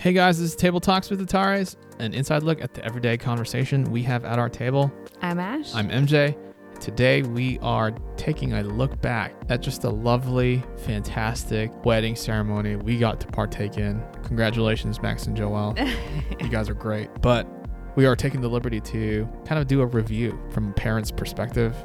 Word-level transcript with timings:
Hey 0.00 0.14
guys, 0.14 0.38
this 0.40 0.52
is 0.52 0.56
Table 0.56 0.80
Talks 0.80 1.10
with 1.10 1.20
Atares, 1.20 1.76
an 1.98 2.14
inside 2.14 2.42
look 2.42 2.62
at 2.62 2.72
the 2.72 2.82
everyday 2.82 3.18
conversation 3.18 3.84
we 3.84 4.02
have 4.04 4.24
at 4.24 4.38
our 4.38 4.48
table. 4.48 4.90
I'm 5.20 5.38
Ash. 5.38 5.74
I'm 5.74 5.90
MJ. 5.90 6.34
Today 6.80 7.20
we 7.20 7.58
are 7.58 7.90
taking 8.16 8.54
a 8.54 8.62
look 8.62 8.98
back 9.02 9.34
at 9.50 9.60
just 9.60 9.84
a 9.84 9.90
lovely, 9.90 10.64
fantastic 10.78 11.84
wedding 11.84 12.16
ceremony 12.16 12.76
we 12.76 12.96
got 12.96 13.20
to 13.20 13.26
partake 13.26 13.76
in. 13.76 14.02
Congratulations, 14.22 15.02
Max 15.02 15.26
and 15.26 15.36
Joelle. 15.36 15.76
you 16.40 16.48
guys 16.48 16.70
are 16.70 16.74
great. 16.74 17.10
But 17.20 17.46
we 17.94 18.06
are 18.06 18.16
taking 18.16 18.40
the 18.40 18.48
liberty 18.48 18.80
to 18.80 19.28
kind 19.44 19.60
of 19.60 19.66
do 19.66 19.82
a 19.82 19.86
review 19.86 20.40
from 20.48 20.70
a 20.70 20.72
parent's 20.72 21.10
perspective. 21.10 21.76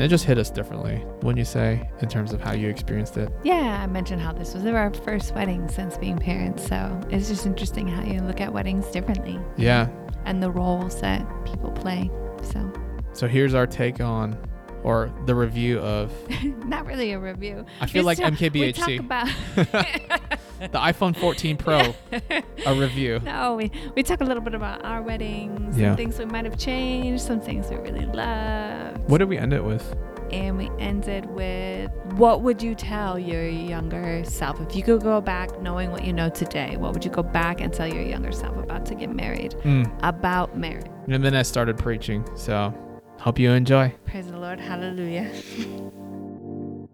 And 0.00 0.06
it 0.06 0.08
just 0.08 0.24
hit 0.24 0.38
us 0.38 0.48
differently, 0.48 1.04
wouldn't 1.20 1.36
you 1.36 1.44
say, 1.44 1.86
in 2.00 2.08
terms 2.08 2.32
of 2.32 2.40
how 2.40 2.52
you 2.54 2.70
experienced 2.70 3.18
it? 3.18 3.30
Yeah, 3.44 3.82
I 3.82 3.86
mentioned 3.86 4.22
how 4.22 4.32
this 4.32 4.54
was 4.54 4.64
our 4.64 4.90
first 4.94 5.34
wedding 5.34 5.68
since 5.68 5.98
being 5.98 6.16
parents. 6.16 6.66
So 6.66 6.98
it's 7.10 7.28
just 7.28 7.44
interesting 7.44 7.86
how 7.86 8.02
you 8.04 8.22
look 8.22 8.40
at 8.40 8.50
weddings 8.50 8.86
differently 8.86 9.38
Yeah. 9.58 9.90
and 10.24 10.42
the 10.42 10.50
roles 10.50 11.02
that 11.02 11.20
people 11.44 11.70
play. 11.72 12.10
So, 12.42 12.72
So 13.12 13.28
here's 13.28 13.52
our 13.52 13.66
take 13.66 14.00
on, 14.00 14.38
or 14.82 15.12
the 15.26 15.34
review 15.34 15.78
of, 15.80 16.12
not 16.66 16.86
really 16.86 17.12
a 17.12 17.18
review. 17.18 17.64
I 17.80 17.86
feel 17.86 18.04
like 18.04 18.18
talk- 18.18 18.38
We 18.40 18.72
talk 18.72 18.98
about. 18.98 19.26
the 19.56 20.78
iPhone 20.78 21.16
14 21.16 21.56
Pro, 21.56 21.94
a 22.66 22.74
review. 22.74 23.20
no, 23.24 23.56
we, 23.56 23.70
we 23.96 24.02
talk 24.02 24.20
a 24.20 24.24
little 24.24 24.42
bit 24.42 24.54
about 24.54 24.84
our 24.84 25.00
weddings, 25.02 25.78
Yeah. 25.78 25.90
some 25.90 25.96
things 25.96 26.18
we 26.18 26.26
might 26.26 26.44
have 26.44 26.58
changed, 26.58 27.22
some 27.24 27.40
things 27.40 27.68
we 27.70 27.76
really 27.76 28.06
loved. 28.06 28.98
What 29.08 29.18
did 29.18 29.28
we 29.28 29.38
end 29.38 29.52
it 29.52 29.64
with? 29.64 29.94
And 30.30 30.56
we 30.56 30.70
ended 30.78 31.26
with 31.26 31.90
what 32.12 32.42
would 32.42 32.62
you 32.62 32.74
tell 32.76 33.18
your 33.18 33.48
younger 33.48 34.22
self? 34.24 34.60
If 34.60 34.76
you 34.76 34.82
could 34.84 35.02
go 35.02 35.20
back 35.20 35.60
knowing 35.60 35.90
what 35.90 36.04
you 36.04 36.12
know 36.12 36.28
today, 36.28 36.76
what 36.76 36.92
would 36.92 37.04
you 37.04 37.10
go 37.10 37.22
back 37.24 37.60
and 37.60 37.72
tell 37.72 37.92
your 37.92 38.04
younger 38.04 38.30
self 38.30 38.56
about 38.56 38.86
to 38.86 38.94
get 38.94 39.10
married? 39.10 39.52
Mm. 39.64 39.90
About 40.04 40.56
marriage. 40.56 40.86
And 41.08 41.24
then 41.24 41.34
I 41.34 41.42
started 41.42 41.78
preaching. 41.78 42.24
So 42.36 42.72
hope 43.20 43.38
you 43.38 43.50
enjoy. 43.50 43.94
Praise 44.06 44.26
the 44.26 44.38
Lord. 44.38 44.58
Hallelujah. 44.60 45.30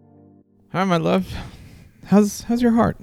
Hi, 0.71 0.83
my 0.83 0.97
love. 0.97 1.33
How's 2.05 2.41
how's 2.41 2.61
your 2.61 2.73
heart? 2.73 2.97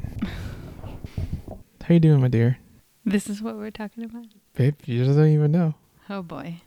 How 1.83 1.95
you 1.95 2.00
doing, 2.00 2.20
my 2.20 2.28
dear? 2.28 2.58
This 3.05 3.28
is 3.28 3.42
what 3.42 3.56
we're 3.56 3.70
talking 3.70 4.05
about. 4.05 4.27
Babe, 4.55 4.77
you 4.86 5.05
just 5.05 5.19
don't 5.19 5.28
even 5.28 5.52
know. 5.52 5.75
Oh 6.08 6.22
boy. 6.22 6.61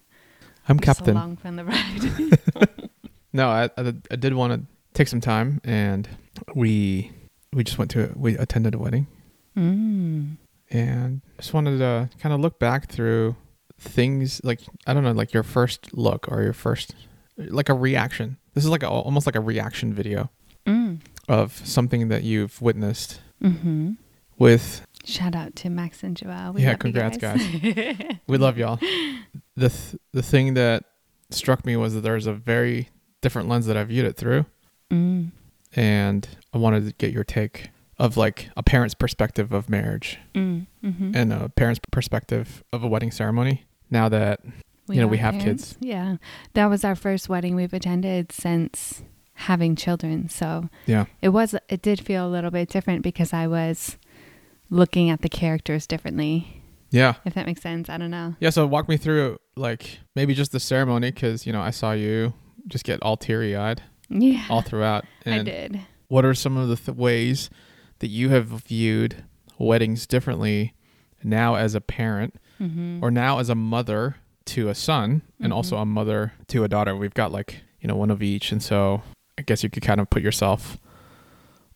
I'm 0.68 0.80
Captain. 0.80 1.16
along 1.16 1.38
from 1.38 1.56
the 1.56 1.66
ride. 1.66 2.40
No, 3.34 3.50
I, 3.50 3.70
I 3.78 3.94
I 4.10 4.16
did 4.16 4.34
want 4.34 4.54
to 4.54 4.68
take 4.94 5.08
some 5.08 5.22
time, 5.22 5.62
and 5.64 6.10
we 6.56 7.12
we 7.54 7.64
just 7.64 7.78
went 7.78 7.92
to 7.92 8.12
we 8.16 8.36
attended 8.36 8.74
a 8.74 8.80
wedding, 8.80 9.06
mm. 9.56 10.38
and 10.72 11.22
just 11.38 11.54
wanted 11.54 11.78
to 11.78 12.10
kind 12.20 12.34
of 12.34 12.40
look 12.40 12.58
back 12.58 12.90
through 12.90 13.36
things 13.80 14.42
like 14.44 14.62
I 14.86 14.94
don't 14.94 15.04
know, 15.04 15.12
like 15.12 15.34
your 15.34 15.44
first 15.44 15.96
look 15.96 16.28
or 16.32 16.42
your 16.44 16.54
first 16.54 16.96
like 17.38 17.70
a 17.70 17.74
reaction. 17.74 18.38
This 18.54 18.64
is 18.64 18.70
like 18.70 18.84
a, 18.84 18.90
almost 18.90 19.26
like 19.26 19.36
a 19.36 19.40
reaction 19.42 19.94
video 19.94 20.30
Mm. 20.66 21.00
of 21.30 21.54
something 21.66 22.10
that 22.10 22.24
you've 22.24 22.62
witnessed 22.62 23.22
Mm-hmm. 23.42 23.92
with 24.38 24.86
Shout 25.06 25.36
out 25.36 25.56
to 25.58 25.70
Max 25.70 26.04
and 26.04 26.18
Joelle. 26.18 26.54
We 26.54 26.64
Yeah, 26.64 26.70
love 26.70 26.74
you 26.74 26.78
congrats, 26.80 27.18
guys. 27.18 27.42
We 28.28 28.38
love 28.38 28.58
y'all. 28.58 28.78
The 29.56 29.70
th- 29.70 29.96
the 30.12 30.22
thing 30.24 30.56
that 30.56 30.84
struck 31.30 31.66
me 31.66 31.78
was 31.78 31.94
that 31.94 32.02
there's 32.02 32.26
a 32.28 32.34
very 32.34 32.90
different 33.22 33.48
lens 33.48 33.66
that 33.68 33.78
I 33.78 33.84
viewed 33.86 34.06
it 34.06 34.18
through, 34.18 34.46
mm. 34.92 35.32
and 35.76 36.28
I 36.54 36.58
wanted 36.58 36.86
to 36.88 36.94
get 36.94 37.14
your 37.14 37.24
take 37.24 37.70
of 38.00 38.18
like 38.18 38.50
a 38.58 38.64
parent's 38.64 38.94
perspective 38.96 39.52
of 39.54 39.70
marriage 39.70 40.18
Mm. 40.36 40.66
Mm-hmm. 40.84 41.12
and 41.16 41.32
a 41.34 41.50
parent's 41.50 41.80
perspective 41.92 42.64
of 42.74 42.84
a 42.84 42.88
wedding 42.88 43.12
ceremony. 43.12 43.64
Now 43.90 44.10
that 44.10 44.42
you 44.90 45.02
know, 45.02 45.08
we 45.08 45.18
have 45.18 45.36
kids. 45.40 45.78
Yeah. 45.82 46.18
That 46.54 46.68
was 46.68 46.84
our 46.86 46.96
first 46.96 47.28
wedding 47.30 47.56
we've 47.56 47.74
attended 47.74 48.32
since 48.32 49.04
having 49.34 49.76
children. 49.76 50.30
So 50.30 50.70
yeah, 50.86 51.06
it 51.22 51.30
was 51.30 51.56
it 51.70 51.82
did 51.82 52.00
feel 52.00 52.28
a 52.28 52.32
little 52.32 52.52
bit 52.52 52.70
different 52.70 53.02
because 53.04 53.34
I 53.34 53.48
was 53.48 53.98
looking 54.70 55.10
at 55.10 55.22
the 55.22 55.30
characters 55.30 55.88
differently. 55.88 56.64
yeah, 56.90 57.16
If 57.26 57.34
that 57.36 57.46
makes 57.46 57.62
sense. 57.62 57.90
I 57.90 57.98
don't 57.98 58.12
know. 58.12 58.36
yeah. 58.40 58.50
So 58.50 58.66
walk 58.68 58.88
me 58.90 58.98
through 58.98 59.38
like 59.56 60.00
maybe 60.16 60.34
just 60.34 60.52
the 60.52 60.60
ceremony 60.60 61.12
because 61.12 61.46
you 61.46 61.54
know 61.54 61.62
I 61.62 61.72
saw 61.72 61.92
you 61.92 62.34
just 62.68 62.84
get 62.84 63.02
all 63.02 63.18
teary 63.18 63.56
eyed 63.56 63.82
Yeah. 64.10 64.46
all 64.50 64.62
throughout. 64.62 65.06
I 65.26 65.40
did. 65.44 65.82
what 66.08 66.24
are 66.26 66.34
some 66.34 66.56
of 66.58 66.68
the 66.70 66.76
th- 66.78 66.98
ways 66.98 67.50
that 68.00 68.08
you 68.08 68.30
have 68.30 68.48
viewed 68.48 69.24
weddings 69.58 70.06
differently 70.08 70.74
now 71.24 71.56
as 71.56 71.76
a 71.76 71.82
parent 71.82 72.36
Mm-hmm. 72.60 73.04
or 73.04 73.12
now 73.12 73.40
as 73.40 73.50
a 73.50 73.56
mother 73.56 74.16
to 74.46 74.70
a 74.70 74.76
son 74.76 75.22
and 75.40 75.52
Mhm. 75.52 75.56
also 75.56 75.78
a 75.78 75.86
mother 75.86 76.34
to 76.48 76.64
a 76.64 76.68
daughter 76.68 76.96
we've 76.96 77.14
got 77.14 77.32
like 77.32 77.62
you 77.82 77.88
know 77.88 77.96
one 77.96 78.10
of 78.10 78.24
each 78.24 78.52
and 78.52 78.64
so 78.64 79.02
i 79.38 79.42
guess 79.42 79.62
you 79.64 79.70
could 79.70 79.84
kind 79.84 80.00
of 80.00 80.10
put 80.10 80.22
yourself 80.24 80.78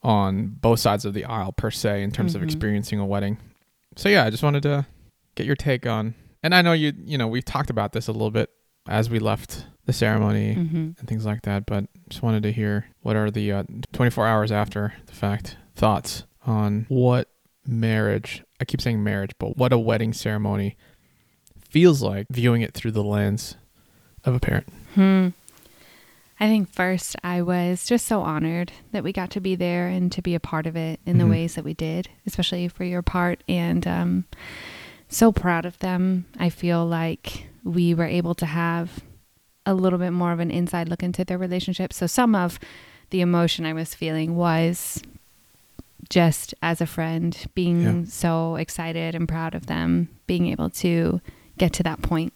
on 0.03 0.47
both 0.61 0.79
sides 0.79 1.05
of 1.05 1.13
the 1.13 1.25
aisle 1.25 1.51
per 1.51 1.69
se 1.69 2.01
in 2.01 2.11
terms 2.11 2.33
of 2.35 2.41
Mhm. 2.41 2.45
experiencing 2.45 2.99
a 2.99 3.05
wedding 3.05 3.37
so 3.95 4.09
yeah 4.09 4.25
i 4.25 4.29
just 4.29 4.41
wanted 4.43 4.63
to 4.63 4.85
get 5.35 5.45
your 5.45 5.55
take 5.55 5.85
on 5.85 6.15
and 6.43 6.55
i 6.55 6.61
know 6.61 6.73
you 6.73 6.93
you 7.05 7.17
know 7.17 7.27
we've 7.27 7.45
talked 7.45 7.69
about 7.69 7.91
this 7.93 8.07
a 8.07 8.11
little 8.11 8.31
bit 8.31 8.49
as 8.87 9.09
we 9.09 9.19
left 9.19 9.67
the 9.85 9.93
ceremony 9.93 10.55
mm-hmm. 10.55 10.77
and 10.97 11.07
things 11.07 11.25
like 11.25 11.41
that 11.43 11.65
but 11.65 11.85
just 12.09 12.23
wanted 12.23 12.41
to 12.43 12.51
hear 12.51 12.85
what 13.01 13.15
are 13.15 13.29
the 13.29 13.51
uh, 13.51 13.63
24 13.93 14.25
hours 14.27 14.51
after 14.51 14.93
the 15.05 15.13
fact 15.13 15.57
thoughts 15.75 16.23
on 16.45 16.85
what 16.89 17.27
marriage 17.67 18.43
i 18.61 18.65
keep 18.65 18.79
saying 18.79 19.03
marriage 19.03 19.31
but 19.39 19.57
what 19.57 19.73
a 19.73 19.77
wedding 19.79 20.13
ceremony 20.13 20.77
feels 21.69 22.01
like 22.01 22.27
viewing 22.29 22.61
it 22.61 22.73
through 22.73 22.91
the 22.91 23.03
lens 23.03 23.55
of 24.23 24.33
a 24.35 24.39
parent 24.39 24.67
Hmm. 24.95 25.29
I 26.39 26.47
think 26.47 26.69
first 26.73 27.15
I 27.23 27.43
was 27.43 27.85
just 27.85 28.07
so 28.07 28.21
honored 28.21 28.71
that 28.93 29.03
we 29.03 29.13
got 29.13 29.29
to 29.31 29.39
be 29.39 29.53
there 29.55 29.87
and 29.87 30.11
to 30.13 30.21
be 30.23 30.33
a 30.33 30.39
part 30.39 30.65
of 30.65 30.75
it 30.75 30.99
in 31.05 31.15
Mhm. 31.15 31.19
the 31.19 31.27
ways 31.27 31.53
that 31.55 31.63
we 31.63 31.75
did, 31.75 32.09
especially 32.25 32.67
for 32.67 32.83
your 32.83 33.03
part. 33.03 33.43
And 33.47 33.85
um, 33.87 34.25
so 35.07 35.31
proud 35.31 35.65
of 35.65 35.77
them. 35.79 36.25
I 36.39 36.49
feel 36.49 36.83
like 36.85 37.45
we 37.63 37.93
were 37.93 38.07
able 38.07 38.33
to 38.35 38.47
have 38.47 39.01
a 39.67 39.75
little 39.75 39.99
bit 39.99 40.11
more 40.11 40.31
of 40.31 40.39
an 40.39 40.49
inside 40.49 40.89
look 40.89 41.03
into 41.03 41.23
their 41.23 41.37
relationship. 41.37 41.93
So 41.93 42.07
some 42.07 42.33
of 42.33 42.59
the 43.11 43.21
emotion 43.21 43.63
I 43.67 43.73
was 43.73 43.93
feeling 43.93 44.35
was 44.35 44.99
just 46.11 46.53
as 46.61 46.81
a 46.81 46.85
friend 46.85 47.45
being 47.55 47.81
Yeah. 47.81 48.03
so 48.05 48.55
excited 48.57 49.15
and 49.15 49.27
proud 49.27 49.55
of 49.55 49.65
them 49.67 50.09
being 50.27 50.45
able 50.47 50.69
to 50.69 51.21
get 51.57 51.71
to 51.73 51.83
that 51.83 52.01
point 52.01 52.33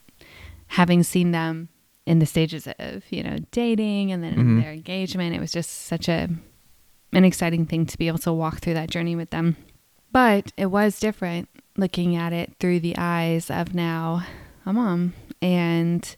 having 0.68 1.04
seen 1.04 1.32
them 1.32 1.70
in 2.06 2.20
the 2.20 2.26
stages 2.26 2.68
of 2.80 3.04
you 3.12 3.22
know 3.22 3.38
dating 3.52 4.12
and 4.12 4.24
then 4.24 4.36
Mhm. 4.36 4.62
their 4.64 4.72
engagement 4.74 5.36
it 5.36 5.40
was 5.42 5.52
just 5.52 5.70
such 5.86 6.08
a 6.08 6.30
an 7.14 7.26
exciting 7.26 7.66
thing 7.66 7.86
to 7.86 7.98
be 7.98 8.08
able 8.08 8.18
to 8.20 8.32
walk 8.34 8.60
through 8.60 8.74
that 8.76 8.90
journey 8.90 9.16
with 9.16 9.30
them 9.30 9.58
but 10.12 10.52
it 10.58 10.68
was 10.68 11.00
different 11.00 11.50
looking 11.78 12.16
at 12.16 12.32
it 12.32 12.54
through 12.60 12.80
the 12.80 12.96
eyes 12.98 13.52
of 13.52 13.74
now 13.76 14.24
a 14.66 14.72
mom 14.74 15.14
and 15.42 16.16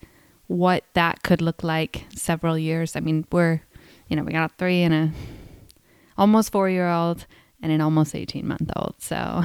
what 0.47 0.83
that 0.93 1.23
could 1.23 1.41
look 1.41 1.63
like 1.63 2.05
several 2.15 2.57
years 2.57 2.95
i 2.95 2.99
mean 2.99 3.25
we're 3.31 3.61
you 4.07 4.15
know 4.15 4.23
we 4.23 4.31
got 4.31 4.51
a 4.51 4.53
three 4.57 4.81
and 4.83 4.93
a 4.93 5.11
almost 6.17 6.51
four 6.51 6.69
year 6.69 6.89
old 6.89 7.25
and 7.61 7.71
an 7.71 7.81
almost 7.81 8.15
18 8.15 8.47
month 8.47 8.69
old 8.75 8.95
so 8.99 9.43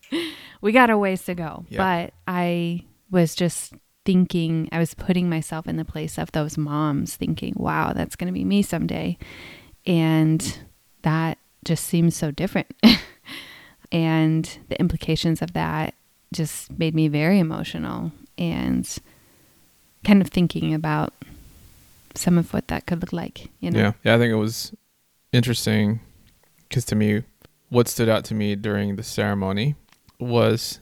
we 0.60 0.72
got 0.72 0.90
a 0.90 0.98
ways 0.98 1.24
to 1.24 1.34
go. 1.34 1.64
But 1.76 2.14
i 2.26 2.84
was 3.10 3.34
just 3.34 3.74
thinking 4.04 4.68
i 4.72 4.78
was 4.78 4.94
putting 4.94 5.28
myself 5.28 5.66
in 5.66 5.76
the 5.76 5.84
place 5.84 6.18
of 6.18 6.32
those 6.32 6.56
moms 6.56 7.16
thinking 7.16 7.52
wow 7.56 7.92
that's 7.92 8.16
going 8.16 8.32
to 8.32 8.38
be 8.38 8.44
me 8.44 8.62
someday. 8.62 9.18
And 9.86 10.58
that 11.02 11.38
just 11.64 11.84
seems 11.84 12.14
so 12.14 12.30
different. 12.30 12.74
And 13.90 14.58
the 14.68 14.78
implications 14.78 15.40
of 15.42 15.52
that 15.54 15.94
just 16.32 16.70
made 16.78 16.94
me 16.94 17.08
very 17.08 17.38
emotional 17.38 18.12
and 18.36 18.86
kind 20.04 20.20
of 20.20 20.28
thinking 20.28 20.74
about 20.74 21.14
some 22.14 22.36
of 22.36 22.52
what 22.52 22.68
that 22.68 22.86
could 22.86 23.00
look 23.00 23.12
like 23.12 23.48
you 23.60 23.70
know? 23.70 23.78
Yeah. 23.78 23.92
Yeah 24.04 24.14
i 24.14 24.18
think 24.18 24.32
it 24.32 24.36
was 24.36 24.74
interesting 25.32 26.00
because 26.68 26.84
to 26.86 26.94
me 26.94 27.22
what 27.68 27.88
stood 27.88 28.08
out 28.08 28.24
to 28.24 28.34
me 28.34 28.54
during 28.54 28.96
the 28.96 29.02
ceremony 29.02 29.74
was 30.18 30.80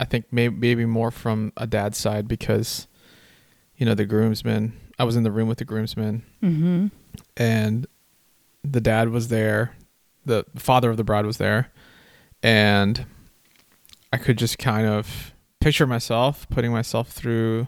i 0.00 0.04
think 0.04 0.26
maybe, 0.30 0.54
maybe 0.54 0.84
more 0.84 1.10
from 1.10 1.52
a 1.56 1.66
dad's 1.66 1.98
side 1.98 2.28
because 2.28 2.86
you 3.76 3.86
know 3.86 3.94
the 3.94 4.04
groomsmen 4.04 4.72
i 4.98 5.04
was 5.04 5.16
in 5.16 5.22
the 5.22 5.32
room 5.32 5.48
with 5.48 5.58
the 5.58 5.64
groomsmen 5.64 6.22
mm-hmm. 6.42 6.86
and 7.36 7.86
the 8.72 8.80
dad 8.80 9.10
was 9.10 9.28
there. 9.28 9.74
The 10.24 10.44
father 10.56 10.90
of 10.90 10.96
the 10.96 11.04
bride 11.04 11.26
was 11.26 11.38
there. 11.38 11.72
And 12.42 13.06
i 14.12 14.18
could 14.18 14.38
just 14.38 14.58
kind 14.58 14.86
of 14.86 15.32
picture 15.60 15.86
myself 15.86 16.48
putting 16.48 16.70
myself 16.70 17.08
through 17.08 17.66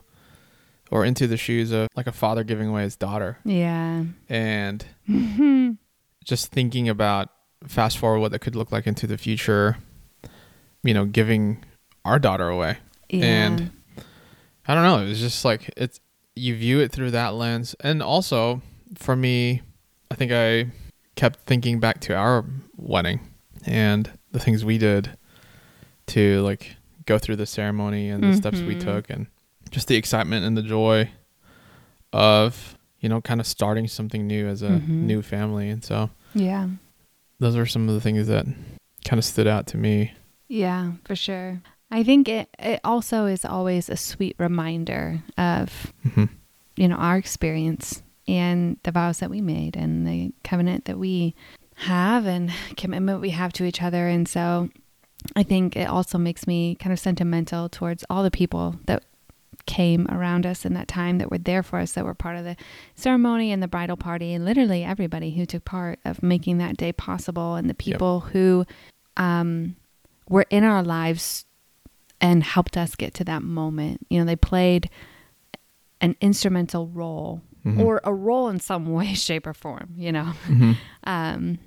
or 0.91 1.05
into 1.05 1.27
the 1.27 1.37
shoes 1.37 1.73
of 1.73 1.89
like 1.97 2.07
a 2.07 2.13
father 2.13 2.45
giving 2.45 2.69
away 2.69 2.83
his 2.83 2.97
daughter. 2.97 3.39
Yeah. 3.45 4.05
And 4.29 4.85
just 6.25 6.53
thinking 6.53 6.89
about 6.89 7.31
fast 7.67 7.99
forward 7.99 8.21
what 8.21 8.31
that 8.33 8.39
could 8.41 8.55
look 8.57 8.71
like 8.73 8.87
into 8.87 9.07
the 9.07 9.19
future 9.19 9.77
you 10.85 10.95
know, 10.95 11.05
giving 11.05 11.63
our 12.05 12.19
daughter 12.21 12.49
away. 12.49 12.79
Yeah. 13.11 13.25
And 13.25 13.71
I 14.67 14.75
don't 14.75 14.85
know. 14.85 14.99
It 15.05 15.09
was 15.09 15.19
just 15.19 15.45
like 15.45 15.71
it's 15.77 15.99
you 16.37 16.55
view 16.55 16.79
it 16.79 16.93
through 16.93 17.11
that 17.11 17.35
lens, 17.35 17.75
and 17.81 18.01
also 18.01 18.63
for 18.97 19.17
me, 19.17 19.61
I 20.11 20.15
think 20.15 20.31
I 20.33 20.67
kept 21.17 21.41
thinking 21.47 21.81
back 21.81 22.01
to 22.03 22.15
our 22.15 22.45
wedding 22.77 23.19
and 23.67 24.09
the 24.31 24.39
things 24.39 24.65
we 24.65 24.79
did 24.79 25.11
to 26.07 26.41
like 26.43 26.77
go 27.07 27.19
through 27.19 27.37
the 27.37 27.45
ceremony 27.47 28.09
and 28.09 28.23
the 28.23 28.37
steps 28.37 28.63
we 28.63 28.77
Mhm. 28.77 28.81
took, 28.81 29.11
and 29.11 29.27
just 29.71 29.89
the 29.89 29.97
excitement 29.97 30.47
and 30.47 30.57
the 30.57 30.63
joy 30.63 31.11
of 32.13 32.77
you 33.01 33.09
know 33.09 33.21
kind 33.21 33.41
of 33.41 33.47
starting 33.47 33.89
something 33.89 34.27
new 34.27 34.47
as 34.47 34.63
a 34.63 34.81
Mhm. 34.81 35.03
new 35.03 35.23
family, 35.23 35.69
and 35.69 35.85
so 35.85 36.11
yeah. 36.35 36.69
Those 37.39 37.57
are 37.57 37.67
some 37.67 37.89
of 37.89 37.95
the 37.95 38.01
things 38.01 38.27
that 38.29 38.47
kind 39.05 39.19
of 39.19 39.25
stood 39.25 39.47
out 39.47 39.67
to 39.69 39.77
me. 39.77 40.13
Yeah, 40.49 40.93
for 41.05 41.15
sure. 41.15 41.61
I 41.91 42.03
think 42.03 42.29
it, 42.29 42.49
it 42.59 42.81
also 42.85 43.27
is 43.27 43.45
always 43.45 43.89
a 43.89 43.97
sweet 43.97 44.37
reminder 44.39 45.23
of, 45.37 45.93
hmm 46.15 46.25
you 46.79 46.87
know, 46.87 46.95
our 46.95 47.17
experience 47.17 48.03
and 48.29 48.79
the 48.85 48.93
vows 48.93 49.19
that 49.19 49.31
we 49.31 49.41
made 49.41 49.77
and 49.77 50.07
the 50.07 50.33
covenant 50.45 50.85
that 50.85 50.97
we 50.97 51.35
have 51.75 52.25
and 52.25 52.53
commitment 52.77 53.21
we 53.21 53.31
have 53.31 53.53
to 53.55 53.65
each 53.65 53.83
other. 53.83 54.07
And 54.07 54.29
so 54.29 54.69
I 55.35 55.43
think 55.43 55.77
it 55.77 55.89
also 55.89 56.19
makes 56.19 56.47
me 56.47 56.77
kind 56.77 56.93
of 56.93 57.01
sentimental 57.01 57.69
towards 57.69 58.05
all 58.09 58.23
the 58.23 58.31
people 58.31 58.77
that 58.87 59.03
came 59.69 60.07
around 60.09 60.45
us 60.47 60.65
in 60.65 60.75
that 60.75 60.89
time 60.89 61.19
that 61.19 61.31
were 61.31 61.39
there 61.39 61.63
for 61.63 61.79
us, 61.79 61.93
that 61.93 62.05
were 62.05 62.15
part 62.15 62.37
of 62.37 62.43
the 62.45 62.57
ceremony 62.97 63.53
and 63.53 63.63
the 63.63 63.69
bridal 63.69 63.97
party, 63.97 64.33
and 64.35 64.45
literally 64.45 64.83
everybody 64.83 65.31
who 65.31 65.47
took 65.47 65.65
part 65.65 66.01
of 66.05 66.23
making 66.23 66.59
that 66.59 66.77
day 66.77 66.91
possible, 66.93 67.55
and 67.55 67.69
the 67.71 67.75
people 67.75 68.21
who 68.21 68.65
um, 69.17 69.77
were 70.29 70.47
in 70.51 70.65
our 70.65 70.83
lives 70.83 71.45
and 72.21 72.43
helped 72.43 72.77
us 72.77 72.97
get 72.97 73.15
to 73.15 73.25
that 73.25 73.43
moment. 73.43 74.05
You 74.11 74.19
know, 74.19 74.25
they 74.25 74.35
played 74.37 74.91
an 76.01 76.17
instrumental 76.21 76.89
role 76.89 77.43
Mhm. 77.65 77.81
or 77.81 78.01
a 78.05 78.15
role 78.15 78.49
in 78.49 78.61
some 78.61 78.87
way, 78.99 79.15
shape, 79.15 79.47
or 79.47 79.55
form, 79.55 79.91
you 79.97 80.13
know, 80.13 80.25
hmm 80.47 80.73
um, 81.05 81.59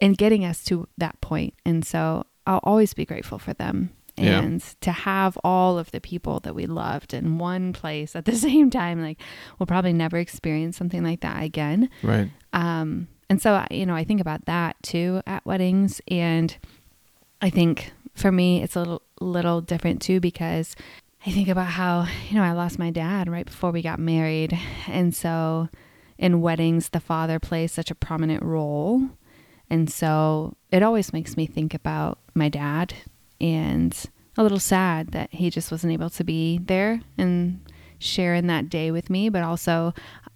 in 0.00 0.14
getting 0.14 0.44
us 0.44 0.64
to 0.64 0.88
that 0.98 1.20
point. 1.20 1.52
And 1.66 1.84
so 1.84 2.24
I'll 2.46 2.60
always 2.62 2.94
be 2.94 3.04
grateful 3.04 3.38
for 3.38 3.52
them. 3.52 3.90
Yeah. 4.24 4.40
And 4.40 4.62
to 4.82 4.92
have 4.92 5.38
all 5.44 5.78
of 5.78 5.90
the 5.90 6.00
people 6.00 6.40
that 6.40 6.54
we 6.54 6.66
loved 6.66 7.14
in 7.14 7.38
one 7.38 7.72
place 7.72 8.14
at 8.16 8.24
the 8.24 8.36
same 8.36 8.70
time, 8.70 9.00
like 9.02 9.20
we'll 9.58 9.66
probably 9.66 9.92
never 9.92 10.18
experience 10.18 10.76
something 10.76 11.02
like 11.02 11.20
that 11.20 11.42
again. 11.42 11.88
Right. 12.02 12.30
Um, 12.52 13.08
and 13.28 13.40
so, 13.40 13.52
I- 13.54 13.68
you 13.70 13.86
know, 13.86 13.94
I 13.94 14.04
think 14.04 14.20
about 14.20 14.44
that 14.46 14.76
too 14.82 15.22
at 15.26 15.44
weddings. 15.46 16.00
And 16.08 16.56
I 17.40 17.50
think 17.50 17.92
for 18.14 18.30
me, 18.32 18.62
it's 18.62 18.76
a 18.76 18.80
little, 18.80 19.02
little 19.20 19.60
different 19.60 20.02
too 20.02 20.20
because 20.20 20.74
I 21.26 21.30
think 21.30 21.48
about 21.48 21.66
how, 21.68 22.06
you 22.28 22.36
know, 22.36 22.42
I 22.42 22.52
lost 22.52 22.78
my 22.78 22.90
dad 22.90 23.28
right 23.28 23.46
before 23.46 23.70
we 23.70 23.82
got 23.82 23.98
married. 23.98 24.58
And 24.88 25.14
so 25.14 25.68
in 26.18 26.40
weddings, 26.40 26.88
the 26.90 27.00
father 27.00 27.38
plays 27.38 27.72
such 27.72 27.90
a 27.90 27.94
prominent 27.94 28.42
role. 28.42 29.10
And 29.68 29.88
so 29.90 30.56
it 30.72 30.82
always 30.82 31.12
makes 31.12 31.36
me 31.36 31.46
think 31.46 31.74
about 31.74 32.18
my 32.34 32.48
dad 32.48 32.94
and 33.40 33.96
a 34.36 34.42
little 34.42 34.60
sad 34.60 35.08
that 35.12 35.32
he 35.32 35.50
just 35.50 35.70
wasn't 35.70 35.92
able 35.92 36.10
to 36.10 36.24
be 36.24 36.58
there 36.58 37.00
and 37.18 37.60
share 37.98 38.34
in 38.34 38.46
that 38.46 38.68
day 38.70 38.90
with 38.90 39.10
me, 39.10 39.28
but 39.28 39.42
also 39.42 39.92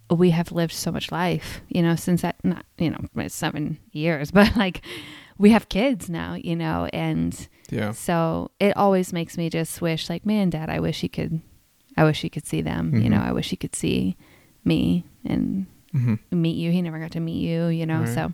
we 0.09 0.29
have 0.31 0.51
lived 0.51 0.73
so 0.73 0.91
much 0.91 1.11
life, 1.11 1.61
you 1.69 1.81
know, 1.81 1.95
since 1.95 2.21
that, 2.21 2.35
not, 2.43 2.65
you 2.77 2.91
know, 2.91 3.27
seven 3.27 3.79
years, 3.91 4.29
but 4.37 4.55
like 4.55 4.81
we 5.37 5.49
have 5.51 5.69
kids 5.69 6.09
now, 6.09 6.35
you 6.35 6.55
know, 6.55 6.87
and 6.93 7.47
Yeah. 7.71 7.91
so 7.91 8.51
it 8.59 8.75
always 8.77 9.11
makes 9.13 9.37
me 9.37 9.49
just 9.49 9.81
wish 9.81 10.09
like, 10.09 10.25
man, 10.25 10.49
dad, 10.51 10.69
I 10.69 10.79
wish 10.79 11.01
he 11.01 11.09
could, 11.09 11.41
I 11.97 12.03
wish 12.03 12.21
he 12.21 12.29
could 12.29 12.45
see 12.45 12.61
them, 12.61 12.95
you 12.95 13.09
know, 13.09 13.17
Mhm. 13.17 13.27
I 13.27 13.31
wish 13.31 13.49
he 13.49 13.55
could 13.55 13.75
see 13.75 14.15
me 14.63 15.05
and 15.23 15.65
hmm 15.91 16.15
meet 16.31 16.57
you. 16.57 16.71
He 16.71 16.81
never 16.81 16.99
got 16.99 17.11
to 17.11 17.19
meet 17.21 17.41
you, 17.41 17.67
you 17.67 17.85
know, 17.85 18.01
Right. 18.01 18.09
so 18.09 18.33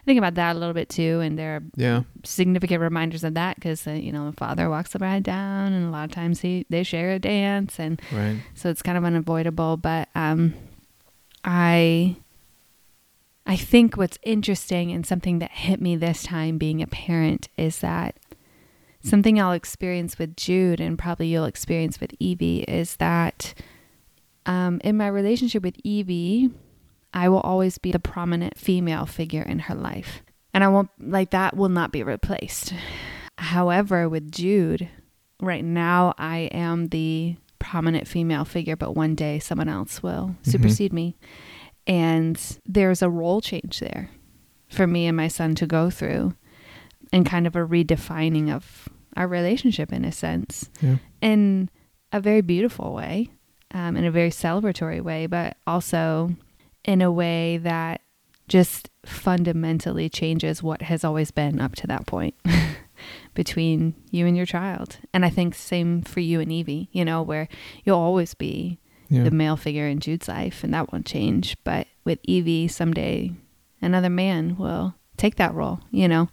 I 0.00 0.04
think 0.04 0.18
about 0.18 0.34
that 0.34 0.56
a 0.56 0.58
little 0.58 0.72
bit 0.74 0.88
too. 0.88 1.20
And 1.20 1.38
there 1.38 1.56
are 1.56 1.62
Yeah. 1.76 2.02
significant 2.24 2.80
reminders 2.80 3.22
of 3.22 3.34
that 3.34 3.56
because, 3.56 3.86
uh, 3.86 3.92
you 3.92 4.10
know, 4.12 4.26
the 4.30 4.36
father 4.36 4.68
walks 4.70 4.92
the 4.92 4.98
bride 4.98 5.22
down 5.22 5.72
and 5.72 5.86
a 5.86 5.90
lot 5.90 6.04
of 6.04 6.10
times 6.10 6.40
he, 6.40 6.64
they 6.70 6.82
share 6.82 7.12
a 7.12 7.18
dance 7.18 7.78
and 7.78 8.00
Right. 8.12 8.38
so 8.54 8.70
it's 8.70 8.82
kind 8.82 8.96
of 8.98 9.04
unavoidable 9.04 9.76
but 9.76 10.08
um 10.14 10.54
i 11.44 12.16
i 13.46 13.56
think 13.56 13.96
what's 13.96 14.18
interesting 14.22 14.92
and 14.92 15.06
something 15.06 15.38
that 15.38 15.50
hit 15.50 15.80
me 15.80 15.96
this 15.96 16.22
time 16.22 16.58
being 16.58 16.82
a 16.82 16.86
parent 16.86 17.48
is 17.56 17.78
that 17.80 18.16
something 19.02 19.40
i'll 19.40 19.52
experience 19.52 20.18
with 20.18 20.36
jude 20.36 20.80
and 20.80 20.98
probably 20.98 21.28
you'll 21.28 21.46
experience 21.46 22.00
with 22.00 22.14
evie 22.18 22.60
is 22.64 22.96
that 22.96 23.54
um, 24.46 24.80
in 24.84 24.96
my 24.96 25.06
relationship 25.06 25.62
with 25.62 25.76
evie 25.84 26.50
i 27.14 27.28
will 27.28 27.40
always 27.40 27.78
be 27.78 27.92
the 27.92 27.98
prominent 27.98 28.56
female 28.58 29.06
figure 29.06 29.42
in 29.42 29.58
her 29.60 29.74
life 29.74 30.22
and 30.54 30.62
i 30.64 30.68
won't 30.68 30.90
like 30.98 31.30
that 31.30 31.56
will 31.56 31.68
not 31.68 31.92
be 31.92 32.02
replaced 32.02 32.72
however 33.38 34.08
with 34.08 34.30
jude 34.30 34.88
right 35.40 35.64
now 35.64 36.14
i 36.18 36.38
am 36.52 36.88
the 36.88 37.36
prominent 37.58 38.08
female 38.08 38.46
figure, 38.46 38.74
but 38.74 38.96
one 38.96 39.14
day 39.14 39.38
someone 39.38 39.68
else 39.68 40.02
will 40.02 40.34
supersede 40.42 40.94
me. 40.94 41.14
And 41.86 42.40
there's 42.64 43.02
a 43.02 43.10
role 43.10 43.42
change 43.42 43.80
there 43.80 44.08
for 44.70 44.86
me 44.86 45.06
and 45.06 45.14
my 45.14 45.28
son 45.28 45.54
to 45.56 45.66
go 45.66 45.90
through 45.90 46.34
and 47.12 47.26
kind 47.26 47.46
of 47.46 47.54
a 47.56 47.66
redefining 47.66 48.50
of 48.50 48.88
our 49.14 49.28
relationship 49.28 49.92
in 49.92 50.06
a 50.06 50.10
sense, 50.10 50.70
Yeah. 50.80 50.96
in 51.20 51.68
a 52.12 52.18
very 52.20 52.40
beautiful 52.40 52.94
way, 52.94 53.28
um, 53.74 53.94
in 53.94 54.06
a 54.06 54.10
very 54.10 54.30
celebratory 54.30 55.02
way, 55.02 55.26
but 55.26 55.58
also 55.66 56.34
in 56.84 57.02
a 57.02 57.10
way 57.12 57.58
that 57.58 58.00
just 58.48 58.90
fundamentally 59.06 60.08
changes 60.08 60.62
what 60.62 60.82
has 60.82 61.04
always 61.04 61.30
been 61.30 61.60
up 61.60 61.74
to 61.76 61.86
that 61.86 62.06
point 62.06 62.34
between 63.34 63.94
you 64.10 64.26
and 64.26 64.36
your 64.36 64.46
child. 64.46 64.98
And 65.14 65.24
I 65.24 65.30
think 65.30 65.54
same 65.54 66.02
for 66.02 66.20
you 66.20 66.40
and 66.40 66.50
Evie, 66.52 66.88
you 66.92 67.04
know, 67.04 67.22
where 67.22 67.48
you'll 67.84 67.98
always 67.98 68.34
be 68.34 68.78
Yeah. 69.08 69.22
the 69.24 69.30
male 69.30 69.56
figure 69.56 69.86
in 69.86 70.00
Jude's 70.00 70.28
life 70.28 70.64
and 70.64 70.74
that 70.74 70.92
won't 70.92 71.06
change. 71.06 71.56
But 71.64 71.86
with 72.04 72.18
Evie, 72.24 72.68
someday 72.68 73.32
another 73.80 74.10
man 74.10 74.56
will 74.56 74.94
take 75.16 75.36
that 75.36 75.54
role, 75.54 75.80
you 75.90 76.08
know. 76.08 76.28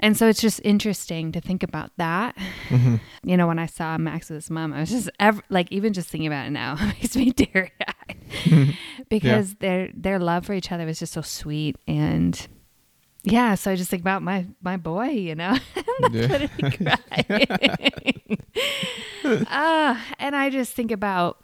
And 0.00 0.16
so 0.16 0.28
it's 0.28 0.40
just 0.40 0.60
interesting 0.64 1.32
to 1.32 1.40
think 1.40 1.62
about 1.62 1.90
that. 1.96 2.36
hmm 2.68 2.96
You 3.26 3.38
know, 3.38 3.46
when 3.46 3.58
I 3.58 3.64
saw 3.64 3.96
Max's 3.96 4.50
mom, 4.50 4.74
I 4.74 4.80
was 4.80 4.90
just 4.90 5.08
ever, 5.18 5.40
like, 5.48 5.72
even 5.72 5.94
just 5.94 6.10
thinking 6.10 6.26
about 6.26 6.46
it 6.46 6.50
now 6.50 6.74
makes 7.00 7.16
me 7.16 7.32
teary 7.32 7.72
eyed 7.88 8.74
because 9.08 9.54
their 9.54 9.88
their 9.94 10.18
love 10.18 10.44
for 10.44 10.52
each 10.52 10.70
other 10.70 10.84
was 10.84 10.98
just 10.98 11.14
so 11.14 11.22
sweet 11.22 11.76
and 11.88 12.46
yeah. 13.22 13.54
So 13.54 13.70
I 13.70 13.76
just 13.76 13.88
think 13.90 14.02
about 14.02 14.22
my 14.22 14.46
my 14.60 14.76
boy, 14.76 15.06
you 15.06 15.34
know, 15.34 15.56
Yeah. 16.12 16.46
uh, 19.46 20.00
and 20.18 20.36
I 20.36 20.50
just 20.50 20.72
think 20.74 20.90
about 20.90 21.38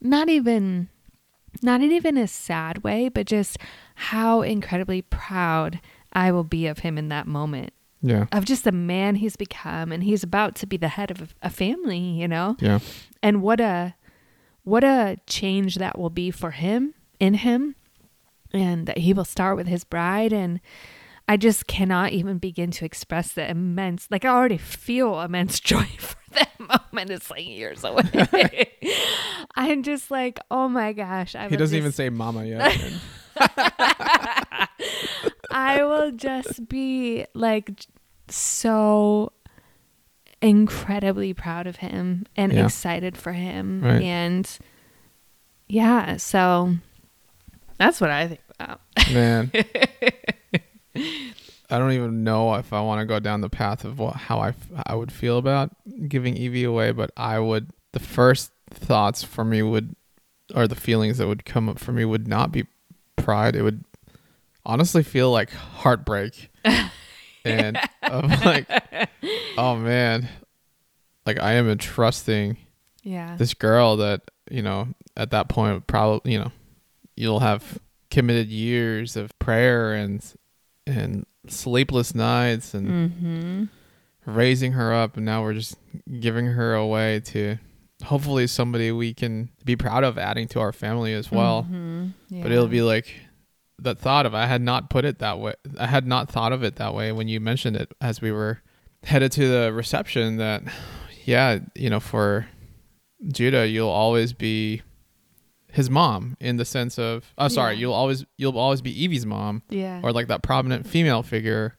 not 0.00 0.28
even 0.28 0.88
not 1.62 1.80
in 1.82 1.92
even 1.92 2.16
a 2.16 2.26
sad 2.28 2.84
way, 2.84 3.08
but 3.08 3.26
just 3.26 3.58
how 3.94 4.42
incredibly 4.42 5.02
proud 5.02 5.80
I 6.12 6.32
will 6.32 6.44
be 6.44 6.66
of 6.66 6.80
him 6.80 6.98
in 6.98 7.08
that 7.08 7.26
moment 7.26 7.72
Yeah. 8.02 8.26
of 8.32 8.44
just 8.44 8.64
the 8.64 8.72
man 8.72 9.16
he's 9.16 9.36
become 9.36 9.92
and 9.92 10.02
he's 10.04 10.22
about 10.22 10.54
to 10.56 10.66
be 10.66 10.76
the 10.76 10.88
head 10.88 11.10
of 11.10 11.34
a 11.42 11.50
family, 11.50 11.98
you 11.98 12.26
know? 12.28 12.56
Yeah. 12.60 12.80
And 13.22 13.42
what 13.42 13.60
a 13.60 13.94
what 14.64 14.84
a 14.84 15.18
change 15.26 15.76
that 15.76 15.98
will 15.98 16.10
be 16.10 16.30
for 16.30 16.50
him 16.50 16.94
in 17.18 17.34
him 17.34 17.76
and 18.52 18.86
that 18.86 18.98
he 18.98 19.12
will 19.12 19.24
start 19.24 19.56
with 19.56 19.66
his 19.68 19.84
bride 19.84 20.32
and 20.32 20.60
I 21.28 21.36
just 21.36 21.66
cannot 21.68 22.10
even 22.12 22.38
begin 22.38 22.72
to 22.72 22.84
express 22.84 23.32
the 23.32 23.48
immense 23.48 24.08
like 24.10 24.24
I 24.24 24.28
already 24.30 24.58
feel 24.58 25.20
immense 25.20 25.60
joy 25.72 25.86
for 25.98 26.16
that 26.32 26.50
moment. 26.58 27.10
It's 27.10 27.30
like 27.30 27.46
years 27.46 27.84
away. 27.84 28.72
I'm 29.56 29.82
just 29.84 30.10
like, 30.10 30.38
oh 30.50 30.68
my 30.68 30.92
gosh. 30.92 31.34
I 31.36 31.48
He 31.48 31.56
doesn't 31.56 31.76
even 31.76 31.92
say 31.92 32.08
mama 32.10 32.44
yet. 32.44 32.76
I 35.50 35.84
will 35.84 36.12
just 36.12 36.68
be 36.68 37.26
like 37.34 37.70
so 38.28 39.32
incredibly 40.42 41.34
proud 41.34 41.66
of 41.66 41.76
him 41.76 42.26
and 42.36 42.52
Yeah. 42.52 42.64
excited 42.64 43.16
for 43.16 43.32
him. 43.32 43.82
Right. 43.82 44.02
And 44.02 44.58
yeah, 45.68 46.16
so 46.16 46.74
that's 47.78 48.00
what 48.00 48.10
I 48.10 48.28
think 48.28 48.40
about. 48.58 48.80
Man. 49.12 49.50
I 51.72 51.78
don't 51.78 51.92
even 51.92 52.24
know 52.24 52.54
if 52.54 52.72
I 52.72 52.80
want 52.80 53.00
to 53.00 53.04
go 53.06 53.20
down 53.20 53.42
the 53.42 53.48
path 53.48 53.84
of 53.84 53.98
what, 54.00 54.16
how 54.16 54.38
I, 54.40 54.48
f- 54.48 54.56
I 54.86 54.94
would 54.96 55.12
feel 55.12 55.38
about 55.38 55.70
giving 56.08 56.36
Evie 56.36 56.64
away, 56.64 56.90
but 56.90 57.12
I 57.16 57.38
would, 57.38 57.70
the 57.92 58.00
first 58.00 58.50
thoughts 58.70 59.22
for 59.22 59.44
me 59.44 59.62
would, 59.62 59.94
or 60.54 60.66
the 60.66 60.74
feelings 60.74 61.18
that 61.18 61.28
would 61.28 61.44
come 61.44 61.68
up 61.68 61.78
for 61.78 61.92
me 61.92 62.04
would 62.04 62.26
not 62.26 62.50
be 62.50 62.66
pride. 63.14 63.54
It 63.54 63.62
would 63.62 63.84
honestly 64.64 65.02
feel 65.02 65.30
like 65.30 65.50
heartbreak 65.50 66.50
and 67.44 67.78
I'm 68.02 68.28
like, 68.44 68.68
oh 69.56 69.76
man, 69.76 70.28
like 71.26 71.40
I 71.40 71.52
am 71.54 71.68
entrusting 71.68 72.56
Yeah. 73.02 73.36
this 73.36 73.54
girl 73.54 73.96
that 73.98 74.22
you 74.50 74.62
know 74.62 74.88
at 75.16 75.30
that 75.30 75.48
point 75.48 75.86
probably 75.86 76.32
you 76.32 76.38
know 76.38 76.52
you'll 77.16 77.40
have 77.40 77.78
committed 78.10 78.48
years 78.48 79.16
of 79.16 79.36
prayer 79.38 79.92
and 79.94 80.24
and 80.86 81.24
sleepless 81.46 82.14
nights 82.14 82.74
and 82.74 82.88
mm-hmm. 82.88 83.64
raising 84.30 84.72
her 84.72 84.92
up 84.92 85.16
and 85.16 85.24
now 85.24 85.42
we're 85.42 85.54
just 85.54 85.76
giving 86.20 86.46
her 86.46 86.74
away 86.74 87.20
to 87.20 87.56
hopefully 88.04 88.46
somebody 88.46 88.90
we 88.90 89.14
can 89.14 89.50
be 89.64 89.76
proud 89.76 90.02
of 90.04 90.18
adding 90.18 90.48
to 90.48 90.58
our 90.60 90.72
family 90.72 91.12
as 91.14 91.30
well 91.30 91.62
Mm-hmm. 91.70 92.42
but 92.42 92.50
it'll 92.50 92.66
be 92.66 92.82
like 92.82 93.14
that 93.82 93.98
thought 93.98 94.26
of 94.26 94.34
i 94.34 94.46
had 94.46 94.60
not 94.62 94.90
put 94.90 95.04
it 95.04 95.18
that 95.18 95.38
way 95.38 95.54
i 95.78 95.86
had 95.86 96.06
not 96.06 96.28
thought 96.30 96.52
of 96.52 96.62
it 96.62 96.76
that 96.76 96.94
way 96.94 97.12
when 97.12 97.28
you 97.28 97.40
mentioned 97.40 97.76
it 97.76 97.92
as 98.00 98.20
we 98.20 98.30
were 98.32 98.60
headed 99.04 99.32
to 99.32 99.48
the 99.48 99.72
reception 99.72 100.36
that 100.36 100.62
yeah 101.24 101.58
you 101.74 101.88
know 101.90 102.00
for 102.00 102.46
judah 103.28 103.66
you'll 103.66 103.88
always 103.88 104.32
be 104.32 104.82
his 105.72 105.88
mom 105.88 106.36
in 106.40 106.56
the 106.56 106.64
sense 106.64 106.98
of 106.98 107.32
oh 107.38 107.48
sorry 107.48 107.74
Yeah. 107.74 107.80
you'll 107.80 107.94
always 107.94 108.24
you'll 108.36 108.58
always 108.58 108.80
be 108.82 109.04
evie's 109.04 109.24
mom 109.26 109.62
yeah. 109.70 110.00
or 110.02 110.12
like 110.12 110.26
that 110.28 110.42
prominent 110.42 110.86
female 110.86 111.22
figure 111.22 111.76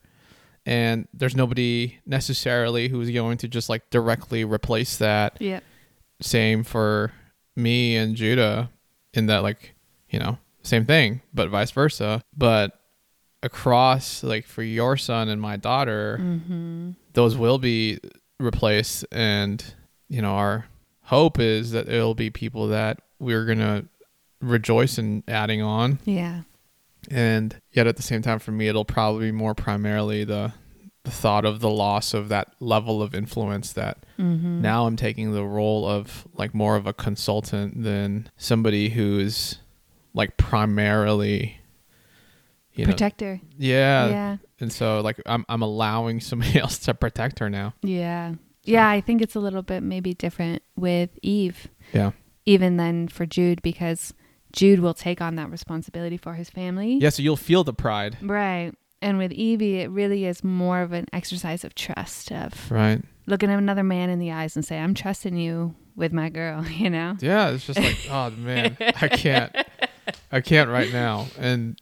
and 0.64 1.08
there's 1.12 1.34
nobody 1.36 1.98
necessarily 2.06 2.88
who's 2.88 3.10
going 3.10 3.36
to 3.38 3.48
just 3.48 3.68
like 3.68 3.90
directly 3.90 4.44
replace 4.44 4.96
that 4.98 5.36
yeah. 5.40 5.60
same 6.20 6.62
for 6.64 7.12
me 7.56 7.96
and 7.96 8.16
Judah 8.16 8.70
in 9.12 9.26
that 9.26 9.42
like 9.42 9.74
you 10.08 10.18
know 10.18 10.38
same 10.62 10.84
thing 10.86 11.20
but 11.34 11.48
vice 11.48 11.70
versa 11.70 12.22
but 12.36 12.78
across 13.42 14.22
like 14.22 14.46
for 14.46 14.62
your 14.62 14.96
son 14.96 15.28
and 15.28 15.40
my 15.40 15.56
daughter 15.56 16.18
Mm-hmm. 16.20 16.90
those 17.14 17.36
will 17.36 17.58
be 17.58 17.98
replaced 18.38 19.04
and 19.10 19.74
you 20.08 20.22
know 20.22 20.32
our 20.34 20.66
hope 21.02 21.38
is 21.40 21.72
that 21.72 21.88
it'll 21.88 22.14
be 22.14 22.30
people 22.30 22.68
that 22.68 23.00
we're 23.18 23.44
gonna 23.44 23.84
rejoice 24.40 24.98
in 24.98 25.22
adding 25.28 25.62
on 25.62 25.98
Yeah. 26.04 26.42
and 27.10 27.60
yet 27.72 27.86
at 27.86 27.96
the 27.96 28.02
same 28.02 28.22
time 28.22 28.38
for 28.38 28.52
me 28.52 28.68
it'll 28.68 28.84
probably 28.84 29.26
be 29.26 29.32
more 29.32 29.54
primarily 29.54 30.24
the 30.24 30.52
the 31.04 31.10
thought 31.10 31.44
of 31.44 31.58
the 31.58 31.68
loss 31.70 32.14
of 32.14 32.28
that 32.28 32.52
level 32.60 33.02
of 33.02 33.12
influence 33.14 33.72
that 33.72 33.98
Mm-hmm. 34.18 34.62
now 34.62 34.86
I'm 34.86 34.94
taking 34.94 35.32
the 35.32 35.42
role 35.44 35.84
of 35.88 36.28
like 36.34 36.54
more 36.54 36.76
of 36.76 36.86
a 36.86 36.92
consultant 36.92 37.82
than 37.82 38.30
somebody 38.36 38.90
who's 38.90 39.58
like 40.14 40.36
primarily 40.36 41.58
you 42.74 42.84
know 42.84 42.90
protector. 42.90 43.40
yeah. 43.58 44.08
yeah. 44.08 44.36
and 44.60 44.72
so 44.72 45.00
like 45.00 45.20
I'm 45.26 45.44
I'm 45.48 45.62
allowing 45.62 46.20
somebody 46.30 46.58
else 46.58 46.78
to 46.80 46.94
protect 46.94 47.38
her 47.40 47.50
now 47.50 47.74
Yeah. 47.82 48.34
Yeah, 48.64 48.88
I 48.88 49.00
think 49.00 49.22
it's 49.22 49.34
a 49.34 49.40
little 49.40 49.62
bit 49.62 49.82
maybe 49.82 50.14
different 50.14 50.62
with 50.76 51.10
Eve, 51.22 51.68
yeah 51.92 52.12
even 52.46 52.76
than 52.76 53.06
for 53.08 53.24
Jude, 53.26 53.62
because 53.62 54.12
Jude 54.52 54.80
will 54.80 54.94
take 54.94 55.20
on 55.20 55.36
that 55.36 55.50
responsibility 55.50 56.16
for 56.16 56.34
his 56.34 56.48
family. 56.50 56.98
yeah 57.00 57.08
so 57.10 57.22
you'll 57.22 57.36
feel 57.36 57.64
the 57.64 57.74
pride 57.74 58.18
Right. 58.22 58.72
And 59.04 59.18
with 59.18 59.32
Evie, 59.32 59.80
it 59.80 59.90
really 59.90 60.26
is 60.26 60.44
more 60.44 60.80
of 60.80 60.92
an 60.92 61.06
exercise 61.12 61.64
of 61.64 61.74
trust, 61.74 62.30
of 62.30 62.70
right 62.70 63.02
looking 63.26 63.50
at 63.50 63.58
another 63.58 63.82
man 63.82 64.10
in 64.10 64.18
the 64.20 64.30
eyes 64.32 64.54
and 64.56 64.64
say, 64.64 64.78
I'm 64.78 64.94
trusting 64.94 65.36
you 65.36 65.74
with 65.96 66.12
my 66.12 66.28
girl, 66.28 66.64
you 66.68 66.88
know? 66.88 67.16
yeah 67.20 67.50
it's 67.50 67.66
just 67.66 67.80
like 67.80 67.98
oh 68.10 68.30
man 68.30 68.76
I 68.80 69.08
can't 69.08 69.54
I 70.30 70.40
can't 70.40 70.70
right 70.70 70.92
now 70.92 71.26
and 71.38 71.78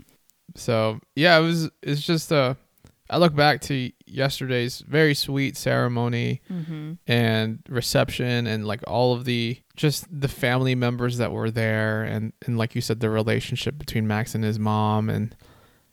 so 0.56 1.00
yeah 1.14 1.38
it 1.38 1.42
was 1.42 1.70
it's 1.82 2.00
just 2.02 2.32
uh 2.32 2.54
I 3.08 3.18
look 3.18 3.34
back 3.34 3.60
to 3.62 3.90
yesterday's 4.06 4.80
very 4.86 5.14
sweet 5.14 5.56
ceremony 5.56 6.42
Mm-hmm. 6.50 6.92
and 7.08 7.58
reception 7.68 8.46
and 8.46 8.66
like 8.66 8.82
all 8.86 9.14
of 9.14 9.24
the 9.24 9.58
just 9.76 10.06
the 10.10 10.28
family 10.28 10.74
members 10.74 11.18
that 11.18 11.32
were 11.32 11.50
there 11.50 12.02
and 12.04 12.32
and 12.46 12.56
like 12.58 12.74
you 12.74 12.80
said 12.80 13.00
the 13.00 13.10
relationship 13.10 13.78
between 13.78 14.06
Max 14.06 14.34
and 14.34 14.44
his 14.44 14.58
mom 14.58 15.08
and 15.10 15.34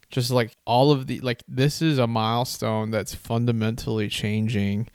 just 0.09 0.29
like 0.31 0.55
all 0.65 0.91
of 0.91 1.07
the 1.07 1.19
like 1.21 1.43
this 1.47 1.81
is 1.81 1.97
a 1.97 2.07
milestone 2.07 2.91
that's 2.91 3.15
fundamentally 3.15 4.09
changing 4.09 4.87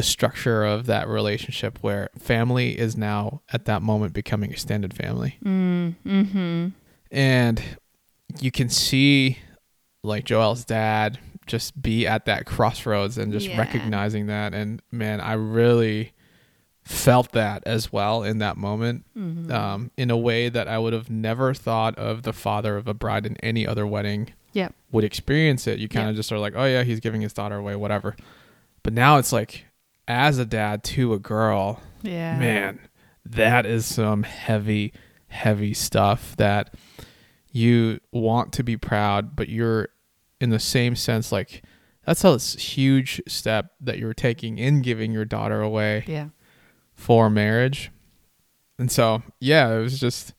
the 0.00 0.06
structure 0.06 0.64
of 0.64 0.86
that 0.86 1.06
relationship 1.06 1.76
where 1.82 2.08
family 2.18 2.78
is 2.78 2.96
now 2.96 3.42
at 3.52 3.66
that 3.66 3.82
moment 3.82 4.14
becoming 4.14 4.50
extended 4.50 4.94
family 4.94 5.36
Mm, 5.44 5.94
mm-hmm. 6.06 6.68
and 7.10 7.62
you 8.40 8.50
can 8.50 8.70
see 8.70 9.38
like 10.02 10.24
Joel's 10.24 10.64
dad 10.64 11.18
just 11.46 11.82
be 11.82 12.06
at 12.06 12.24
that 12.24 12.46
crossroads 12.46 13.18
and 13.18 13.30
just 13.30 13.46
Yeah. 13.48 13.58
recognizing 13.58 14.26
that 14.28 14.54
and 14.54 14.80
man 14.90 15.20
I 15.20 15.34
really 15.34 16.12
felt 16.84 17.32
that 17.32 17.62
as 17.66 17.92
well 17.92 18.22
in 18.22 18.38
that 18.38 18.56
moment 18.56 19.04
Mm-hmm. 19.18 19.52
um, 19.52 19.90
in 19.98 20.10
a 20.10 20.16
way 20.16 20.48
that 20.48 20.66
I 20.66 20.78
would 20.78 20.94
have 20.94 21.10
never 21.10 21.52
thought 21.52 21.98
of 21.98 22.22
the 22.22 22.32
father 22.32 22.78
of 22.78 22.88
a 22.88 22.94
bride 22.94 23.26
in 23.26 23.36
any 23.38 23.66
other 23.66 23.86
wedding 23.86 24.30
Yep. 24.54 24.72
would 24.92 25.04
experience 25.04 25.66
it 25.66 25.78
you 25.78 25.88
kind 25.90 26.08
of 26.08 26.16
just 26.16 26.32
are 26.32 26.38
like 26.38 26.54
oh 26.56 26.64
yeah 26.64 26.84
he's 26.84 27.00
giving 27.00 27.20
his 27.20 27.34
daughter 27.34 27.56
away 27.56 27.76
whatever 27.76 28.16
but 28.82 28.94
now 28.94 29.18
it's 29.18 29.30
like 29.32 29.66
as 30.10 30.38
a 30.38 30.44
dad 30.44 30.82
to 30.82 31.12
a 31.14 31.18
girl 31.18 31.80
Yeah. 32.02 32.36
man 32.38 32.80
that 33.24 33.64
is 33.66 33.86
some 33.86 34.24
heavy 34.24 34.92
heavy 35.28 35.72
stuff 35.74 36.34
that 36.36 36.74
you 37.52 38.00
want 38.12 38.52
to 38.54 38.62
be 38.64 38.76
proud 38.76 39.36
but 39.36 39.48
you're 39.48 39.88
in 40.40 40.50
the 40.50 40.58
same 40.58 40.96
sense 40.96 41.30
like 41.30 41.62
that's 42.04 42.24
a 42.24 42.38
huge 42.58 43.20
step 43.28 43.72
that 43.80 43.98
you're 43.98 44.14
taking 44.14 44.58
in 44.58 44.82
giving 44.82 45.12
your 45.12 45.24
daughter 45.24 45.60
away 45.60 46.02
Yeah. 46.08 46.28
for 46.94 47.30
marriage 47.30 47.90
and 48.78 48.90
so 48.90 49.22
yeah 49.38 49.72
it 49.76 49.80
was 49.80 50.00
just 50.00 50.34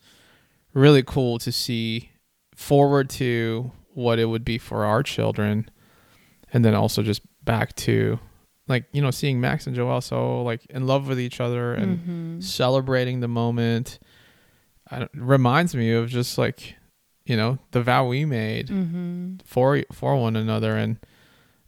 really 0.74 1.04
cool 1.04 1.38
to 1.40 1.52
see 1.52 2.12
forward 2.56 3.10
to 3.12 3.72
what 3.94 4.20
it 4.20 4.26
would 4.26 4.44
be 4.44 4.58
for 4.58 4.84
our 4.86 5.04
children 5.04 5.70
and 6.52 6.66
then 6.66 6.74
also 6.76 7.02
just 7.04 7.22
back 7.46 7.74
to 7.76 8.20
like 8.72 8.86
you 8.92 9.02
know 9.02 9.12
seeing 9.12 9.40
max 9.40 9.68
and 9.68 9.76
joel 9.76 10.02
so 10.02 10.42
like 10.44 10.66
in 10.68 10.88
love 10.88 11.08
with 11.08 11.20
each 11.20 11.40
other 11.40 11.74
and 11.74 12.00
Mm-hmm. 12.00 12.40
celebrating 12.42 13.20
the 13.20 13.28
moment 13.28 14.00
I 14.90 15.08
reminds 15.14 15.76
me 15.76 15.92
of 15.92 16.10
just 16.10 16.38
like 16.38 16.76
you 17.26 17.38
know 17.38 17.60
the 17.72 17.82
vow 17.84 18.08
we 18.08 18.26
made 18.26 18.68
Mm-hmm. 18.70 19.36
for 19.46 19.84
for 19.92 20.16
one 20.16 20.36
another 20.36 20.76
and 20.78 20.98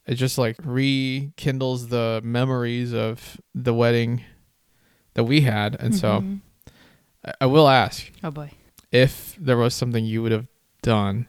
it 0.06 0.16
just 0.16 0.38
like 0.38 0.58
rekindles 0.64 1.88
the 1.90 2.20
memories 2.24 2.94
of 2.94 3.38
the 3.56 3.74
wedding 3.74 4.24
that 5.14 5.24
we 5.26 5.42
had 5.42 5.76
and 5.80 5.96
so 5.96 6.22
Mhm. 6.22 6.42
I, 7.26 7.34
I 7.42 7.46
will 7.46 7.68
ask 7.70 8.12
Oh 8.24 8.32
boy. 8.32 8.52
if 8.92 9.36
there 9.40 9.58
was 9.58 9.74
something 9.76 10.04
you 10.06 10.22
would 10.24 10.32
have 10.32 10.48
done 10.82 11.28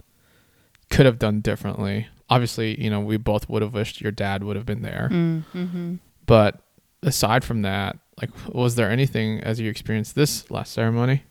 could 0.90 1.06
have 1.06 1.18
done 1.18 1.40
differently 1.40 2.08
obviously 2.30 2.80
you 2.82 2.88
know 2.90 3.00
we 3.00 3.16
both 3.16 3.48
would 3.48 3.62
have 3.62 3.74
wished 3.74 4.00
your 4.00 4.12
dad 4.12 4.42
would 4.44 4.56
have 4.56 4.66
been 4.66 4.82
there 4.82 5.08
Mm-hmm. 5.12 5.96
but 6.26 6.60
aside 7.02 7.44
from 7.44 7.62
that 7.62 7.98
like 8.20 8.30
was 8.48 8.76
there 8.76 8.90
anything 8.90 9.40
as 9.40 9.60
you 9.60 9.68
experienced 9.70 10.14
this 10.14 10.50
last 10.50 10.72
ceremony 10.72 11.24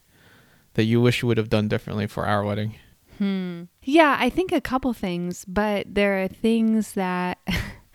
that 0.75 0.83
you 0.83 1.01
wish 1.01 1.21
you 1.21 1.27
would 1.27 1.37
have 1.37 1.49
done 1.49 1.67
differently 1.67 2.07
for 2.07 2.25
our 2.25 2.43
wedding 2.43 2.75
Hmm. 3.19 3.65
Yeah, 3.83 4.17
I 4.19 4.31
think 4.31 4.51
a 4.51 4.59
couple 4.59 4.91
things, 4.91 5.45
but 5.47 5.85
there 5.93 6.23
are 6.23 6.27
things 6.27 6.93
that 6.93 7.37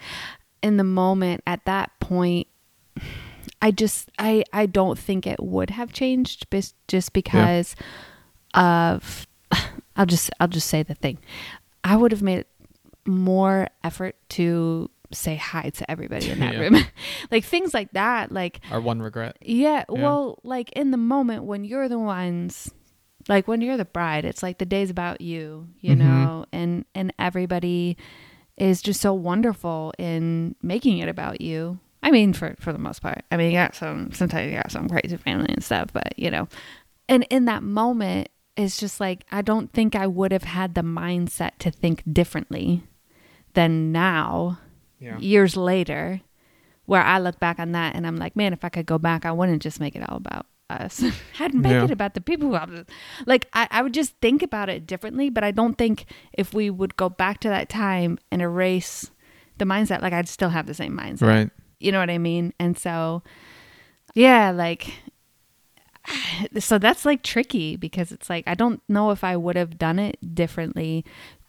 in 0.63 0.77
the 0.77 0.85
moment 0.85 1.43
at 1.45 1.65
that 1.65 1.91
point 1.99 2.47
I 3.61 3.73
just 3.73 4.11
I 4.17 4.45
I 4.53 4.67
don't 4.67 4.97
think 4.97 5.27
it 5.27 5.43
would 5.43 5.71
have 5.71 5.93
changed 5.93 6.47
just 6.87 7.13
because 7.13 7.75
of 8.55 9.27
I'll 9.97 10.07
just 10.07 10.31
I'll 10.39 10.47
just 10.49 10.69
say 10.69 10.85
the 10.85 10.95
thing. 10.95 11.19
I 11.83 11.97
would 11.97 12.13
have 12.13 12.23
made 12.23 12.45
more 13.09 13.69
effort 13.83 14.17
to 14.31 14.91
say 15.11 15.37
hi 15.37 15.71
to 15.71 15.91
everybody 15.91 16.29
in 16.31 16.39
that 16.41 16.53
Yeah. 16.55 16.61
room. 16.61 16.77
like 17.31 17.45
things 17.45 17.73
like 17.75 17.91
that, 17.93 18.31
like 18.31 18.61
our 18.71 18.81
one 18.81 19.01
regret 19.01 19.37
yeah, 19.41 19.85
Yeah. 19.89 20.01
well, 20.03 20.39
like 20.45 20.71
in 20.73 20.91
the 20.91 20.97
moment 20.99 21.45
when 21.45 21.65
you're 21.65 21.89
the 21.89 21.99
ones 21.99 22.71
like 23.29 23.49
when 23.49 23.61
you're 23.61 23.77
the 23.77 23.85
bride, 23.85 24.25
it's 24.25 24.43
like 24.43 24.59
the 24.59 24.65
day's 24.67 24.91
about 24.91 25.21
you, 25.21 25.69
you 25.81 25.95
Mhm. 25.95 25.99
know, 25.99 26.45
and 26.53 26.85
and 26.95 27.13
everybody 27.19 27.97
is 28.57 28.81
just 28.83 29.01
so 29.01 29.13
wonderful 29.15 29.93
in 29.99 30.55
making 30.63 30.99
it 30.99 31.09
about 31.09 31.41
you. 31.41 31.79
I 32.03 32.11
mean, 32.11 32.33
for 32.33 32.55
for 32.61 32.73
the 32.73 32.79
most 32.79 33.01
part. 33.03 33.25
I 33.31 33.37
mean, 33.37 33.51
you 33.51 33.57
got 33.57 33.75
some 33.75 34.13
sometimes 34.13 34.51
you 34.51 34.57
got 34.57 34.71
some 34.71 34.89
crazy 34.89 35.17
family 35.17 35.53
and 35.53 35.65
stuff, 35.65 35.91
but 35.93 36.19
you 36.19 36.31
know, 36.31 36.49
and 37.09 37.27
in 37.31 37.47
that 37.47 37.63
moment, 37.63 38.29
it's 38.57 38.79
just 38.79 38.99
like 39.01 39.25
I 39.33 39.43
don't 39.43 39.73
think 39.73 39.95
I 39.95 40.07
would 40.07 40.33
have 40.33 40.45
had 40.45 40.75
the 40.75 40.83
mindset 40.83 41.53
to 41.61 41.71
think 41.71 42.03
differently 42.11 42.83
than 43.59 43.93
now 43.93 44.59
yeah 45.01 45.19
years 45.19 45.57
later 45.57 46.21
where 46.87 47.03
I 47.03 47.19
look 47.19 47.39
back 47.39 47.59
on 47.59 47.73
that 47.73 47.95
and 47.97 48.07
I'm 48.07 48.17
like, 48.17 48.35
man, 48.35 48.55
if 48.55 48.65
I 48.65 48.71
could 48.71 48.87
go 48.87 48.97
back, 48.97 49.27
I 49.27 49.33
wouldn't 49.33 49.61
just 49.61 49.79
make 49.79 49.95
it 49.95 50.03
all 50.09 50.17
about 50.17 50.47
us. 50.71 51.05
I'd 51.39 51.53
make 51.55 51.73
Yeah. 51.73 51.85
it 51.85 51.91
about 51.91 52.15
the 52.15 52.23
people 52.23 52.49
who 52.49 52.55
I 52.55 52.65
was 52.65 52.85
like 53.27 53.47
I, 53.53 53.69
I 53.71 53.83
would 53.83 53.93
just 53.93 54.15
think 54.23 54.43
about 54.43 54.69
it 54.71 54.87
differently, 54.87 55.29
but 55.29 55.45
I 55.45 55.51
don't 55.51 55.77
think 55.77 56.07
if 56.33 56.55
we 56.55 56.71
would 56.71 56.97
go 56.97 57.09
back 57.11 57.41
to 57.41 57.49
that 57.51 57.69
time 57.69 58.19
and 58.33 58.41
erase 58.41 59.11
the 59.59 59.65
mindset, 59.67 60.01
like 60.03 60.13
I'd 60.15 60.29
still 60.29 60.49
have 60.51 60.67
the 60.67 60.73
same 60.75 60.97
mindset. 60.97 61.27
Right. 61.29 61.51
You 61.81 61.93
know 61.93 62.01
what 62.01 62.11
I 62.11 62.19
mean? 62.19 62.55
And 62.59 62.79
so, 62.79 63.23
yeah, 64.15 64.51
like, 64.51 64.93
so 66.59 66.79
that's 66.79 67.05
like 67.05 67.23
tricky 67.23 67.77
because 67.77 68.13
it's 68.13 68.31
like, 68.31 68.45
I 68.47 68.55
don't 68.55 68.81
know 68.89 69.11
if 69.11 69.23
I 69.25 69.37
would 69.37 69.57
have 69.57 69.79
done 69.79 69.99
it 69.99 70.17
differently. 70.35 71.05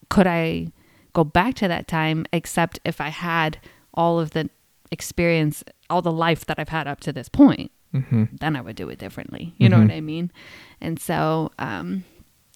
Could 0.09 0.27
I 0.27 0.67
go 1.13 1.23
back 1.23 1.55
to 1.55 1.67
that 1.67 1.87
time, 1.87 2.25
except 2.33 2.79
if 2.85 2.99
I 3.01 3.09
had 3.09 3.57
all 3.93 4.19
of 4.19 4.31
the 4.31 4.49
experience, 4.91 5.63
all 5.89 6.01
the 6.01 6.11
life 6.11 6.45
that 6.45 6.59
I've 6.59 6.69
had 6.69 6.87
up 6.87 6.99
to 7.01 7.13
this 7.13 7.29
point? 7.29 7.71
Mm-hmm. 7.91 8.25
then 8.39 8.55
I 8.55 8.61
would 8.61 8.75
do 8.75 8.87
it 8.89 8.99
differently. 8.99 9.55
You 9.57 9.67
know 9.67 9.77
Mhm. 9.77 9.87
what 9.87 9.91
I 9.95 10.01
mean? 10.01 10.31
And 10.79 10.99
so, 10.99 11.51
um, 11.57 12.03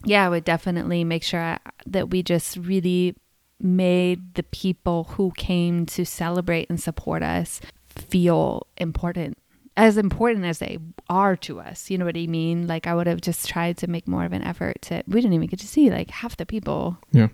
yeah, 0.05 0.23
I 0.27 0.29
would 0.29 0.43
definitely 0.43 1.03
make 1.03 1.23
sure 1.23 1.39
I, 1.41 1.57
that 1.87 2.11
we 2.11 2.21
just 2.21 2.55
really 2.57 3.15
made 3.59 4.35
the 4.35 4.43
people 4.43 5.05
who 5.05 5.31
came 5.35 5.87
to 5.87 6.05
celebrate 6.05 6.69
and 6.69 6.79
support 6.79 7.23
us 7.23 7.61
feel 7.87 8.67
important, 8.77 9.39
as 9.75 9.97
important 9.97 10.45
as 10.45 10.59
they 10.59 10.77
are 11.09 11.35
to 11.37 11.59
us. 11.59 11.89
You 11.89 11.97
know 11.97 12.05
what 12.05 12.15
I 12.15 12.27
mean? 12.27 12.67
Like, 12.67 12.85
I 12.85 12.93
would 12.93 13.07
have 13.07 13.21
just 13.21 13.47
tried 13.49 13.77
to 13.77 13.87
make 13.87 14.07
more 14.07 14.25
of 14.25 14.33
an 14.33 14.43
effort 14.43 14.83
to, 14.83 15.03
we 15.07 15.19
didn't 15.19 15.33
even 15.33 15.47
get 15.47 15.59
to 15.61 15.67
see 15.67 15.89
like 15.89 16.11
half 16.11 16.37
the 16.37 16.45
people 16.45 16.97
Yeah. 17.11 17.29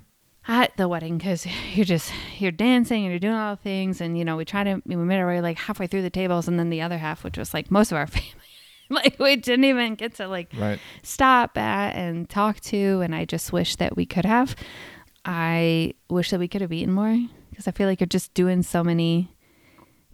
At 0.49 0.75
the 0.77 0.87
wedding 0.87 1.17
because 1.17 1.45
you're 1.73 1.85
just 1.85 2.11
you're 2.39 2.51
dancing 2.51 3.03
and 3.03 3.11
you're 3.11 3.19
doing 3.19 3.35
all 3.35 3.55
the 3.55 3.61
things 3.61 4.01
and 4.01 4.17
you 4.17 4.25
know 4.25 4.35
we 4.35 4.43
try 4.43 4.63
to 4.63 4.81
we 4.85 4.95
made 4.97 5.19
our 5.19 5.27
way 5.27 5.39
like 5.39 5.57
halfway 5.57 5.85
through 5.87 6.01
the 6.01 6.09
tables 6.09 6.47
and 6.47 6.57
then 6.59 6.69
the 6.69 6.81
other 6.81 6.97
half 6.97 7.23
which 7.23 7.37
was 7.37 7.53
like 7.53 7.69
most 7.71 7.91
of 7.91 7.97
our 7.97 8.07
family 8.15 8.33
like 8.89 9.15
we 9.19 9.35
didn't 9.35 9.65
even 9.65 9.93
get 9.95 10.15
to 10.15 10.27
like 10.27 10.51
Right. 10.57 10.79
stop 11.03 11.55
at 11.57 11.95
and 11.95 12.27
talk 12.27 12.59
to 12.61 13.01
and 13.01 13.13
i 13.15 13.23
just 13.25 13.53
wish 13.53 13.75
that 13.77 13.95
we 13.95 14.05
could 14.07 14.25
have 14.25 14.55
i 15.23 15.93
wish 16.09 16.31
that 16.31 16.39
we 16.39 16.47
could 16.47 16.61
have 16.61 16.73
eaten 16.73 16.93
more 16.93 17.15
because 17.51 17.67
i 17.67 17.71
feel 17.71 17.87
like 17.87 17.99
you're 17.99 18.07
just 18.07 18.33
doing 18.33 18.63
so 18.63 18.83
many 18.83 19.31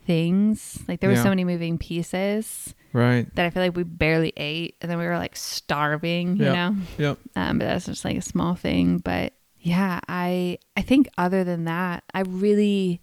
things 0.05 0.83
like 0.87 0.99
there 0.99 1.09
were 1.09 1.15
Yeah. 1.15 1.23
so 1.23 1.29
many 1.29 1.43
moving 1.45 1.77
pieces 1.77 2.75
Right. 2.93 3.33
that 3.35 3.45
i 3.45 3.49
feel 3.49 3.63
like 3.63 3.75
we 3.75 3.83
barely 3.83 4.33
ate 4.37 4.75
and 4.81 4.91
then 4.91 4.97
we 4.97 5.05
were 5.05 5.17
like 5.17 5.35
starving 5.35 6.37
you 6.37 6.45
know 6.45 6.75
Yep. 6.97 7.17
um, 7.35 7.57
but 7.59 7.65
that's 7.65 7.85
just 7.85 8.03
like 8.05 8.17
a 8.17 8.21
small 8.21 8.55
thing. 8.55 8.97
But 8.99 9.33
yeah, 9.65 9.99
I 10.07 10.59
I 10.77 10.81
think 10.83 11.09
other 11.17 11.43
than 11.43 11.65
that, 11.65 12.03
I 12.13 12.21
really, 12.21 13.01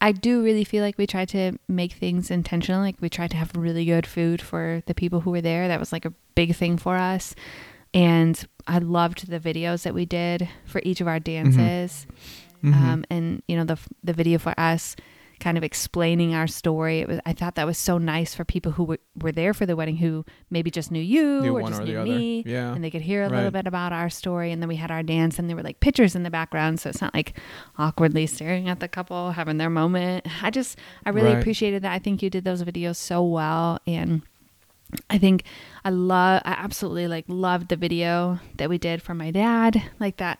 I 0.00 0.12
do 0.12 0.40
really 0.44 0.62
feel 0.62 0.84
like 0.84 0.96
we 0.96 1.08
tried 1.08 1.28
to 1.30 1.58
make 1.66 1.94
things 1.94 2.30
intentional. 2.30 2.80
Like 2.80 2.94
we 3.00 3.08
tried 3.10 3.32
to 3.32 3.36
have 3.36 3.50
really 3.56 3.84
good 3.84 4.06
food 4.06 4.40
for 4.40 4.84
the 4.86 4.94
people 4.94 5.22
who 5.22 5.32
were 5.32 5.40
there. 5.40 5.66
That 5.66 5.80
was 5.80 5.90
like 5.90 6.04
a 6.04 6.12
big 6.36 6.54
thing 6.54 6.78
for 6.78 6.96
us. 6.96 7.34
And 7.92 8.46
I 8.68 8.78
loved 8.78 9.28
the 9.28 9.40
videos 9.40 9.82
that 9.82 9.92
we 9.92 10.06
did 10.06 10.48
for 10.66 10.80
each 10.84 11.00
of 11.00 11.08
our 11.08 11.18
dances. 11.18 12.06
Mhm. 12.62 12.72
Um, 12.74 13.04
and 13.10 13.42
you 13.48 13.56
know 13.56 13.64
the 13.64 13.78
the 14.04 14.12
video 14.12 14.38
for 14.38 14.54
us 14.58 14.94
kind 15.40 15.58
of 15.58 15.64
explaining 15.64 16.34
our 16.34 16.46
story. 16.46 17.00
It 17.00 17.08
was 17.08 17.20
i 17.26 17.32
thought 17.32 17.54
that 17.56 17.66
was 17.66 17.76
so 17.78 17.98
nice 17.98 18.34
for 18.34 18.44
people 18.44 18.72
who 18.72 18.84
were, 18.84 18.98
were 19.20 19.32
there 19.32 19.52
for 19.54 19.66
the 19.66 19.76
wedding 19.76 19.96
who 19.98 20.24
maybe 20.50 20.70
just 20.70 20.90
knew 20.90 21.00
you 21.02 21.40
Knew 21.42 21.56
or 21.56 21.62
just 21.68 21.80
or 21.80 21.84
knew 21.84 21.98
other. 21.98 22.10
me. 22.10 22.42
Yeah. 22.46 22.72
and 22.74 22.82
they 22.82 22.90
could 22.90 23.02
hear 23.02 23.22
a 23.22 23.28
little 23.28 23.50
bit 23.50 23.66
about 23.66 23.92
our 23.92 24.08
story. 24.10 24.50
And 24.52 24.62
then 24.62 24.68
we 24.68 24.76
had 24.76 24.90
our 24.90 25.02
dance 25.02 25.38
and 25.38 25.48
there 25.48 25.56
were 25.56 25.62
like 25.62 25.80
pictures 25.80 26.14
in 26.16 26.22
the 26.22 26.30
background. 26.30 26.80
So 26.80 26.88
it's 26.90 27.00
not 27.02 27.12
like 27.14 27.38
awkwardly 27.78 28.26
staring 28.26 28.68
at 28.68 28.80
the 28.80 28.88
couple 28.88 29.32
having 29.32 29.58
their 29.58 29.70
moment. 29.70 30.26
I 30.42 30.50
just 30.50 30.78
i 31.04 31.10
really 31.10 31.32
Right. 31.32 31.38
appreciated 31.40 31.82
that. 31.82 31.92
I 31.92 31.98
think 31.98 32.22
you 32.22 32.30
did 32.30 32.44
those 32.44 32.62
videos 32.62 32.96
so 32.96 33.22
well. 33.22 33.78
And 33.86 34.22
I 35.10 35.18
think 35.18 35.42
I 35.84 35.90
love 35.90 36.42
I 36.44 36.52
absolutely 36.52 37.08
like 37.08 37.24
loved 37.28 37.68
the 37.68 37.76
video 37.76 38.38
that 38.56 38.68
we 38.70 38.78
did 38.78 39.02
for 39.02 39.14
my 39.14 39.30
dad, 39.32 39.82
like 40.00 40.16
that 40.18 40.38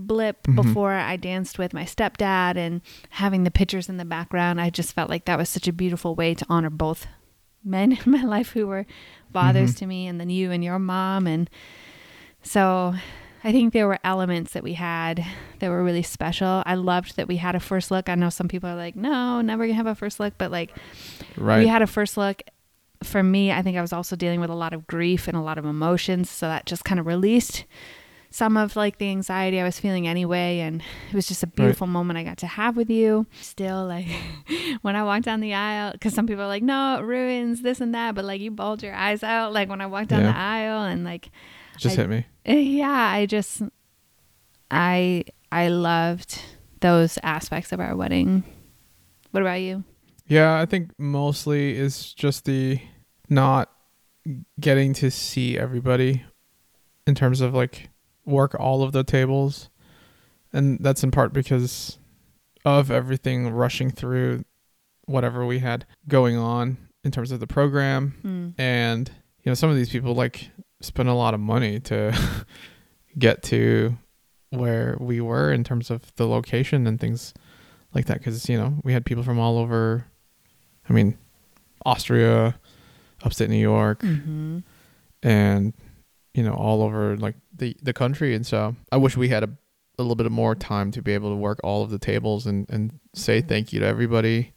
blip 0.00 0.42
Mhm. 0.44 0.56
before 0.56 0.92
I 0.94 1.16
danced 1.16 1.58
with 1.58 1.72
my 1.74 1.84
stepdad 1.84 2.56
and 2.56 2.80
having 3.10 3.44
the 3.44 3.50
pictures 3.50 3.88
in 3.88 3.96
the 3.96 4.04
background. 4.04 4.60
I 4.60 4.70
just 4.70 4.92
felt 4.94 5.10
like 5.10 5.24
that 5.26 5.38
was 5.38 5.48
such 5.48 5.68
a 5.68 5.72
beautiful 5.72 6.14
way 6.14 6.34
to 6.34 6.46
honor 6.48 6.70
both 6.70 7.06
men 7.64 7.92
in 8.04 8.10
my 8.12 8.22
life 8.22 8.52
who 8.52 8.66
were 8.66 8.86
fathers 9.32 9.74
Mhm. 9.74 9.78
to 9.78 9.86
me 9.86 10.06
and 10.06 10.18
then 10.20 10.30
you 10.30 10.50
and 10.50 10.64
your 10.64 10.78
mom 10.78 11.26
and 11.26 11.48
so 12.42 12.94
I 13.42 13.52
think 13.52 13.72
there 13.72 13.86
were 13.86 13.98
elements 14.04 14.52
that 14.52 14.62
we 14.62 14.74
had 14.74 15.24
that 15.60 15.70
were 15.70 15.82
really 15.82 16.02
special. 16.02 16.62
I 16.66 16.74
loved 16.74 17.16
that 17.16 17.26
we 17.28 17.36
had 17.36 17.54
a 17.54 17.60
first 17.60 17.90
look. 17.90 18.08
I 18.08 18.14
know 18.14 18.28
some 18.28 18.48
people 18.48 18.68
are 18.68 18.76
like, 18.76 18.96
"No, 18.96 19.40
never 19.40 19.64
gonna 19.66 19.76
have 19.76 19.86
a 19.86 19.94
first 19.94 20.20
look," 20.20 20.34
but 20.36 20.50
like 20.50 20.70
Right. 21.36 21.58
we 21.60 21.66
had 21.66 21.80
a 21.82 21.86
first 21.86 22.16
look 22.16 22.42
for 23.02 23.22
me 23.22 23.50
i 23.50 23.62
think 23.62 23.78
i 23.78 23.80
was 23.80 23.94
also 23.94 24.14
dealing 24.14 24.40
with 24.42 24.50
a 24.50 24.54
lot 24.54 24.74
of 24.74 24.86
grief 24.86 25.26
and 25.26 25.34
a 25.34 25.40
lot 25.40 25.56
of 25.56 25.64
emotions 25.64 26.28
so 26.28 26.46
that 26.46 26.66
just 26.66 26.84
kind 26.84 27.00
of 27.00 27.06
released 27.06 27.64
some 28.32 28.56
of 28.56 28.76
like 28.76 28.98
the 28.98 29.08
anxiety 29.10 29.60
i 29.60 29.64
was 29.64 29.80
feeling 29.80 30.06
anyway 30.06 30.60
and 30.60 30.82
it 31.10 31.14
was 31.14 31.26
just 31.26 31.42
a 31.42 31.46
beautiful 31.48 31.86
moment 31.86 32.16
i 32.16 32.22
got 32.22 32.38
to 32.38 32.46
have 32.46 32.76
with 32.76 32.88
you 32.88 33.26
still 33.40 33.86
like 33.86 34.06
when 34.82 34.94
i 34.94 35.02
walked 35.02 35.24
down 35.24 35.40
the 35.40 35.52
aisle 35.52 35.90
because 35.92 36.14
some 36.14 36.26
people 36.26 36.42
are 36.44 36.46
like 36.48 36.62
no 36.62 36.98
it 36.98 37.02
ruins 37.02 37.62
this 37.62 37.80
and 37.80 37.92
that 37.94 38.14
but 38.14 38.24
like 38.24 38.40
you 38.40 38.50
bulge 38.50 38.82
your 38.84 38.94
eyes 38.94 39.22
out 39.24 39.52
like 39.52 39.68
when 39.68 39.80
i 39.80 39.86
walked 39.86 40.08
down 40.10 40.20
Yeah. 40.20 40.32
the 40.32 40.38
aisle 40.38 40.82
and 40.84 41.02
like 41.04 41.30
Just 41.76 41.98
I- 41.98 42.02
hit 42.02 42.08
me. 42.10 42.26
eh, 42.46 42.54
yeah 42.54 42.88
i 43.12 43.26
just 43.26 43.62
i 44.70 45.24
i 45.50 45.68
loved 45.68 46.40
those 46.80 47.18
aspects 47.22 47.72
of 47.72 47.80
our 47.80 47.96
wedding 47.96 48.44
what 49.32 49.42
about 49.42 49.60
you 49.60 49.84
Yeah, 50.26 50.60
I 50.60 50.66
think 50.66 50.92
mostly 50.98 51.76
is 51.76 52.12
just 52.14 52.44
the 52.44 52.80
not 53.28 53.70
getting 54.60 54.92
to 54.94 55.10
see 55.10 55.58
everybody 55.58 56.24
in 57.06 57.14
terms 57.16 57.40
of 57.40 57.52
like 57.54 57.90
work 58.30 58.54
all 58.58 58.82
of 58.82 58.92
the 58.92 59.04
tables. 59.04 59.68
And 60.52 60.78
that's 60.80 61.04
in 61.04 61.10
part 61.10 61.32
because 61.32 61.98
of 62.64 62.90
everything 62.90 63.50
rushing 63.50 63.90
through 63.90 64.44
whatever 65.06 65.44
we 65.46 65.58
had 65.58 65.86
going 66.08 66.36
on 66.36 66.76
in 67.04 67.10
terms 67.10 67.32
of 67.32 67.40
the 67.40 67.46
program. 67.46 68.14
Hmm. 68.22 68.48
And, 68.60 69.10
you 69.42 69.50
know, 69.50 69.54
some 69.54 69.70
of 69.70 69.76
these 69.76 69.90
people 69.90 70.14
like 70.14 70.50
spend 70.80 71.08
a 71.08 71.14
lot 71.14 71.34
of 71.34 71.40
money 71.40 71.80
to 71.80 72.16
get 73.18 73.42
to 73.44 73.96
where 74.50 74.96
we 74.98 75.20
were 75.20 75.52
in 75.52 75.64
terms 75.64 75.90
of 75.90 76.14
the 76.16 76.26
location 76.26 76.86
and 76.86 77.00
things 77.00 77.32
like 77.94 78.06
that. 78.06 78.22
Cause, 78.22 78.48
you 78.48 78.58
know, 78.58 78.78
we 78.82 78.92
had 78.92 79.04
people 79.04 79.22
from 79.22 79.38
all 79.38 79.58
over, 79.58 80.06
I 80.88 80.92
mean, 80.92 81.16
Austria, 81.86 82.58
upstate 83.22 83.50
New 83.50 83.56
York, 83.56 84.00
mm-hmm. 84.00 84.58
and, 85.22 85.72
you 86.34 86.42
know, 86.42 86.54
all 86.54 86.82
over 86.82 87.16
like 87.16 87.36
the, 87.56 87.76
the 87.82 87.92
country. 87.92 88.34
And 88.34 88.46
so 88.46 88.76
I 88.92 88.96
wish 88.96 89.16
we 89.16 89.28
had 89.28 89.42
a, 89.44 89.50
a 89.98 90.02
little 90.02 90.14
bit 90.16 90.30
more 90.30 90.54
time 90.54 90.90
to 90.92 91.02
be 91.02 91.12
able 91.12 91.30
to 91.30 91.36
work 91.36 91.60
all 91.64 91.82
of 91.82 91.90
the 91.90 91.98
tables 91.98 92.46
and, 92.46 92.68
and 92.70 92.98
say 93.14 93.40
thank 93.40 93.72
you 93.72 93.80
to 93.80 93.86
everybody. 93.86 94.52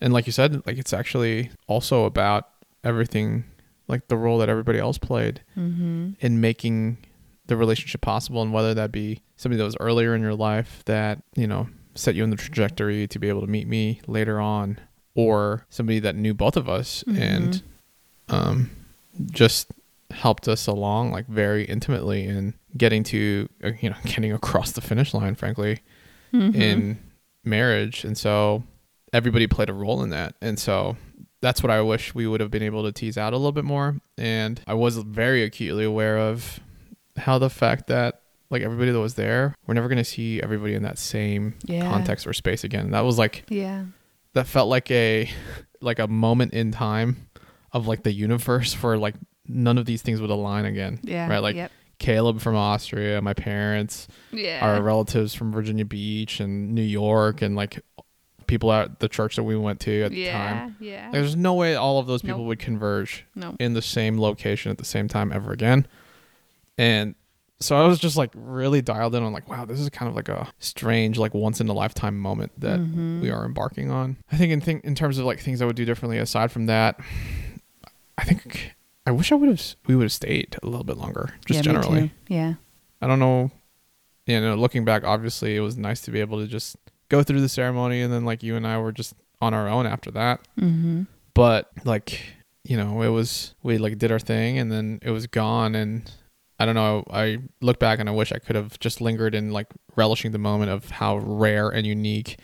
And 0.00 0.12
like 0.12 0.26
you 0.26 0.32
said, 0.32 0.66
like 0.66 0.78
it's 0.78 0.92
actually 0.92 1.50
also 1.66 2.04
about 2.04 2.48
everything, 2.84 3.44
like 3.88 4.08
the 4.08 4.16
role 4.16 4.38
that 4.38 4.48
everybody 4.48 4.78
else 4.78 4.98
played 4.98 5.42
Mm-hmm. 5.56 6.10
in 6.20 6.40
making 6.40 6.98
the 7.46 7.56
relationship 7.56 8.00
possible 8.00 8.42
and 8.42 8.52
whether 8.52 8.74
that 8.74 8.90
be 8.90 9.20
somebody 9.36 9.58
that 9.58 9.64
was 9.64 9.76
earlier 9.78 10.14
in 10.14 10.20
your 10.22 10.34
life 10.34 10.82
that 10.86 11.22
you 11.36 11.46
know 11.46 11.68
set 11.94 12.14
you 12.16 12.24
in 12.24 12.30
the 12.30 12.36
trajectory 12.36 13.06
to 13.06 13.18
be 13.20 13.28
able 13.28 13.40
to 13.40 13.46
meet 13.46 13.68
me 13.68 14.00
later 14.08 14.40
on 14.40 14.78
or 15.14 15.64
somebody 15.70 16.00
that 16.00 16.16
knew 16.16 16.34
both 16.34 16.56
of 16.56 16.68
us 16.68 17.04
and 17.06 17.62
um 18.28 18.68
just 19.30 19.70
helped 20.10 20.46
us 20.48 20.66
along 20.66 21.10
like 21.10 21.26
very 21.26 21.64
intimately 21.64 22.24
in 22.24 22.54
getting 22.76 23.02
to 23.02 23.48
uh, 23.64 23.70
you 23.80 23.90
know 23.90 23.96
getting 24.04 24.32
across 24.32 24.72
the 24.72 24.80
finish 24.80 25.12
line 25.14 25.34
frankly 25.34 25.80
Mm-hmm. 26.34 26.60
in 26.60 26.98
marriage 27.44 28.04
and 28.04 28.18
so 28.18 28.64
everybody 29.12 29.46
played 29.46 29.70
a 29.70 29.72
role 29.72 30.02
in 30.02 30.10
that 30.10 30.34
and 30.42 30.58
so 30.58 30.96
that's 31.40 31.62
what 31.62 31.70
i 31.70 31.80
wish 31.80 32.14
we 32.14 32.26
would 32.26 32.40
have 32.40 32.50
been 32.50 32.64
able 32.64 32.82
to 32.82 32.90
tease 32.92 33.16
out 33.16 33.32
a 33.32 33.36
little 33.36 33.52
bit 33.52 33.64
more 33.64 33.96
and 34.18 34.60
i 34.66 34.74
was 34.74 34.96
very 34.98 35.44
acutely 35.44 35.84
aware 35.84 36.18
of 36.18 36.58
how 37.16 37.38
the 37.38 37.48
fact 37.48 37.86
that 37.86 38.22
like 38.50 38.62
everybody 38.62 38.90
that 38.90 38.98
was 39.00 39.14
there 39.14 39.54
we're 39.66 39.74
never 39.74 39.88
going 39.88 39.96
to 39.98 40.04
see 40.04 40.42
everybody 40.42 40.74
in 40.74 40.82
that 40.82 40.98
same 40.98 41.54
Yeah. 41.64 41.88
context 41.88 42.26
or 42.26 42.32
space 42.32 42.64
again 42.64 42.90
that 42.90 43.02
was 43.04 43.16
like 43.18 43.44
Yeah. 43.48 43.84
that 44.34 44.46
felt 44.48 44.68
like 44.68 44.90
a 44.90 45.30
like 45.80 46.00
a 46.00 46.08
moment 46.08 46.52
in 46.54 46.72
time 46.72 47.28
of 47.72 47.86
like 47.86 48.02
the 48.02 48.12
universe 48.12 48.74
for 48.74 48.98
like 48.98 49.14
none 49.48 49.78
of 49.78 49.84
these 49.86 50.02
things 50.02 50.20
would 50.20 50.30
align 50.30 50.64
again 50.64 50.98
Yeah. 51.02 51.28
right 51.28 51.38
like 51.42 51.56
yep. 51.56 51.70
caleb 51.98 52.40
from 52.40 52.56
austria 52.56 53.20
my 53.22 53.34
parents 53.34 54.06
yeah. 54.32 54.58
our 54.62 54.82
relatives 54.82 55.34
from 55.34 55.52
Virginia 55.52 55.84
Beach 55.84 56.40
and 56.40 56.74
New 56.74 56.82
York 56.82 57.42
and 57.42 57.56
like 57.56 57.80
people 58.46 58.72
at 58.72 59.00
the 59.00 59.08
church 59.08 59.34
that 59.36 59.42
we 59.42 59.56
went 59.56 59.80
to 59.80 60.02
at 60.04 60.12
the 60.12 60.28
time. 60.30 60.76
Yeah. 60.78 61.10
There's 61.10 61.34
no 61.34 61.54
way 61.54 61.74
all 61.74 61.98
of 61.98 62.06
those 62.06 62.22
people 62.22 62.38
Nope. 62.38 62.46
would 62.46 62.58
converge 62.60 63.26
no. 63.34 63.56
in 63.58 63.72
the 63.74 63.82
same 63.82 64.20
location 64.20 64.70
at 64.70 64.78
the 64.78 64.84
same 64.84 65.08
time 65.08 65.32
ever 65.32 65.50
again. 65.52 65.84
And 66.78 67.16
so 67.58 67.74
I 67.76 67.88
was 67.88 67.98
just 67.98 68.16
like 68.16 68.30
really 68.36 68.82
dialed 68.82 69.16
in 69.16 69.24
on 69.24 69.32
like, 69.32 69.48
wow, 69.48 69.64
this 69.64 69.80
is 69.80 69.88
kind 69.90 70.08
of 70.08 70.14
like 70.14 70.28
a 70.28 70.46
strange, 70.60 71.18
like 71.18 71.34
once 71.34 71.60
in 71.60 71.66
a 71.68 71.72
lifetime 71.72 72.18
moment 72.20 72.52
that 72.60 72.78
Mhm. 72.78 73.20
we 73.20 73.30
are 73.30 73.44
embarking 73.44 73.90
on. 73.90 74.16
I 74.30 74.36
think 74.36 74.52
in 74.52 74.60
think 74.60 74.84
in 74.84 74.94
terms 74.94 75.18
of 75.18 75.24
like 75.24 75.40
things 75.40 75.60
I 75.60 75.64
would 75.66 75.74
do 75.74 75.84
differently 75.84 76.18
aside 76.18 76.52
from 76.52 76.66
that, 76.66 77.00
I 78.16 78.22
think 78.22 78.75
I 79.06 79.12
wish 79.12 79.30
I 79.32 79.36
would 79.36 79.48
have 79.48 79.62
we 79.86 79.94
would 79.96 80.02
have 80.04 80.12
stayed 80.12 80.56
a 80.62 80.66
little 80.66 80.84
bit 80.84 80.96
longer, 80.98 81.34
just 81.46 81.58
Yeah, 81.58 81.62
generally. 81.62 82.12
Yeah. 82.28 82.54
I 83.00 83.06
don't 83.06 83.18
know. 83.20 83.50
You 84.26 84.40
know, 84.40 84.56
looking 84.56 84.84
back, 84.84 85.04
obviously 85.04 85.54
it 85.56 85.60
was 85.60 85.76
nice 85.76 86.00
to 86.02 86.10
be 86.10 86.20
able 86.20 86.40
to 86.40 86.46
just 86.48 86.76
go 87.08 87.22
through 87.22 87.40
the 87.40 87.48
ceremony 87.48 88.00
and 88.02 88.12
then 88.12 88.24
like 88.24 88.42
you 88.42 88.56
and 88.56 88.66
I 88.66 88.78
were 88.78 88.90
just 88.90 89.14
on 89.40 89.54
our 89.54 89.68
own 89.68 89.86
after 89.86 90.10
that. 90.12 90.40
Mm-hmm. 90.58 91.02
But 91.34 91.70
like, 91.84 92.20
you 92.64 92.76
know, 92.76 93.02
it 93.02 93.08
was 93.10 93.54
we 93.62 93.78
like 93.78 93.98
did 93.98 94.10
our 94.10 94.18
thing 94.18 94.58
and 94.58 94.72
then 94.72 94.98
it 95.02 95.10
was 95.10 95.26
gone 95.28 95.74
and 95.76 96.10
I 96.58 96.64
don't 96.64 96.74
know, 96.74 97.04
I 97.10 97.38
look 97.60 97.78
back 97.78 98.00
and 98.00 98.08
I 98.08 98.12
wish 98.12 98.32
I 98.32 98.38
could 98.38 98.56
have 98.56 98.80
just 98.80 99.00
lingered 99.00 99.34
in 99.34 99.52
like 99.52 99.68
relishing 99.94 100.32
the 100.32 100.38
moment 100.38 100.70
of 100.72 100.90
how 100.90 101.18
rare 101.18 101.68
and 101.68 101.86
unique 101.86 102.38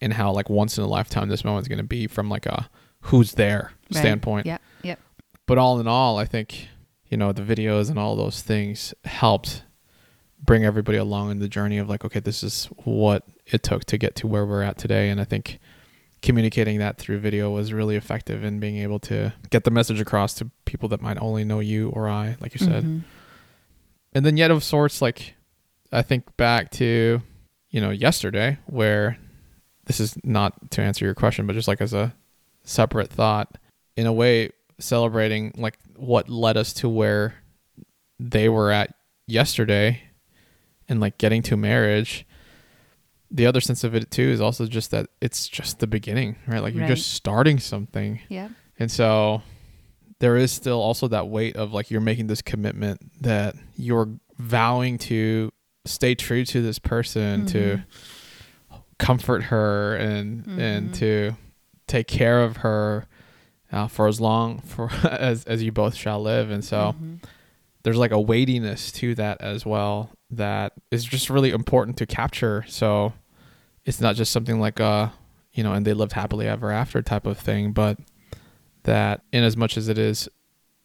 and 0.00 0.14
how 0.14 0.32
like 0.32 0.50
once 0.50 0.76
in 0.78 0.82
a 0.82 0.88
lifetime 0.88 1.28
this 1.28 1.44
moment 1.44 1.64
is 1.64 1.68
going 1.68 1.78
to 1.78 1.84
be 1.84 2.06
from 2.08 2.28
like 2.28 2.46
a 2.46 2.68
who's 3.02 3.32
there 3.34 3.70
Right. 3.92 4.00
standpoint. 4.00 4.46
Yep. 4.46 4.62
But 5.46 5.58
all 5.58 5.78
in 5.80 5.86
all, 5.86 6.18
I 6.18 6.24
think, 6.24 6.68
you 7.08 7.16
know, 7.16 7.32
the 7.32 7.42
videos 7.42 7.90
and 7.90 7.98
all 7.98 8.16
those 8.16 8.40
things 8.42 8.94
helped 9.04 9.62
bring 10.42 10.64
everybody 10.64 10.98
along 10.98 11.30
in 11.30 11.38
the 11.38 11.48
journey 11.48 11.78
of 11.78 11.88
like, 11.88 12.04
okay, 12.04 12.20
this 12.20 12.42
is 12.42 12.66
what 12.84 13.24
it 13.46 13.62
took 13.62 13.84
to 13.86 13.98
get 13.98 14.14
to 14.16 14.26
where 14.26 14.44
we're 14.46 14.62
at 14.62 14.78
today. 14.78 15.10
And 15.10 15.20
I 15.20 15.24
think 15.24 15.58
communicating 16.22 16.78
that 16.78 16.96
through 16.98 17.18
video 17.18 17.50
was 17.50 17.72
really 17.72 17.96
effective 17.96 18.44
in 18.44 18.58
being 18.58 18.78
able 18.78 18.98
to 18.98 19.32
get 19.50 19.64
the 19.64 19.70
message 19.70 20.00
across 20.00 20.34
to 20.34 20.50
people 20.64 20.88
that 20.88 21.02
might 21.02 21.18
only 21.20 21.44
know 21.44 21.60
you 21.60 21.90
or 21.90 22.08
I, 22.08 22.36
like 22.40 22.54
you 22.54 22.64
said. 22.64 22.84
Mhm. 22.84 23.02
And 24.14 24.24
then 24.24 24.36
yet 24.36 24.50
of 24.50 24.64
sorts, 24.64 25.02
like 25.02 25.34
I 25.92 26.02
think 26.02 26.36
back 26.36 26.70
to, 26.72 27.22
you 27.70 27.80
know, 27.80 27.90
yesterday 27.90 28.58
where 28.66 29.18
this 29.86 30.00
is 30.00 30.16
not 30.24 30.70
to 30.72 30.82
answer 30.82 31.04
your 31.04 31.14
question, 31.14 31.46
but 31.46 31.52
just 31.52 31.68
like 31.68 31.82
as 31.82 31.92
a 31.92 32.14
separate 32.62 33.10
thought, 33.10 33.58
in 33.96 34.06
a 34.06 34.12
way 34.12 34.50
celebrating 34.78 35.52
like 35.56 35.78
what 35.96 36.28
led 36.28 36.56
us 36.56 36.72
to 36.74 36.88
where 36.88 37.34
they 38.18 38.48
were 38.48 38.70
at 38.70 38.94
yesterday 39.26 40.02
and 40.88 41.00
like 41.00 41.18
getting 41.18 41.42
to 41.42 41.56
marriage. 41.56 42.26
The 43.30 43.46
other 43.46 43.60
sense 43.60 43.82
of 43.84 43.94
it 43.94 44.10
too 44.10 44.22
is 44.28 44.40
also 44.40 44.66
just 44.66 44.90
that 44.92 45.08
it's 45.20 45.48
just 45.48 45.78
the 45.80 45.86
beginning, 45.86 46.36
right? 46.46 46.62
Like 46.62 46.74
you're 46.74 46.82
Right. 46.82 46.88
just 46.96 47.12
starting 47.12 47.58
something. 47.58 48.20
yeah 48.28 48.48
And 48.78 48.90
so 48.90 49.42
there 50.20 50.36
is 50.36 50.52
still 50.52 50.80
also 50.80 51.08
that 51.08 51.28
weight 51.28 51.56
of 51.56 51.72
like 51.72 51.90
you're 51.90 52.00
making 52.00 52.26
this 52.28 52.42
commitment 52.42 53.00
that 53.22 53.54
you're 53.76 54.08
vowing 54.38 54.98
to 54.98 55.52
stay 55.84 56.14
true 56.14 56.44
to 56.46 56.62
this 56.62 56.78
person, 56.78 57.46
to 57.46 57.82
comfort 58.98 59.44
her 59.44 59.96
and 59.96 60.46
and 60.58 60.90
Mhm. 60.90 60.94
to 60.94 61.36
take 61.86 62.06
care 62.06 62.42
of 62.42 62.58
her 62.58 63.06
uh, 63.74 63.86
for 63.88 64.06
as 64.08 64.20
long 64.20 64.60
for 64.60 64.90
as 65.10 65.44
as 65.44 65.62
you 65.62 65.72
both 65.72 65.94
shall 65.94 66.22
live. 66.22 66.50
And 66.50 66.64
so 66.64 66.94
Mhm. 66.98 67.18
there's 67.82 67.96
like 67.98 68.12
a 68.12 68.20
weightiness 68.20 68.90
to 68.92 69.14
that 69.16 69.40
as 69.40 69.66
well 69.66 70.10
that 70.30 70.72
is 70.90 71.04
just 71.04 71.28
really 71.28 71.50
important 71.50 71.96
to 71.98 72.06
capture. 72.06 72.64
So 72.68 73.12
it's 73.84 74.00
not 74.00 74.16
just 74.16 74.32
something 74.32 74.58
like 74.60 74.80
a, 74.80 75.12
you 75.52 75.62
know, 75.62 75.72
and 75.74 75.84
they 75.86 75.92
lived 75.92 76.12
happily 76.12 76.48
ever 76.48 76.70
after 76.70 77.02
type 77.02 77.26
of 77.26 77.38
thing, 77.38 77.72
but 77.72 77.98
that 78.84 79.22
in 79.32 79.44
as 79.44 79.56
much 79.56 79.76
as 79.76 79.88
it 79.88 79.98
is 79.98 80.28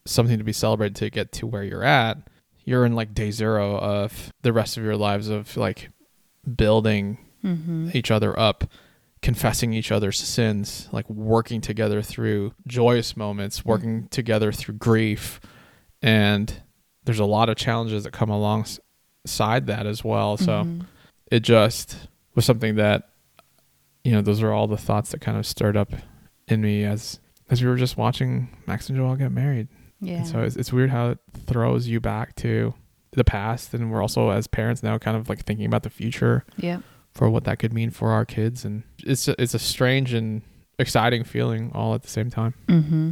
something 0.06 0.38
to 0.38 0.44
be 0.44 0.54
celebrated 0.54 0.96
to 0.98 1.10
get 1.10 1.32
to 1.34 1.48
where 1.48 1.64
you're 1.64 1.84
at, 1.84 2.18
you're 2.66 2.86
in 2.86 2.94
like 2.96 3.14
day 3.14 3.32
zero 3.32 3.78
of 3.78 4.32
the 4.42 4.52
rest 4.54 4.78
of 4.78 4.84
your 4.84 4.96
lives 4.98 5.30
of 5.30 5.56
like 5.58 5.90
building 6.56 7.18
Mhm. 7.44 7.94
each 7.96 8.12
other 8.12 8.38
up, 8.40 8.66
confessing 9.22 9.74
each 9.74 9.92
other's 9.92 10.18
sins, 10.18 10.88
like 10.92 11.10
working 11.10 11.60
together 11.62 12.02
through 12.02 12.54
joyous 12.68 13.18
moments, 13.18 13.66
working 13.66 14.08
together 14.10 14.52
through 14.52 14.76
grief. 14.76 15.40
And 16.02 16.62
there's 17.04 17.20
a 17.20 17.26
lot 17.26 17.50
of 17.50 17.58
challenges 17.58 18.04
that 18.06 18.14
come 18.14 18.30
alongside 18.30 19.68
that 19.68 19.86
as 19.86 20.04
well. 20.04 20.38
So 20.38 20.64
Mhm. 20.64 20.86
it 21.32 21.42
just 21.42 22.08
was 22.36 22.46
something 22.46 22.76
that, 22.76 23.10
you 24.04 24.12
know, 24.12 24.22
those 24.22 24.42
are 24.42 24.52
all 24.54 24.68
the 24.68 24.78
thoughts 24.78 25.12
that 25.12 25.20
kind 25.22 25.38
of 25.38 25.46
stirred 25.46 25.76
up 25.78 25.92
in 26.48 26.62
me 26.62 26.84
as 26.84 27.20
as 27.52 27.64
we 27.64 27.68
were 27.68 27.76
just 27.78 27.98
watching 27.98 28.48
Max 28.68 28.90
and 28.90 28.96
Joel 28.98 29.16
get 29.16 29.32
married. 29.32 29.68
yeah. 30.00 30.18
And 30.18 30.28
so 30.28 30.42
it's, 30.44 30.56
it's 30.56 30.72
weird 30.72 30.92
how 30.92 31.10
it 31.10 31.18
throws 31.48 31.88
you 31.88 32.00
back 32.00 32.36
to 32.36 32.76
the 33.14 33.24
past. 33.24 33.74
And 33.74 33.92
we're 33.92 34.04
also, 34.04 34.30
as 34.30 34.46
parents 34.46 34.84
now, 34.84 35.00
kind 35.00 35.18
of 35.18 35.28
like 35.30 35.44
thinking 35.46 35.66
about 35.66 35.82
the 35.82 35.90
future 35.90 36.46
Yep. 36.58 36.84
For 37.20 37.30
what 37.30 37.44
that 37.44 37.60
could 37.60 37.74
mean 37.74 37.90
for 37.92 38.12
our 38.14 38.24
kids 38.24 38.64
and 38.64 38.84
it's 39.00 39.28
a, 39.28 39.36
it's 39.42 39.54
a 39.54 39.60
strange 39.60 40.14
and 40.14 40.42
exciting 40.80 41.26
feeling 41.26 41.70
all 41.74 41.94
at 41.94 42.02
the 42.02 42.10
same 42.10 42.30
time 42.30 42.54
Mm-hmm. 42.70 43.12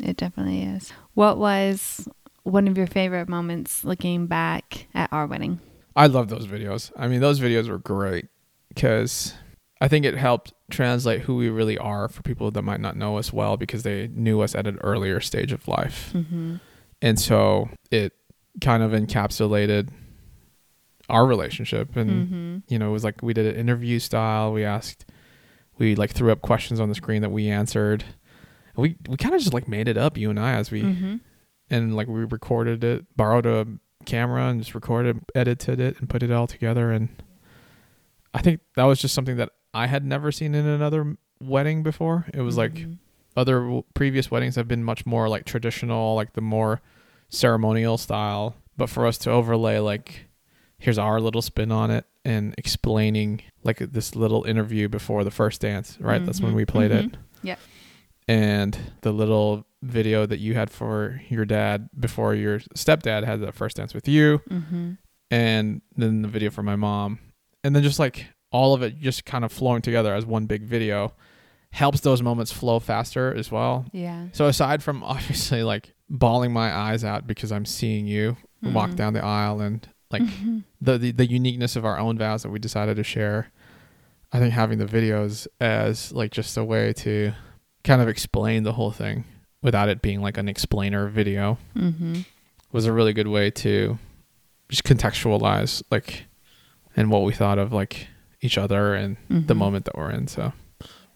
It 0.00 0.16
definitely 0.16 0.62
is. 0.62 0.92
What 1.14 1.38
was 1.38 2.08
one 2.42 2.66
of 2.68 2.76
your 2.76 2.86
favorite 2.88 3.28
moments 3.28 3.84
looking 3.84 4.26
back 4.26 4.86
at 4.94 5.12
our 5.12 5.26
wedding? 5.26 5.60
i 5.96 6.06
love 6.06 6.28
those 6.28 6.46
videos 6.46 6.90
i 6.96 7.06
mean 7.08 7.20
those 7.20 7.38
videos 7.40 7.68
were 7.68 7.78
great 7.78 8.26
because 8.68 9.34
i 9.80 9.86
think 9.88 10.04
it 10.04 10.14
helped 10.16 10.52
translate 10.70 11.20
who 11.22 11.34
we 11.36 11.48
really 11.48 11.78
are 11.78 12.08
for 12.08 12.22
people 12.22 12.50
that 12.50 12.62
might 12.62 12.80
not 12.80 12.96
know 12.96 13.18
us 13.18 13.32
well 13.32 13.56
because 13.56 13.82
they 13.84 14.08
knew 14.14 14.40
us 14.40 14.54
at 14.54 14.66
an 14.66 14.78
earlier 14.82 15.20
stage 15.20 15.52
of 15.52 15.66
life 15.68 16.10
Mm-hmm. 16.14 16.56
and 17.02 17.18
so 17.20 17.68
it 17.90 18.12
kind 18.60 18.82
of 18.82 18.90
encapsulated 18.92 19.88
our 21.08 21.26
relationship 21.26 21.96
and 21.96 22.10
Mm-hmm. 22.10 22.56
you 22.72 22.78
know, 22.78 22.90
it 22.90 22.92
was 22.92 23.04
like 23.04 23.22
we 23.22 23.32
did 23.34 23.46
an 23.46 23.56
interview 23.56 23.98
style. 23.98 24.52
We 24.52 24.64
asked, 24.64 25.06
we 25.78 25.94
like 25.94 26.10
threw 26.12 26.30
up 26.32 26.40
questions 26.42 26.80
on 26.80 26.88
the 26.88 26.94
screen 26.94 27.22
that 27.22 27.30
we 27.30 27.48
answered. 27.48 28.04
We 28.76 28.96
we 29.08 29.16
kind 29.16 29.34
of 29.34 29.40
just 29.40 29.54
like 29.54 29.66
made 29.68 29.88
it 29.88 29.96
up, 29.96 30.16
you 30.16 30.30
and 30.30 30.38
I, 30.38 30.52
as 30.52 30.70
we 30.70 30.82
Mm-hmm. 30.82 31.16
and 31.70 31.96
like 31.96 32.08
we 32.08 32.24
recorded 32.24 32.84
it, 32.84 33.06
borrowed 33.16 33.46
a 33.46 33.66
camera 34.04 34.46
and 34.48 34.60
just 34.60 34.74
recorded, 34.74 35.20
edited 35.34 35.80
it, 35.80 35.98
and 35.98 36.08
put 36.08 36.22
it 36.22 36.30
all 36.30 36.46
together. 36.46 36.90
And 36.92 37.08
I 38.34 38.40
think 38.42 38.60
that 38.76 38.84
was 38.84 39.00
just 39.00 39.14
something 39.14 39.36
that 39.36 39.50
I 39.74 39.86
had 39.86 40.04
never 40.04 40.30
seen 40.30 40.54
in 40.54 40.66
another 40.66 41.16
wedding 41.40 41.82
before. 41.82 42.26
It 42.34 42.42
was 42.42 42.56
like 42.56 42.74
Mm-hmm. 42.74 42.92
other 43.36 43.60
w- 43.60 43.84
previous 43.94 44.30
weddings 44.30 44.56
have 44.56 44.68
been 44.68 44.84
much 44.84 45.04
more 45.06 45.28
like 45.28 45.44
traditional, 45.44 46.14
like 46.14 46.34
the 46.34 46.40
more 46.40 46.80
ceremonial 47.30 47.98
style. 47.98 48.54
But 48.76 48.88
for 48.88 49.06
us 49.06 49.18
to 49.18 49.30
overlay, 49.30 49.78
like, 49.80 50.27
here's 50.78 50.98
our 50.98 51.20
little 51.20 51.42
spin 51.42 51.72
on 51.72 51.90
it 51.90 52.04
and 52.24 52.54
explaining 52.58 53.42
like 53.64 53.78
this 53.78 54.14
little 54.14 54.44
interview 54.44 54.88
before 54.88 55.24
the 55.24 55.30
first 55.30 55.60
dance, 55.60 55.96
right? 56.00 56.24
That's 56.24 56.40
when 56.40 56.54
we 56.54 56.64
played 56.64 56.90
it. 56.90 57.12
Mhm. 57.12 57.14
Yep. 57.42 57.58
And 58.28 58.78
the 59.02 59.12
little 59.12 59.66
video 59.82 60.26
that 60.26 60.38
you 60.38 60.54
had 60.54 60.70
for 60.70 61.20
your 61.28 61.44
dad 61.44 61.88
before 61.98 62.34
your 62.34 62.58
stepdad 62.76 63.24
had 63.24 63.40
the 63.40 63.52
first 63.52 63.76
dance 63.76 63.94
with 63.94 64.06
you, 64.08 64.40
Mm-hmm. 64.50 64.92
and 65.30 65.80
then 65.96 66.22
the 66.22 66.28
video 66.28 66.50
for 66.50 66.62
my 66.62 66.76
mom. 66.76 67.18
And 67.64 67.74
then 67.74 67.82
just 67.82 67.98
like 67.98 68.26
all 68.52 68.74
of 68.74 68.82
it 68.82 68.98
just 69.00 69.24
kind 69.24 69.44
of 69.44 69.52
flowing 69.52 69.82
together 69.82 70.14
as 70.14 70.24
one 70.26 70.46
big 70.46 70.62
video 70.62 71.12
helps 71.70 72.00
those 72.00 72.22
moments 72.22 72.50
flow 72.52 72.78
faster 72.78 73.34
as 73.34 73.50
well. 73.50 73.84
Yeah. 73.92 74.26
So 74.32 74.46
aside 74.46 74.82
from 74.82 75.02
obviously 75.04 75.62
like 75.62 75.94
bawling 76.08 76.52
my 76.52 76.74
eyes 76.74 77.04
out 77.04 77.26
because 77.26 77.52
I'm 77.52 77.64
seeing 77.66 78.06
you 78.06 78.36
walk 78.62 78.90
Mhm. 78.90 78.96
down 78.96 79.12
the 79.12 79.24
aisle 79.24 79.60
and 79.60 79.86
like 80.10 80.22
Mhm. 80.22 80.64
the, 80.80 80.98
the 80.98 81.12
the 81.12 81.26
uniqueness 81.26 81.76
of 81.76 81.84
our 81.84 81.98
own 81.98 82.18
vows 82.18 82.42
that 82.42 82.50
we 82.50 82.58
decided 82.58 82.96
to 82.96 83.04
share, 83.04 83.48
I 84.32 84.38
think 84.38 84.52
having 84.54 84.78
the 84.78 84.86
videos 84.86 85.46
as 85.60 86.12
like 86.12 86.32
just 86.32 86.56
a 86.56 86.64
way 86.64 86.92
to 86.94 87.32
kind 87.84 88.00
of 88.02 88.08
explain 88.08 88.62
the 88.62 88.72
whole 88.72 88.90
thing 88.90 89.24
without 89.62 89.88
it 89.88 90.00
being 90.02 90.20
like 90.22 90.36
an 90.38 90.48
explainer 90.48 91.08
video 91.08 91.58
Mhm. 91.76 92.24
was 92.72 92.86
a 92.86 92.92
really 92.92 93.12
good 93.12 93.28
way 93.28 93.50
to 93.50 93.98
just 94.68 94.84
contextualize 94.84 95.82
like 95.90 96.26
and 96.96 97.10
what 97.10 97.22
we 97.24 97.32
thought 97.32 97.58
of 97.58 97.72
like 97.72 98.08
each 98.40 98.56
other 98.58 98.94
and 98.94 99.16
the 99.30 99.54
Mhm. 99.54 99.58
moment 99.58 99.84
that 99.86 99.96
we're 99.96 100.10
in. 100.10 100.26
So 100.28 100.52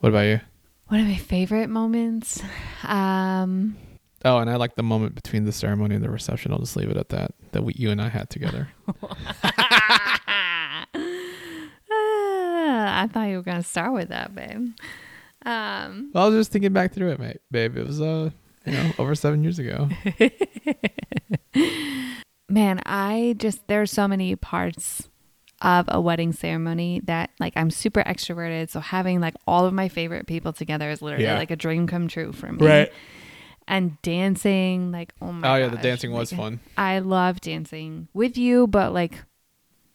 what 0.00 0.08
about 0.10 0.22
you? 0.26 0.40
One 0.88 1.00
of 1.00 1.06
my 1.06 1.16
favorite 1.16 1.68
moments. 1.70 2.42
Um, 2.84 3.76
Oh, 4.24 4.38
and 4.38 4.48
I 4.48 4.56
like 4.56 4.76
the 4.76 4.82
moment 4.84 5.14
between 5.16 5.44
the 5.44 5.52
ceremony 5.52 5.94
and 5.96 6.04
the 6.04 6.10
reception. 6.10 6.52
I'll 6.52 6.58
just 6.60 6.76
leave 6.76 6.88
it 6.90 6.96
at 6.96 7.08
that. 7.08 7.32
That 7.52 7.62
we, 7.64 7.72
you 7.76 7.90
and 7.90 8.00
I 8.00 8.08
had 8.08 8.30
together. 8.30 8.68
Ah, 11.94 13.02
I 13.02 13.06
thought 13.08 13.24
you 13.28 13.36
were 13.36 13.42
gonna 13.42 13.62
start 13.62 13.92
with 13.92 14.08
that, 14.08 14.34
babe. 14.34 14.70
Um, 15.44 16.10
Well, 16.14 16.24
I 16.24 16.28
was 16.28 16.36
just 16.40 16.52
thinking 16.52 16.72
back 16.72 16.92
through 16.94 17.10
it, 17.10 17.18
mate, 17.20 17.40
babe. 17.50 17.76
It 17.76 17.86
was 17.86 18.00
uh, 18.00 18.30
you 18.64 18.72
know, 18.72 18.92
over 18.98 19.14
seven 19.14 19.42
years 19.42 19.58
ago. 19.58 19.88
man, 22.48 22.80
I 22.86 23.34
just 23.38 23.66
there's 23.68 23.90
so 23.90 24.08
many 24.08 24.36
parts 24.36 25.08
of 25.60 25.84
a 25.88 26.00
wedding 26.00 26.32
ceremony 26.32 27.00
that 27.04 27.30
like 27.40 27.52
I'm 27.56 27.70
super 27.70 28.02
extroverted, 28.02 28.70
so 28.70 28.80
having 28.80 29.20
like 29.20 29.34
all 29.46 29.66
of 29.66 29.74
my 29.74 29.88
favorite 29.88 30.26
people 30.26 30.52
together 30.52 30.90
is 30.90 31.02
literally 31.02 31.24
Yeah. 31.24 31.36
like 31.38 31.50
a 31.50 31.56
dream 31.56 31.86
come 31.86 32.08
true 32.08 32.32
for 32.32 32.50
me. 32.52 32.58
And 33.68 34.00
dancing, 34.02 34.90
like 34.92 35.14
oh 35.22 35.32
my 35.32 35.48
oh 35.48 35.56
yeah, 35.56 35.68
the 35.68 35.76
dancing 35.76 36.10
was 36.12 36.32
like, 36.32 36.40
fun 36.40 36.60
I 36.76 36.98
love 36.98 37.40
dancing 37.40 38.08
with 38.12 38.36
you, 38.36 38.66
but 38.66 38.92
like 38.92 39.22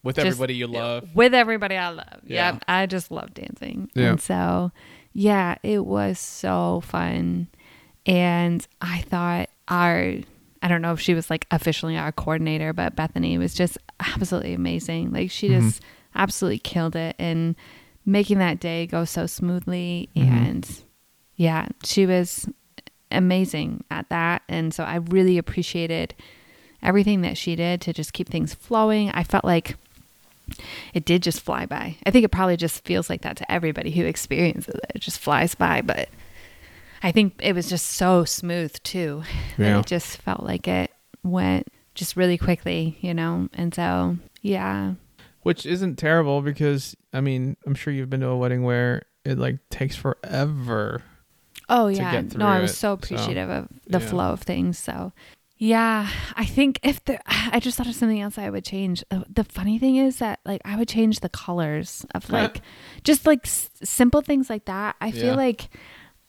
with 0.03 0.15
just- 0.15 0.25
everybody 0.27 0.55
you 0.55 0.67
love. 0.67 1.09
with 1.13 1.33
everybody 1.33 1.75
I 1.75 1.89
love. 1.89 2.21
Yeah. 2.25 2.53
Yep. 2.53 2.63
I 2.67 2.85
just 2.85 3.11
love 3.11 3.33
dancing. 3.33 3.89
Yeah. 3.93 4.11
And 4.11 4.21
so, 4.21 4.71
yeah, 5.13 5.55
it 5.63 5.85
was 5.85 6.17
so 6.19 6.81
fun. 6.85 7.47
And 8.05 8.65
I 8.79 9.01
thought 9.01 9.49
our, 9.67 10.13
I 10.61 10.67
don't 10.69 10.81
know 10.81 10.93
if 10.93 11.01
she 11.01 11.13
was 11.13 11.29
like 11.29 11.45
officially 11.51 11.97
our 11.97 12.11
coordinator, 12.13 12.71
but 12.71 12.95
Bethany 12.95 13.37
was 13.37 13.53
just 13.53 13.77
absolutely 13.99 14.53
amazing. 14.53 15.11
Like 15.11 15.29
she 15.29 15.49
Mhm. 15.49 15.61
just 15.61 15.81
absolutely 16.15 16.59
killed 16.59 16.95
it. 16.95 17.15
And 17.19 17.55
making 18.05 18.37
that 18.37 18.61
day 18.61 18.87
go 18.87 19.03
so 19.03 19.25
smoothly. 19.25 20.09
Mhm. 20.15 20.27
And 20.29 20.81
yeah, 21.35 21.67
she 21.83 22.05
was 22.05 22.47
amazing 23.11 23.83
at 23.89 24.09
that. 24.09 24.41
And 24.47 24.73
so 24.73 24.83
I 24.83 24.95
really 24.95 25.37
appreciated 25.37 26.13
everything 26.81 27.21
that 27.21 27.37
she 27.37 27.55
did 27.55 27.81
to 27.81 27.93
just 27.93 28.13
keep 28.13 28.29
things 28.29 28.53
flowing. 28.53 29.09
I 29.11 29.23
felt 29.23 29.45
like 29.45 29.75
it 30.93 31.05
did 31.05 31.23
just 31.23 31.41
fly 31.41 31.65
by. 31.65 31.97
I 32.05 32.11
think 32.11 32.23
it 32.23 32.31
probably 32.31 32.57
just 32.57 32.85
feels 32.85 33.09
like 33.09 33.21
that 33.21 33.37
to 33.37 33.51
everybody 33.51 33.91
who 33.91 34.05
experiences 34.05 34.75
it. 34.75 34.91
It 34.95 34.99
just 34.99 35.19
flies 35.19 35.55
by, 35.55 35.81
but 35.81 36.09
I 37.03 37.11
think 37.11 37.35
it 37.41 37.53
was 37.53 37.69
just 37.69 37.87
so 37.87 38.25
smooth 38.25 38.81
too. 38.83 39.23
Yeah. 39.57 39.79
It 39.79 39.85
just 39.85 40.17
felt 40.17 40.43
like 40.43 40.67
it 40.67 40.91
went 41.23 41.67
just 41.95 42.15
really 42.15 42.37
quickly, 42.37 42.97
you 43.01 43.13
know? 43.13 43.49
And 43.53 43.73
so, 43.73 44.17
yeah. 44.41 44.93
Which 45.41 45.65
isn't 45.65 45.97
terrible 45.97 46.41
because 46.41 46.95
I 47.13 47.21
mean, 47.21 47.57
I'm 47.65 47.75
sure 47.75 47.91
you've 47.93 48.09
been 48.09 48.21
to 48.21 48.29
a 48.29 48.37
wedding 48.37 48.63
where 48.63 49.03
it 49.25 49.37
like 49.37 49.57
takes 49.69 49.95
forever. 49.95 51.01
Oh, 51.69 51.87
yeah. 51.87 52.21
No, 52.35 52.47
I 52.47 52.59
was 52.61 52.71
it, 52.71 52.75
so 52.75 52.89
so, 52.89 52.93
appreciative 52.93 53.49
of 53.49 53.67
the 53.87 53.99
yeah. 53.99 54.05
flow 54.07 54.31
of 54.31 54.41
things. 54.41 54.77
So, 54.77 55.11
yeah, 55.57 56.07
I 56.35 56.45
think 56.45 56.79
if 56.83 57.03
there, 57.05 57.21
I 57.27 57.59
just 57.59 57.77
thought 57.77 57.87
of 57.87 57.95
something 57.95 58.21
else 58.21 58.37
I 58.37 58.49
would 58.49 58.63
change. 58.65 59.03
The, 59.09 59.25
the 59.29 59.43
funny 59.43 59.77
thing 59.79 59.97
is 59.97 60.17
that, 60.17 60.39
like, 60.45 60.61
I 60.63 60.77
would 60.77 60.87
change 60.87 61.19
the 61.19 61.29
colors 61.29 62.05
of, 62.15 62.29
like, 62.31 62.61
just 63.03 63.25
like 63.25 63.45
s- 63.45 63.69
simple 63.83 64.21
things 64.21 64.49
like 64.49 64.65
that. 64.65 64.95
I 65.01 65.11
feel 65.11 65.25
Yeah. 65.27 65.33
like 65.35 65.69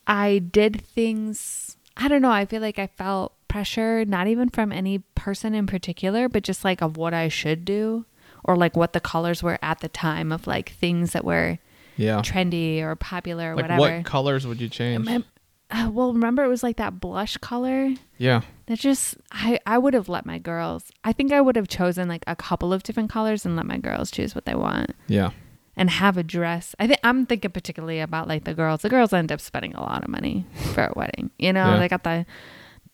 I 0.07 0.39
did 0.39 0.81
things, 0.85 1.77
I 1.97 2.09
don't 2.09 2.23
know. 2.23 2.31
I 2.31 2.47
feel 2.47 2.63
like 2.63 2.79
I 2.79 2.87
felt 2.87 3.35
pressure, 3.49 4.05
not 4.05 4.27
even 4.27 4.49
from 4.49 4.73
any 4.73 4.99
person 5.15 5.55
in 5.55 5.67
particular, 5.67 6.29
but 6.29 6.43
just 6.43 6.65
like 6.65 6.83
of 6.83 6.97
what 6.97 7.15
I 7.15 7.29
should 7.29 7.65
do 7.65 8.07
or 8.45 8.57
like 8.57 8.77
what 8.77 8.93
the 8.93 9.01
colors 9.01 9.43
were 9.43 9.59
at 9.63 9.81
the 9.81 9.89
time 9.89 10.33
of 10.33 10.47
like 10.47 10.71
things 10.71 11.13
that 11.13 11.25
were 11.25 11.59
Yeah. 11.99 12.21
trendy 12.23 12.81
or 12.81 12.97
popular 12.97 13.53
or 13.53 13.57
Like 13.57 13.65
whatever. 13.65 13.97
what 13.97 14.05
colors 14.07 14.47
would 14.47 14.61
you 14.61 14.69
change? 14.71 15.05
Mem- 15.05 15.25
uh, 15.71 15.91
well, 15.93 16.15
remember 16.15 16.43
it 16.43 16.49
was 16.49 16.63
like 16.63 16.77
that 16.79 16.99
blush 16.99 17.37
color 17.37 17.93
yeah. 18.17 18.41
that 18.67 18.79
just 18.79 19.17
I 19.31 19.59
I 19.67 19.77
would 19.77 19.93
have 19.93 20.09
let 20.09 20.25
my 20.25 20.39
girls. 20.39 20.91
I 21.05 21.13
think 21.13 21.31
I 21.33 21.43
would 21.43 21.57
have 21.57 21.69
chosen 21.69 22.09
like 22.09 22.25
a 22.27 22.35
couple 22.35 22.73
of 22.73 22.83
different 22.83 23.11
colors 23.11 23.45
and 23.45 23.55
let 23.55 23.67
my 23.67 23.77
girls 23.77 24.11
choose 24.11 24.35
what 24.35 24.47
they 24.47 24.55
want 24.55 24.93
Yeah. 25.09 25.33
and 25.77 25.91
have 25.91 26.17
a 26.17 26.23
dress. 26.23 26.75
I 26.79 26.87
think 26.87 27.01
I'm 27.05 27.27
thinking 27.27 27.51
particularly 27.51 28.01
about 28.01 28.29
like 28.29 28.45
the 28.45 28.55
girls. 28.55 28.81
The 28.81 28.89
girls 28.89 29.13
end 29.13 29.31
up 29.31 29.41
spending 29.43 29.75
a 29.75 29.81
lot 29.83 30.03
of 30.05 30.09
money 30.09 30.47
for 30.73 30.85
a 30.85 30.93
wedding. 30.97 31.31
You 31.39 31.53
know, 31.53 31.73
Yeah. 31.75 31.79
they 31.81 31.89
got 31.89 32.05
the 32.05 32.25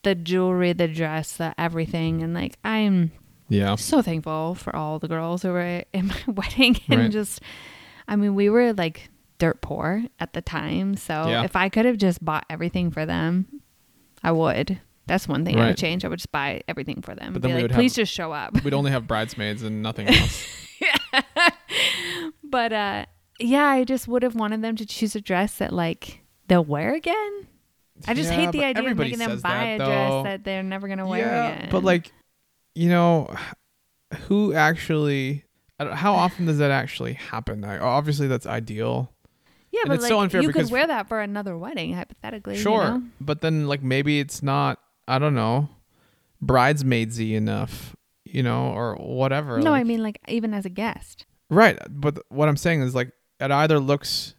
the 0.03 0.13
jewelry, 0.15 0.73
the 0.73 0.87
dress, 0.89 1.37
the 1.37 1.55
everything, 1.57 2.21
and 2.23 2.33
like 2.33 2.57
I'm 2.65 3.11
Yeah. 3.47 3.75
so 3.75 4.01
thankful 4.01 4.55
for 4.55 4.75
all 4.75 4.99
the 4.99 5.07
girls 5.07 5.43
who 5.43 5.49
were 5.53 5.83
in 5.93 6.07
my 6.13 6.23
wedding 6.27 6.77
and 6.89 6.99
Right. 7.03 7.11
just 7.11 7.39
I 8.07 8.15
mean 8.15 8.35
we 8.35 8.49
were 8.49 8.73
like 8.73 9.09
dirt 9.37 9.61
poor 9.61 10.03
at 10.19 10.33
the 10.33 10.41
time 10.41 10.95
so 10.95 11.27
Yeah. 11.27 11.43
if 11.43 11.55
I 11.55 11.69
could 11.69 11.85
have 11.85 11.97
just 11.97 12.23
bought 12.23 12.45
everything 12.49 12.89
for 12.91 13.05
them 13.05 13.47
I 14.23 14.31
would 14.31 14.79
that's 15.07 15.27
one 15.27 15.43
thing 15.45 15.59
I 15.59 15.67
would 15.67 15.77
change 15.77 16.05
I 16.05 16.07
would 16.07 16.19
just 16.19 16.31
buy 16.31 16.61
everything 16.67 17.01
for 17.01 17.13
them 17.15 17.33
But 17.33 17.41
be 17.41 17.47
then 17.49 17.55
we 17.57 17.61
like 17.63 17.71
would 17.71 17.75
please 17.75 17.91
have- 17.95 18.05
just 18.05 18.13
show 18.13 18.31
up 18.31 18.63
We'd 18.63 18.73
only 18.73 18.91
have 18.91 19.07
bridesmaids 19.07 19.61
and 19.63 19.81
nothing 19.83 20.07
else. 20.07 20.45
but 22.43 22.73
uh 22.73 23.05
yeah 23.39 23.65
I 23.65 23.83
just 23.83 24.07
would 24.07 24.23
have 24.23 24.35
wanted 24.35 24.61
them 24.61 24.75
to 24.77 24.85
choose 24.85 25.15
a 25.15 25.21
dress 25.21 25.57
that 25.57 25.73
like 25.73 26.21
they'll 26.47 26.63
wear 26.65 26.93
again 26.93 27.47
I 28.07 28.13
just 28.13 28.29
Yeah, 28.29 28.35
hate 28.37 28.51
the 28.51 28.63
idea 28.65 28.91
of 28.91 28.97
making 28.97 29.19
them 29.19 29.39
buy 29.39 29.77
that, 29.77 29.81
a 29.81 29.85
dress 29.85 30.09
though. 30.11 30.23
that 30.23 30.43
they're 30.43 30.63
never 30.63 30.87
gonna 30.87 31.07
wear 31.07 31.25
yeah, 31.27 31.53
again 31.55 31.69
but 31.71 31.83
like, 31.83 32.11
you 32.75 32.89
know, 32.89 33.33
who 34.27 34.53
actually? 34.53 35.44
I 35.79 35.83
don't, 35.83 35.93
how 35.95 36.13
often 36.15 36.45
does 36.45 36.57
that 36.59 36.71
actually 36.71 37.13
happen? 37.13 37.61
Like, 37.61 37.81
obviously, 37.81 38.27
that's 38.27 38.45
ideal. 38.45 39.11
yeah 39.71 39.81
and 39.83 39.89
but 39.89 39.93
it's 39.95 40.03
like 40.03 40.09
so 40.09 40.19
unfair 40.21 40.41
you 40.41 40.51
could 40.53 40.69
wear 40.71 40.87
that 40.87 41.07
for 41.09 41.19
another 41.19 41.57
wedding 41.57 41.93
hypothetically 41.93 42.55
you 42.55 42.61
Sure, 42.61 42.83
know? 42.85 43.03
but 43.19 43.41
then 43.41 43.67
like 43.67 43.83
maybe 43.83 44.19
it's 44.19 44.41
not. 44.41 44.79
I 45.07 45.19
don't 45.19 45.35
know, 45.35 45.69
bridesmaidsy 46.43 47.33
enough, 47.33 47.95
you 48.23 48.43
know, 48.43 48.67
or 48.71 48.95
whatever. 48.95 49.59
No, 49.59 49.71
like- 49.71 49.81
I 49.81 49.83
mean 49.83 50.01
like 50.03 50.19
even 50.27 50.53
as 50.53 50.65
a 50.65 50.69
guest. 50.69 51.25
right. 51.49 51.77
But 51.89 52.19
what 52.29 52.47
I'm 52.49 52.57
saying 52.57 52.81
is 52.81 52.95
like 52.95 53.11
it 53.39 53.51
either 53.51 53.79
looks 53.79 54.33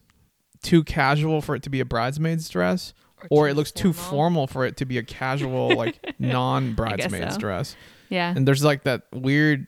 too 0.62 0.83
casual 0.85 1.40
for 1.42 1.55
it 1.55 1.62
to 1.64 1.70
be 1.70 1.81
a 1.81 1.85
bridesmaid's 1.85 2.49
dress, 2.49 2.94
or 3.31 3.49
it 3.49 3.55
looks 3.55 3.70
too 3.72 3.92
formal 3.92 4.46
for 4.46 4.64
it 4.66 4.77
to 4.79 4.85
be 4.87 4.99
a 4.99 5.03
casual 5.03 5.75
like 5.77 5.99
non 6.18 6.75
bridesmaid's 6.75 7.35
so. 7.35 7.40
dress. 7.40 7.77
Yeah. 8.09 8.33
And 8.35 8.46
there's 8.49 8.64
like 8.64 8.85
that 8.85 9.03
weird, 9.12 9.66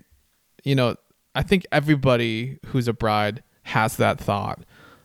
you 0.64 0.74
know, 0.74 0.96
I 1.34 1.42
think 1.42 1.66
everybody 1.72 2.58
who's 2.66 2.88
a 2.88 2.92
bride 2.92 3.42
has 3.62 3.96
that 3.96 4.18
thought 4.18 4.60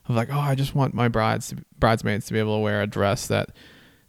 of 0.08 0.16
like, 0.16 0.30
oh, 0.32 0.40
I 0.40 0.56
just 0.56 0.74
want 0.76 0.94
my 0.94 1.08
brides 1.08 1.54
bridesmaids 1.78 2.26
to 2.28 2.34
be 2.34 2.40
able 2.40 2.58
to 2.58 2.62
wear 2.62 2.82
a 2.82 2.88
dress 2.88 3.28
that 3.28 3.50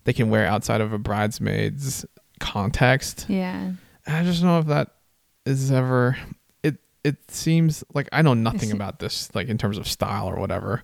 they 0.05 0.13
can 0.13 0.31
wear 0.31 0.47
outside 0.47 0.81
of 0.81 0.93
a 0.93 0.99
bridesmaid's 0.99 2.05
context. 2.41 3.27
Yeah. 3.29 3.73
I 4.07 4.23
just 4.23 4.41
don't 4.43 4.51
know 4.51 4.59
if 4.61 4.67
that 4.67 4.91
is 5.47 5.71
ever 5.73 6.17
it 6.63 6.77
it 7.03 7.31
seems 7.31 7.83
like 7.95 8.09
I 8.13 8.23
know 8.23 8.35
nothing 8.35 8.61
It's- 8.71 8.75
about 8.75 8.99
this 8.99 9.35
like 9.35 9.49
in 9.49 9.59
terms 9.59 9.79
of 9.79 9.87
style 9.89 10.29
or 10.29 10.37
whatever. 10.37 10.83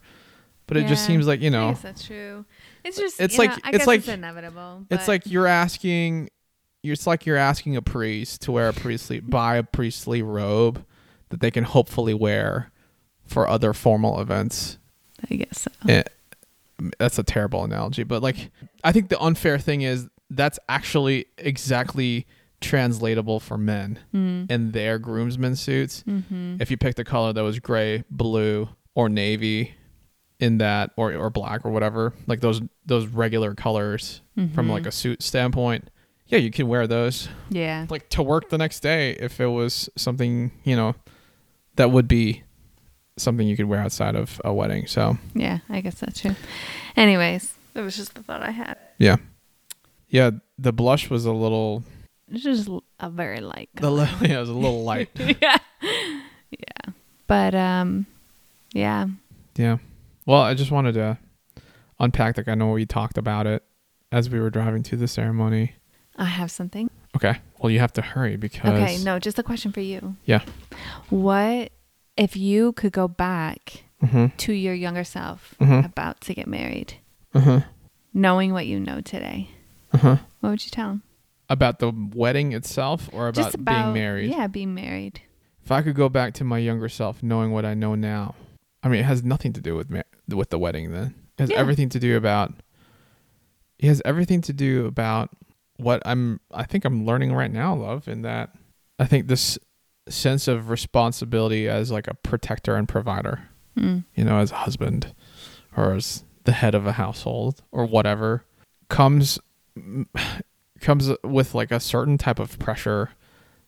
But 0.67 0.77
it 0.77 0.87
just 0.87 1.05
seems 1.05 1.27
like, 1.27 1.41
you 1.41 1.49
I 1.49 1.51
know, 1.51 1.71
guess 1.73 1.83
that's 1.83 2.07
true. 2.07 2.45
It's 2.85 2.97
just 2.97 3.21
It's 3.21 3.37
like- 3.39 3.51
know, 3.51 3.57
I 3.65 3.69
it's 3.71 3.79
guess 3.79 3.87
like- 3.89 3.99
it's 4.01 4.09
inevitable. 4.09 4.87
it's 4.91 5.09
like 5.09 5.27
you're 5.27 5.49
asking 5.49 6.31
it's 6.85 7.07
like 7.09 7.27
you're 7.27 7.37
asking 7.37 7.77
a 7.77 7.83
priest 7.83 8.43
to 8.43 8.53
wear 8.53 8.69
a 8.69 8.73
priestly 8.73 9.19
buy 9.21 9.57
a 9.57 9.63
priestly 9.65 10.23
robe 10.23 10.85
that 11.31 11.41
they 11.41 11.51
can 11.51 11.65
hopefully 11.65 12.15
wear 12.15 12.71
for 13.27 13.49
other 13.49 13.73
formal 13.73 14.21
events 14.21 14.79
I 15.31 15.35
guess 15.37 15.63
so. 15.63 15.71
Eh, 15.89 16.03
that's 16.99 17.19
a 17.19 17.23
terrible 17.23 17.63
analogy 17.65 18.03
but 18.05 18.23
like 18.23 18.51
i 18.85 18.91
think 18.93 19.09
the 19.11 19.21
unfair 19.21 19.59
thing 19.59 19.83
is 19.83 20.09
that's 20.31 20.59
actually 20.69 21.27
exactly 21.39 22.27
translatable 22.61 23.41
for 23.41 23.57
men 23.59 23.99
Mm. 24.15 24.51
in 24.51 24.73
their 24.73 24.99
groomsmen 24.99 25.57
suits 25.57 26.03
Mm-hmm. 26.07 26.57
if 26.61 26.71
you 26.71 26.77
picked 26.77 26.99
a 26.99 27.05
color 27.05 27.33
that 27.33 27.43
was 27.43 27.59
gray 27.59 28.05
blue 28.11 28.69
or 28.95 29.09
navy 29.09 29.75
in 30.39 30.59
that 30.59 30.91
or 30.97 31.13
or 31.15 31.29
black 31.31 31.65
or 31.67 31.71
whatever 31.71 32.15
like 32.27 32.41
those 32.41 32.61
those 32.87 33.07
regular 33.07 33.55
colors 33.55 34.23
from 34.35 34.67
Mhm. 34.69 34.71
like 34.71 34.87
a 34.87 34.93
suit 34.93 35.23
standpoint 35.23 35.91
yeah 36.29 36.39
you 36.39 36.51
can 36.51 36.67
wear 36.67 36.87
those 36.87 37.29
yeah. 37.51 37.87
like 37.91 38.09
to 38.11 38.23
work 38.23 38.49
the 38.49 38.57
next 38.59 38.81
day 38.81 39.13
if 39.21 39.39
it 39.41 39.47
was 39.49 39.91
something 39.97 40.51
you 40.65 40.75
know 40.77 40.95
that 41.81 41.91
would 41.91 42.07
be 42.07 42.43
something 43.17 43.47
you 43.49 43.57
could 43.57 43.67
wear 43.67 43.81
outside 43.81 44.15
of 44.15 44.41
a 44.45 44.53
wedding 44.53 44.87
so 44.87 45.17
Yeah, 45.35 45.59
I 45.69 45.81
guess 45.81 45.97
that's 46.01 46.21
true. 46.21 46.35
Anyways, 46.97 47.55
that 47.75 47.83
was 47.83 47.97
just 47.97 48.15
the 48.15 48.23
thought 48.23 48.43
I 48.43 48.51
had. 48.51 48.77
yeah 48.99 49.17
yeah 50.09 50.31
the 50.59 50.73
blush 50.73 51.09
was 51.11 51.25
a 51.25 51.33
little 51.33 51.83
It's 52.31 52.43
just 52.45 52.69
a 52.99 53.09
very 53.11 53.41
light 53.41 53.71
the 53.75 53.81
color. 53.83 54.09
li- 54.21 54.29
yeah, 54.29 54.37
it 54.37 54.41
was 54.41 54.49
a 54.49 54.55
little 54.55 54.85
light 54.85 55.09
yeah. 55.19 55.59
Yeah. 56.51 56.93
But 57.27 57.55
um 57.55 58.07
yeah. 58.73 59.07
yeah 59.57 59.79
well 60.27 60.43
i 60.43 60.55
just 60.55 60.71
wanted 60.71 60.95
to 60.95 61.19
unpack 61.99 62.37
like 62.37 62.49
i 62.49 62.55
know 62.55 62.71
we 62.73 62.87
talked 62.87 63.19
about 63.19 63.47
it 63.47 63.63
as 64.13 64.29
we 64.31 64.39
were 64.41 64.51
driving 64.51 64.83
to 64.85 64.97
the 64.97 65.09
ceremony 65.09 65.75
I 66.17 66.25
have 66.27 66.51
something. 66.51 66.91
Okay 67.17 67.39
well 67.59 67.71
you 67.71 67.79
have 67.81 67.93
to 67.93 68.03
hurry 68.03 68.37
because 68.37 68.71
Okay, 68.73 68.99
no, 69.05 69.19
just 69.19 69.39
a 69.39 69.43
question 69.43 69.73
for 69.73 69.81
you. 69.81 70.17
Yeah. 70.25 70.43
What 71.09 71.73
if 72.17 72.37
you 72.37 72.73
could 72.73 72.93
go 72.93 73.09
back 73.09 73.85
mm-hmm, 74.03 74.27
to 74.37 74.53
your 74.53 74.75
younger 74.75 75.05
self 75.05 75.55
Mhm. 75.61 75.85
about 75.85 76.21
to 76.23 76.35
get 76.35 76.47
married, 76.47 76.95
uh-huh 77.35 77.61
knowing 78.13 78.53
what 78.53 78.67
you 78.67 78.81
know 78.81 79.01
today? 79.01 79.49
uh-huh 79.93 80.17
What 80.41 80.51
would 80.51 80.65
you 80.65 80.71
tell 80.71 80.91
him? 80.91 81.03
about 81.49 81.79
the 81.81 81.91
wedding 82.15 82.53
itself 82.53 83.09
or 83.13 83.27
about, 83.29 83.55
about 83.55 83.65
being 83.65 83.93
married 83.93 84.31
Yeah, 84.31 84.47
being 84.47 84.73
married. 84.75 85.21
if 85.65 85.71
I 85.73 85.83
could 85.83 85.95
go 85.97 86.09
back 86.09 86.33
to 86.35 86.45
my 86.45 86.59
younger 86.59 86.89
self, 86.89 87.23
knowing 87.23 87.51
what 87.53 87.65
I 87.65 87.75
know 87.75 87.95
now, 87.97 88.35
I 88.83 88.89
mean, 88.89 89.01
it 89.01 89.05
has 89.07 89.23
nothing 89.25 89.53
to 89.55 89.61
do 89.61 89.75
with 89.77 89.91
ma- 89.91 90.03
with 90.29 90.51
the 90.51 90.59
wedding. 90.59 90.91
Then 90.93 91.15
it 91.37 91.41
has 91.41 91.51
Yeah. 91.51 91.59
everything 91.59 91.89
to 91.91 91.99
do 92.01 92.17
about. 92.17 92.55
It 93.79 93.87
has 93.89 94.01
everything 94.05 94.41
to 94.43 94.53
do 94.53 94.87
about 94.87 95.31
what 95.81 96.03
I'm. 96.05 96.41
I 96.53 96.65
think 96.65 96.85
I'm 96.85 97.07
learning 97.07 97.33
right 97.33 97.53
now, 97.53 97.75
love, 97.75 98.09
in 98.09 98.23
that 98.23 98.55
I 98.99 99.07
think 99.07 99.27
this 99.27 99.59
sense 100.09 100.49
of 100.49 100.71
responsibility 100.71 101.69
as 101.69 101.91
like 101.91 102.09
a 102.09 102.15
protector 102.15 102.77
and 102.77 102.89
provider. 102.89 103.49
Mm. 103.79 104.05
You 104.15 104.25
know, 104.25 104.39
as 104.39 104.53
a 104.53 104.57
husband 104.57 105.15
or 105.77 105.95
as 105.95 106.25
the 106.45 106.53
head 106.53 106.75
of 106.75 106.87
a 106.87 106.93
household 106.93 107.63
or 107.71 107.87
whatever 107.87 108.45
comes 108.89 109.39
comes 110.81 111.11
with 111.23 111.55
like 111.55 111.71
a 111.71 111.81
certain 111.81 112.19
type 112.19 112.39
of 112.39 112.59
pressure 112.59 113.11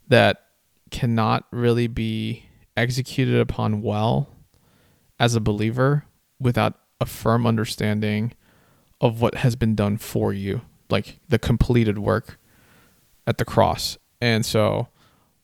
that 0.08 0.46
cannot 0.90 1.46
really 1.50 1.86
be 1.86 2.44
executed 2.76 3.38
upon 3.38 3.82
well 3.82 4.28
as 5.18 5.34
a 5.34 5.40
believer 5.40 6.04
without 6.40 6.74
a 7.00 7.06
firm 7.06 7.46
understanding 7.46 8.32
of 9.00 9.20
what 9.20 9.36
has 9.36 9.56
been 9.56 9.74
done 9.74 9.96
for 9.98 10.32
you, 10.32 10.62
like 10.90 11.18
the 11.28 11.38
completed 11.38 11.98
work 11.98 12.38
at 13.26 13.38
the 13.38 13.44
cross. 13.44 13.96
And 14.20 14.44
so, 14.46 14.88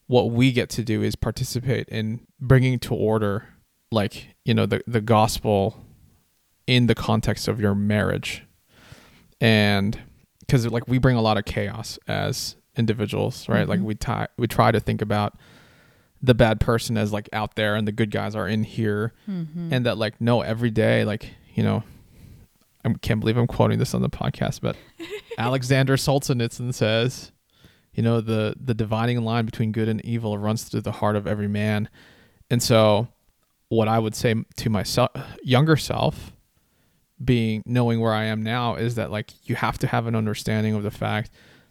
what 0.07 0.31
we 0.31 0.53
get 0.53 0.68
to 0.70 0.83
do 0.83 1.03
is 1.03 1.14
participate 1.16 1.88
in 1.88 2.20
bringing 2.40 2.79
to 2.81 2.94
order, 2.94 3.48
like, 3.90 4.35
you 4.44 4.55
know 4.55 4.66
the 4.66 4.81
the 4.87 5.01
gospel 5.01 5.85
in 6.66 6.87
the 6.87 6.94
context 6.94 7.48
of 7.48 7.61
your 7.61 7.74
marriage 7.74 8.44
and 9.40 9.98
because 10.40 10.66
like 10.66 10.87
we 10.88 10.98
bring 10.98 11.16
a 11.16 11.20
lot 11.22 11.38
of 11.38 11.44
chaos 11.44 11.98
as 12.07 12.57
individuals 12.77 13.48
right 13.48 13.68
like 13.68 13.81
Mhm. 13.81 13.85
we 13.85 13.94
tie 13.94 14.29
we 14.37 14.46
try 14.46 14.70
to 14.70 14.81
think 14.81 15.01
about 15.03 15.38
the 16.22 16.35
bad 16.35 16.61
person 16.61 16.96
as 16.98 17.12
like 17.12 17.29
out 17.33 17.55
there 17.57 17.74
and 17.77 17.87
the 17.88 17.92
good 17.92 18.11
guys 18.11 18.35
are 18.35 18.46
in 18.48 18.64
here 18.64 19.12
Mm-hmm. 19.29 19.72
and 19.72 19.87
that 19.87 19.96
like 19.98 20.20
no 20.20 20.42
every 20.42 20.70
day 20.70 21.05
like 21.05 21.35
you 21.55 21.62
know 21.62 21.83
i 22.85 22.93
can't 23.03 23.21
believe 23.21 23.37
i'm 23.37 23.47
quoting 23.47 23.79
this 23.79 23.95
on 23.95 24.03
the 24.03 24.11
podcast 24.11 24.61
but 24.61 24.77
alexander 25.38 25.97
solzhenitsyn 25.97 26.73
says 26.73 27.33
you 27.99 28.05
know 28.05 28.21
the 28.21 28.55
the 28.61 28.75
dividing 28.75 29.23
line 29.25 29.45
between 29.45 29.73
good 29.73 29.88
and 29.88 30.05
evil 30.05 30.38
runs 30.38 30.62
through 30.62 30.83
the 30.83 30.93
heart 30.93 31.17
of 31.17 31.27
every 31.27 31.49
man. 31.49 31.88
And 32.49 32.62
so 32.62 33.09
what 33.71 33.88
i 33.88 33.99
would 33.99 34.14
say 34.14 34.35
to 34.57 34.71
myself 34.71 35.11
younger 35.43 35.77
self 35.77 36.33
being 37.23 37.61
knowing 37.67 38.01
where 38.01 38.14
i 38.14 38.25
am 38.25 38.43
now 38.43 38.77
is 38.77 38.95
that 38.95 39.11
like 39.11 39.33
you 39.49 39.57
have 39.57 39.77
to 39.79 39.87
have 39.87 40.07
an 40.07 40.14
understanding 40.14 40.75
of 40.75 40.83
the 40.85 40.91
fact 40.91 41.31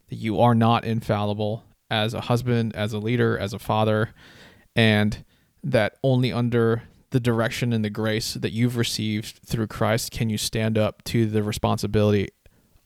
that 0.09 0.17
you 0.17 0.39
are 0.39 0.53
not 0.53 0.85
infallible 0.85 1.63
as 1.89 2.13
a 2.13 2.21
husband 2.21 2.75
as 2.75 2.93
a 2.93 2.99
leader 2.99 3.35
as 3.35 3.53
a 3.53 3.57
father 3.57 4.13
and 4.75 5.23
that 5.63 5.97
only 6.03 6.31
under 6.31 6.83
the 7.11 7.19
direction 7.19 7.73
and 7.73 7.83
the 7.83 7.89
grace 7.89 8.33
that 8.33 8.51
you've 8.51 8.77
received 8.77 9.39
through 9.45 9.67
Christ 9.67 10.11
can 10.11 10.29
you 10.29 10.37
stand 10.37 10.77
up 10.77 11.03
to 11.05 11.25
the 11.25 11.43
responsibility 11.43 12.29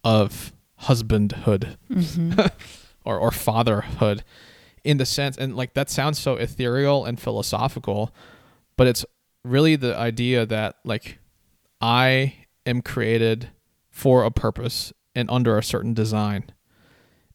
of 0.03 0.53
husbandhood? 0.81 1.77
Hmm 1.91 2.33
or, 3.05 3.17
or 3.17 3.31
fatherhood 3.31 4.23
in 4.83 4.97
the 4.97 5.05
sense 5.05 5.37
and 5.37 5.55
like 5.55 5.73
that 5.73 5.89
sounds 5.89 6.19
so 6.19 6.35
ethereal 6.35 7.03
and 7.03 7.19
philosophical 7.19 8.13
but 8.77 8.85
it's 8.85 9.03
really 9.43 9.75
the 9.75 9.95
idea 9.97 10.45
that 10.45 10.75
like 10.83 11.17
i 11.81 12.35
am 12.65 12.81
created 12.81 13.49
for 13.89 14.23
a 14.23 14.31
purpose 14.31 14.93
and 15.13 15.29
under 15.29 15.57
a 15.57 15.63
certain 15.63 15.93
design. 15.93 16.45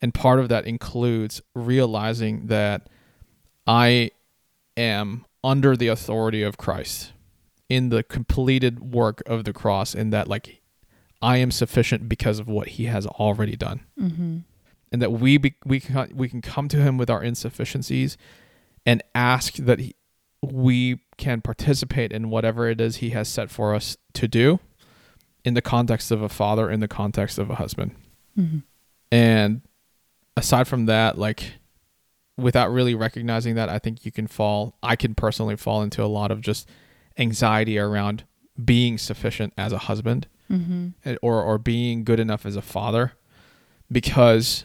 And 0.01 0.13
part 0.13 0.41
of 0.41 0.49
that 0.49 0.67
includes 0.67 1.43
realizing 1.55 2.47
that 2.47 2.89
i 3.67 4.11
am 4.77 5.26
under 5.47 5.77
the 5.77 5.89
authority 5.89 6.43
of 6.43 6.57
christ 6.57 7.13
in 7.69 7.89
the 7.89 8.03
completed 8.03 8.93
work 8.93 9.23
of 9.27 9.45
the 9.45 9.53
cross 9.53 9.95
in 9.95 10.11
that 10.11 10.29
like 10.29 10.61
i 11.23 11.37
am 11.37 11.51
sufficient 11.51 12.09
because 12.09 12.39
of 12.39 12.49
what 12.49 12.69
he 12.69 12.85
has 12.85 13.07
already 13.07 13.57
done. 13.57 13.81
Hmm 13.99 14.39
and 14.93 15.03
that 15.03 15.13
we 15.13 15.37
be, 15.37 15.55
we 15.65 15.81
can 15.81 16.11
we 16.15 16.29
can 16.29 16.41
come 16.41 16.69
to 16.69 16.79
him 16.79 16.97
with 16.97 17.11
our 17.11 17.23
insufficiencies 17.23 18.17
and 18.85 19.03
ask 19.15 19.55
that 19.55 19.79
he, 19.79 19.95
we 20.43 21.01
can 21.17 21.41
participate 21.41 22.13
in 22.13 22.31
whatever 22.31 22.69
it 22.69 22.81
is 22.81 22.97
he 22.97 23.11
has 23.11 23.29
set 23.29 23.51
for 23.51 23.75
us 23.75 23.97
to 24.15 24.29
do 24.29 24.61
in 25.45 25.55
the 25.55 25.63
context 25.63 26.11
of 26.11 26.23
a 26.23 26.29
father 26.29 26.71
in 26.71 26.81
the 26.81 26.89
context 26.89 27.39
of 27.39 27.51
a 27.51 27.57
husband. 27.57 27.95
Hmm 28.35 28.59
and 29.13 29.63
aside 30.37 30.67
from 30.67 30.87
that 30.87 31.17
like 31.17 31.53
without 32.37 32.71
really 32.71 32.95
recognizing 32.95 33.55
that 33.55 33.69
i 33.69 33.79
think 33.79 34.05
you 34.05 34.13
can 34.13 34.27
fall 34.27 34.77
i 34.83 34.95
can 34.97 35.15
personally 35.15 35.57
fall 35.57 35.83
into 35.83 36.03
a 36.03 36.07
lot 36.07 36.31
of 36.31 36.41
just 36.41 36.69
anxiety 37.19 37.79
around 37.79 38.25
being 38.63 38.99
sufficient 38.99 39.53
as 39.57 39.73
a 39.73 39.79
husband 39.79 40.27
hmm 40.49 40.89
or 41.23 41.43
or 41.43 41.59
being 41.59 42.05
good 42.05 42.21
enough 42.21 42.47
as 42.47 42.57
a 42.57 42.63
father 42.63 43.13
because 43.91 44.65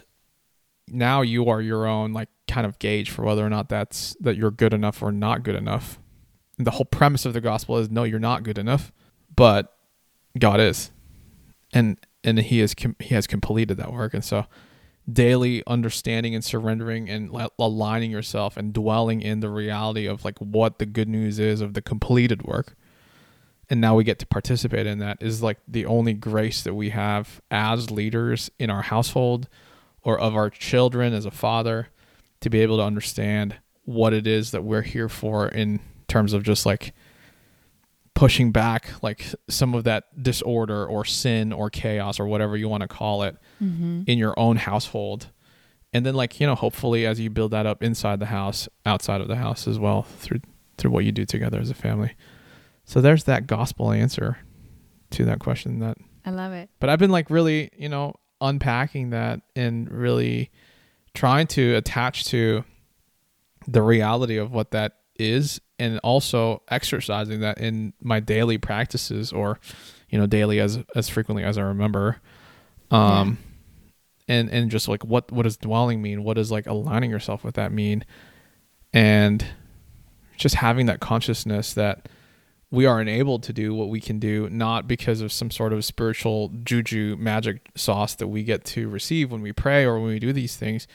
now 0.88 1.22
you 1.22 1.50
are 1.50 1.62
your 1.62 1.88
own 1.88 2.14
like 2.14 2.30
kind 2.48 2.66
of 2.66 2.78
gauge 2.80 3.10
for 3.10 3.24
whether 3.24 3.46
or 3.46 3.50
not 3.50 3.70
that's 3.70 4.16
that 4.20 4.36
you're 4.36 4.52
good 4.52 4.74
enough 4.74 5.02
or 5.02 5.12
not 5.12 5.44
good 5.44 5.56
enough. 5.56 6.00
And 6.58 6.68
the 6.68 6.72
whole 6.72 6.86
premise 6.86 7.26
of 7.26 7.34
the 7.34 7.42
gospel 7.42 7.78
is 7.78 7.90
no 7.90 8.04
you're 8.04 8.20
not 8.20 8.44
good 8.44 8.58
enough, 8.58 8.92
but 9.36 9.74
God 10.38 10.60
is. 10.60 10.92
And 11.74 11.98
and 12.24 12.38
he 12.40 12.60
is 12.60 12.76
com- 12.76 12.98
he 13.00 13.16
has 13.16 13.26
completed 13.26 13.78
that 13.78 13.94
work 13.94 14.14
and 14.14 14.24
so 14.24 14.46
daily 15.12 15.64
understanding 15.66 16.36
and 16.36 16.44
surrendering 16.44 17.10
and 17.10 17.32
li- 17.32 17.48
aligning 17.58 18.12
yourself 18.12 18.58
and 18.58 18.74
dwelling 18.74 19.22
in 19.22 19.40
the 19.40 19.50
reality 19.50 20.06
of 20.06 20.24
like 20.24 20.38
what 20.40 20.80
the 20.80 20.86
good 20.86 21.10
news 21.10 21.40
is 21.40 21.62
of 21.62 21.74
the 21.74 21.82
completed 21.82 22.44
work. 22.44 22.76
And 23.70 23.80
now 23.80 23.96
we 23.96 24.04
get 24.04 24.20
to 24.20 24.26
participate 24.26 24.86
in 24.86 25.00
that 25.00 25.18
is 25.22 25.42
like 25.42 25.60
the 25.68 25.86
only 25.86 26.14
grace 26.14 26.62
that 26.64 26.74
we 26.74 26.90
have 26.90 27.42
as 27.50 27.90
leaders 27.90 28.52
in 28.60 28.70
our 28.70 28.82
household 28.82 29.48
or 30.04 30.20
of 30.20 30.36
our 30.36 30.50
children 30.50 31.14
as 31.14 31.26
a 31.26 31.32
father 31.32 31.88
to 32.42 32.50
be 32.50 32.60
able 32.60 32.78
to 32.78 32.84
understand 32.84 33.56
what 33.86 34.14
it 34.14 34.28
is 34.28 34.52
that 34.52 34.64
we're 34.64 34.82
here 34.82 35.10
for 35.10 35.48
in 35.48 35.80
terms 36.08 36.34
of 36.34 36.44
just 36.44 36.66
like 36.66 36.94
pushing 38.22 38.52
back 38.52 38.88
like 39.02 39.26
some 39.50 39.74
of 39.74 39.84
that 39.84 40.22
disorder 40.22 40.86
or 40.86 41.04
sin 41.04 41.52
or 41.52 41.72
chaos 41.72 42.20
or 42.20 42.28
whatever 42.28 42.56
you 42.56 42.70
want 42.70 42.82
to 42.82 42.88
call 42.88 43.24
it 43.24 43.36
hmm 43.58 44.04
in 44.06 44.20
your 44.20 44.36
own 44.38 44.58
household. 44.58 45.30
And 45.92 46.06
then 46.06 46.14
like 46.14 46.40
you 46.40 46.46
know 46.46 46.54
hopefully 46.54 47.08
as 47.08 47.20
you 47.20 47.32
build 47.32 47.50
that 47.50 47.66
up 47.66 47.82
inside 47.82 48.20
the 48.20 48.28
house 48.28 48.70
outside 48.86 49.22
of 49.22 49.28
the 49.28 49.38
house 49.38 49.68
as 49.68 49.80
well 49.80 50.04
through 50.04 50.42
through 50.78 50.92
what 50.92 51.04
you 51.04 51.12
do 51.12 51.26
together 51.26 51.60
as 51.60 51.72
a 51.72 51.74
family. 51.74 52.14
So 52.86 53.02
there's 53.02 53.24
that 53.24 53.48
gospel 53.48 53.92
answer 53.92 54.38
to 55.12 55.26
that 55.26 55.40
question 55.40 55.80
that 55.80 55.98
I 56.24 56.30
love 56.30 56.54
it. 56.54 56.70
but 56.80 56.90
i've 56.92 57.00
been 57.00 57.12
like 57.12 57.32
really 57.32 57.72
you 57.76 57.90
know 57.90 58.14
unpacking 58.40 59.10
that 59.10 59.42
and 59.56 59.92
really 59.92 60.52
trying 61.16 61.48
to 61.48 61.74
attach 61.76 62.26
to 62.26 62.64
the 63.68 63.82
reality 63.82 64.38
of 64.38 64.52
what 64.52 64.72
that 64.72 65.01
is 65.22 65.62
and 65.80 66.00
also 66.00 66.62
exercising 66.70 67.40
that 67.42 67.60
in 67.60 67.94
my 68.02 68.20
daily 68.20 68.58
practices 68.58 69.32
or 69.32 69.60
you 70.10 70.20
know 70.20 70.26
daily 70.26 70.60
as 70.60 70.80
as 70.96 71.10
frequently 71.10 71.44
as 71.44 71.58
i 71.58 71.62
remember. 71.62 72.22
Um 72.90 73.38
and 74.28 74.50
and 74.50 74.72
just 74.72 74.88
like 74.88 75.04
what 75.04 75.32
what 75.32 75.44
does 75.44 75.58
dwelling 75.58 76.02
mean? 76.02 76.24
What 76.24 76.36
does 76.36 76.52
like 76.52 76.68
aligning 76.68 77.10
yourself 77.10 77.44
with 77.44 77.56
that 77.56 77.72
mean? 77.72 78.06
And 78.94 79.46
just 80.38 80.56
having 80.56 80.88
that 80.88 81.00
consciousness 81.00 81.74
that 81.74 82.10
we 82.72 82.86
are 82.86 83.02
enabled 83.02 83.44
to 83.44 83.54
do 83.54 83.74
what 83.74 83.90
we 83.90 84.00
can 84.00 84.18
do 84.18 84.50
not 84.50 84.88
because 84.88 85.22
of 85.22 85.32
some 85.32 85.52
sort 85.52 85.74
of 85.74 85.84
spiritual 85.84 86.50
juju 86.64 87.18
magic 87.20 87.70
sauce 87.76 88.16
that 88.16 88.28
we 88.28 88.44
get 88.44 88.64
to 88.64 88.90
receive 88.90 89.32
when 89.32 89.42
we 89.42 89.52
pray 89.52 89.84
or 89.84 90.00
when 90.00 90.10
we 90.10 90.20
do 90.20 90.32
these 90.34 90.56
things 90.56 90.88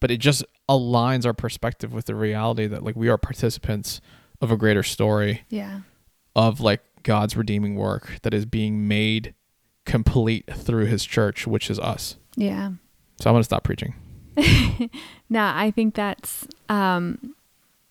but 0.00 0.10
it 0.10 0.18
just 0.18 0.44
aligns 0.68 1.24
our 1.26 1.32
perspective 1.34 1.92
with 1.92 2.06
the 2.06 2.14
reality 2.14 2.66
that 2.66 2.82
like 2.82 2.96
we 2.96 3.08
are 3.08 3.18
participants 3.18 4.00
of 4.40 4.50
a 4.50 4.56
greater 4.56 4.82
story 4.82 5.42
Yeah. 5.48 5.80
of 6.34 6.60
like 6.60 6.80
God's 7.02 7.36
redeeming 7.36 7.76
work 7.76 8.18
that 8.22 8.34
is 8.34 8.44
being 8.46 8.86
made 8.88 9.34
complete 9.86 10.44
through 10.54 10.86
his 10.86 11.04
church 11.04 11.46
which 11.46 11.70
is 11.70 11.78
us 11.78 12.16
Yeah. 12.36 12.70
so 13.20 13.30
i'm 13.30 13.34
going 13.34 13.40
to 13.40 13.44
stop 13.44 13.64
preaching 13.64 13.94
No, 15.28 15.44
I 15.54 15.70
think 15.70 15.94
that's 15.94 16.46
um, 16.68 17.34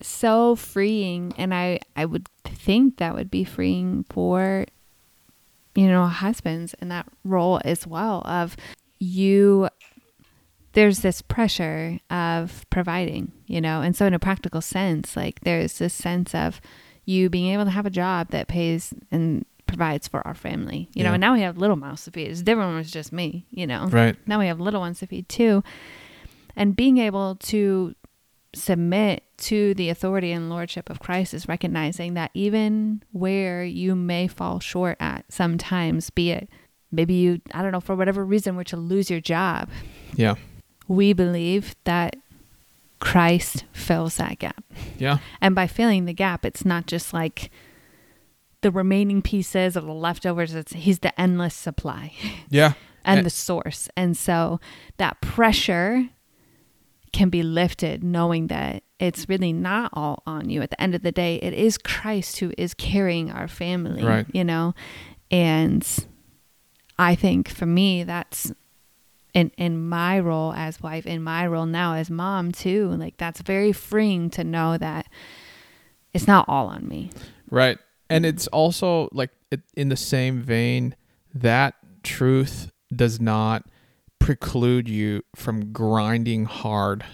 so 0.02 0.56
freeing, 0.56 1.32
and 1.38 1.54
I 1.54 1.80
I 1.96 2.04
would 2.04 2.26
think 2.44 2.96
that 2.98 3.14
would 3.14 3.30
be 3.30 3.44
freeing 3.44 4.04
for 4.10 4.66
you 5.74 5.86
know 5.88 6.06
husbands 6.06 6.74
in 6.80 6.88
that 6.88 7.06
role 7.24 7.60
as 7.64 7.86
well. 7.86 8.22
Of 8.26 8.56
you, 8.98 9.68
there's 10.72 11.00
this 11.00 11.22
pressure 11.22 11.98
of 12.10 12.64
providing, 12.70 13.32
you 13.46 13.60
know, 13.60 13.82
and 13.82 13.96
so 13.96 14.06
in 14.06 14.14
a 14.14 14.18
practical 14.18 14.60
sense, 14.60 15.16
like 15.16 15.40
there's 15.40 15.78
this 15.78 15.94
sense 15.94 16.34
of 16.34 16.60
you 17.04 17.28
being 17.28 17.52
able 17.52 17.64
to 17.64 17.70
have 17.70 17.86
a 17.86 17.90
job 17.90 18.28
that 18.30 18.46
pays 18.46 18.94
and 19.10 19.44
provides 19.66 20.06
for 20.06 20.24
our 20.26 20.34
family, 20.34 20.88
you 20.94 21.02
know. 21.02 21.12
And 21.12 21.20
now 21.20 21.34
we 21.34 21.40
have 21.40 21.58
little 21.58 21.76
mouths 21.76 22.04
to 22.04 22.10
feed. 22.10 22.28
It's 22.28 22.42
different 22.42 22.68
when 22.68 22.76
it 22.76 22.80
was 22.80 22.90
just 22.90 23.12
me, 23.12 23.46
you 23.50 23.66
know? 23.66 23.86
Right. 23.86 24.16
Now 24.26 24.38
we 24.38 24.46
have 24.46 24.60
little 24.60 24.80
ones 24.80 25.00
to 25.00 25.06
feed 25.06 25.28
too. 25.28 25.64
And 26.56 26.76
being 26.76 26.98
able 26.98 27.36
to 27.36 27.94
submit 28.54 29.24
to 29.38 29.74
the 29.74 29.88
authority 29.88 30.32
and 30.32 30.50
lordship 30.50 30.90
of 30.90 30.98
christ 30.98 31.32
is 31.32 31.46
recognizing 31.46 32.14
that 32.14 32.32
even 32.34 33.00
where 33.12 33.62
you 33.62 33.94
may 33.94 34.26
fall 34.26 34.58
short 34.58 34.96
at 34.98 35.24
sometimes 35.32 36.10
be 36.10 36.32
it 36.32 36.48
maybe 36.90 37.14
you 37.14 37.40
i 37.54 37.62
don't 37.62 37.70
know 37.70 37.78
for 37.78 37.94
whatever 37.94 38.24
reason 38.24 38.56
were 38.56 38.64
to 38.64 38.76
lose 38.76 39.08
your 39.08 39.20
job. 39.20 39.70
Yeah 40.16 40.34
we 40.90 41.12
believe 41.12 41.74
that 41.84 42.16
christ 42.98 43.64
fills 43.72 44.16
that 44.16 44.38
gap 44.38 44.64
yeah 44.98 45.18
and 45.40 45.54
by 45.54 45.66
filling 45.66 46.04
the 46.04 46.12
gap 46.12 46.44
it's 46.44 46.64
not 46.64 46.86
just 46.86 47.14
like 47.14 47.50
the 48.62 48.70
remaining 48.70 49.22
pieces 49.22 49.76
of 49.76 49.84
the 49.86 49.92
leftovers 49.92 50.52
it's 50.54 50.72
he's 50.74 50.98
the 50.98 51.18
endless 51.20 51.54
supply 51.54 52.12
yeah 52.50 52.72
and 53.02 53.18
And- 53.20 53.26
the 53.26 53.30
source. 53.30 53.88
And 53.96 54.14
so 54.14 54.60
that 54.98 55.22
pressure 55.22 56.10
can 57.14 57.30
be 57.30 57.42
lifted 57.42 58.04
knowing 58.04 58.48
that 58.48 58.82
it's 58.98 59.26
really 59.26 59.54
not 59.54 59.88
all 59.94 60.22
on 60.26 60.50
you. 60.50 60.60
At 60.60 60.68
the 60.68 60.80
end 60.82 60.94
of 60.94 61.00
the 61.00 61.10
day, 61.10 61.36
it 61.36 61.54
is 61.54 61.78
Christ 61.78 62.40
who 62.40 62.52
is 62.58 62.74
carrying 62.74 63.30
our 63.30 63.48
family, 63.48 64.04
Right. 64.04 64.26
you 64.34 64.44
know? 64.44 64.74
And 65.30 65.82
I 66.98 67.14
think 67.14 67.48
for 67.48 67.64
me, 67.64 68.04
that's 68.04 68.52
in, 69.34 69.50
in 69.56 69.88
my 69.88 70.18
role 70.18 70.52
as 70.52 70.80
wife, 70.82 71.06
in 71.06 71.22
my 71.22 71.46
role 71.46 71.66
now 71.66 71.94
as 71.94 72.10
mom 72.10 72.52
too, 72.52 72.88
like 72.88 73.16
that's 73.16 73.40
very 73.40 73.72
freeing 73.72 74.30
to 74.30 74.44
know 74.44 74.78
that 74.78 75.06
it's 76.12 76.26
not 76.26 76.48
all 76.48 76.66
on 76.66 76.88
me. 76.88 77.10
Right. 77.50 77.78
and 78.08 78.24
mm-hmm. 78.24 78.34
it's 78.34 78.46
also 78.48 79.08
like 79.12 79.30
it, 79.50 79.60
in 79.74 79.88
the 79.88 79.96
same 79.96 80.40
vein 80.40 80.94
that 81.34 81.74
truth 82.02 82.72
does 82.94 83.20
not 83.20 83.64
preclude 84.18 84.88
you 84.88 85.22
from 85.34 85.72
grinding 85.72 86.44
hard 86.44 87.04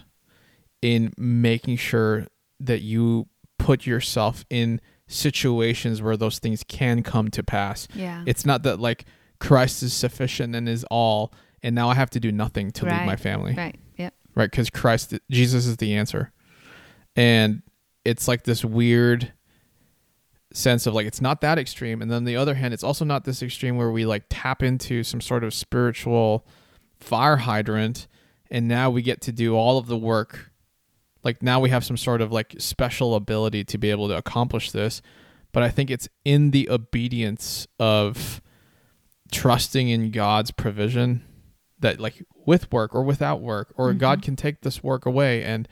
in 0.82 1.12
making 1.16 1.76
sure 1.76 2.26
that 2.60 2.82
you 2.82 3.26
put 3.58 3.86
yourself 3.86 4.44
in 4.50 4.80
situations 5.06 6.02
where 6.02 6.16
those 6.16 6.38
things 6.38 6.64
can 6.64 7.02
come 7.02 7.30
to 7.30 7.42
pass. 7.42 7.86
Yeah. 7.94 8.22
It's 8.26 8.44
not 8.44 8.62
that 8.64 8.80
like 8.80 9.04
Christ 9.38 9.82
is 9.82 9.92
sufficient 9.92 10.54
and 10.54 10.68
is 10.68 10.84
all, 10.90 11.32
and 11.66 11.74
now 11.74 11.88
I 11.90 11.94
have 11.94 12.10
to 12.10 12.20
do 12.20 12.30
nothing 12.30 12.70
to 12.70 12.84
lead 12.84 12.92
Right. 12.92 13.06
my 13.06 13.16
family, 13.16 13.52
right. 13.54 13.74
Yep. 13.96 14.14
right? 14.36 14.48
Because 14.48 14.70
Christ, 14.70 15.12
Jesus 15.30 15.66
is 15.66 15.78
the 15.78 15.94
answer, 15.96 16.30
and 17.16 17.62
it's 18.04 18.28
like 18.28 18.44
this 18.44 18.64
weird 18.64 19.32
sense 20.52 20.86
of 20.86 20.94
like 20.94 21.06
it's 21.06 21.20
not 21.20 21.40
that 21.40 21.58
extreme, 21.58 22.00
and 22.00 22.08
then 22.10 22.18
on 22.18 22.24
the 22.24 22.36
other 22.36 22.54
hand, 22.54 22.72
it's 22.72 22.84
also 22.84 23.04
not 23.04 23.24
this 23.24 23.42
extreme 23.42 23.76
where 23.76 23.90
we 23.90 24.06
like 24.06 24.22
tap 24.30 24.62
into 24.62 25.02
some 25.02 25.20
sort 25.20 25.42
of 25.42 25.52
spiritual 25.52 26.46
fire 27.00 27.38
hydrant, 27.38 28.06
and 28.48 28.68
now 28.68 28.88
we 28.88 29.02
get 29.02 29.20
to 29.22 29.32
do 29.32 29.56
all 29.56 29.76
of 29.76 29.88
the 29.88 29.98
work. 29.98 30.52
Like 31.24 31.42
now 31.42 31.58
we 31.58 31.70
have 31.70 31.84
some 31.84 31.96
sort 31.96 32.20
of 32.20 32.30
like 32.30 32.54
special 32.58 33.16
ability 33.16 33.64
to 33.64 33.76
be 33.78 33.90
able 33.90 34.06
to 34.06 34.16
accomplish 34.16 34.70
this, 34.70 35.02
but 35.50 35.64
I 35.64 35.68
think 35.68 35.90
it's 35.90 36.08
in 36.24 36.52
the 36.52 36.70
obedience 36.70 37.66
of 37.80 38.40
trusting 39.32 39.88
in 39.88 40.12
God's 40.12 40.52
provision 40.52 41.24
that 41.80 42.00
like 42.00 42.24
with 42.44 42.72
work 42.72 42.94
or 42.94 43.02
without 43.02 43.40
work 43.40 43.72
or 43.76 43.90
mm-hmm. 43.90 43.98
God 43.98 44.22
can 44.22 44.36
take 44.36 44.62
this 44.62 44.82
work 44.82 45.06
away 45.06 45.42
and 45.42 45.68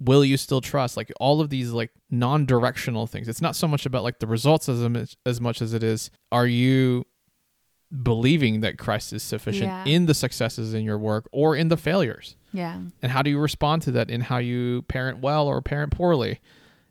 will 0.00 0.24
you 0.24 0.36
still 0.36 0.60
trust? 0.60 0.96
Like 0.96 1.12
all 1.20 1.40
of 1.40 1.50
these 1.50 1.70
like 1.70 1.90
non-directional 2.10 3.06
things. 3.06 3.28
It's 3.28 3.42
not 3.42 3.56
so 3.56 3.68
much 3.68 3.86
about 3.86 4.02
like 4.02 4.18
the 4.18 4.26
results 4.26 4.68
as 4.68 4.80
much, 4.80 5.16
as 5.26 5.40
much 5.40 5.60
as 5.62 5.74
it 5.74 5.82
is 5.82 6.10
are 6.32 6.46
you 6.46 7.04
believing 8.02 8.60
that 8.60 8.78
Christ 8.78 9.12
is 9.12 9.22
sufficient 9.22 9.68
Yeah. 9.68 9.84
in 9.84 10.06
the 10.06 10.14
successes 10.14 10.74
in 10.74 10.84
your 10.84 10.98
work 10.98 11.28
or 11.32 11.56
in 11.56 11.68
the 11.68 11.76
failures? 11.76 12.36
Yeah. 12.50 12.80
and 13.02 13.12
how 13.12 13.20
do 13.20 13.28
you 13.28 13.38
respond 13.38 13.82
to 13.82 13.90
that 13.92 14.10
in 14.10 14.22
how 14.22 14.38
you 14.38 14.82
parent 14.82 15.18
well 15.18 15.46
or 15.46 15.60
parent 15.60 15.92
poorly? 15.92 16.40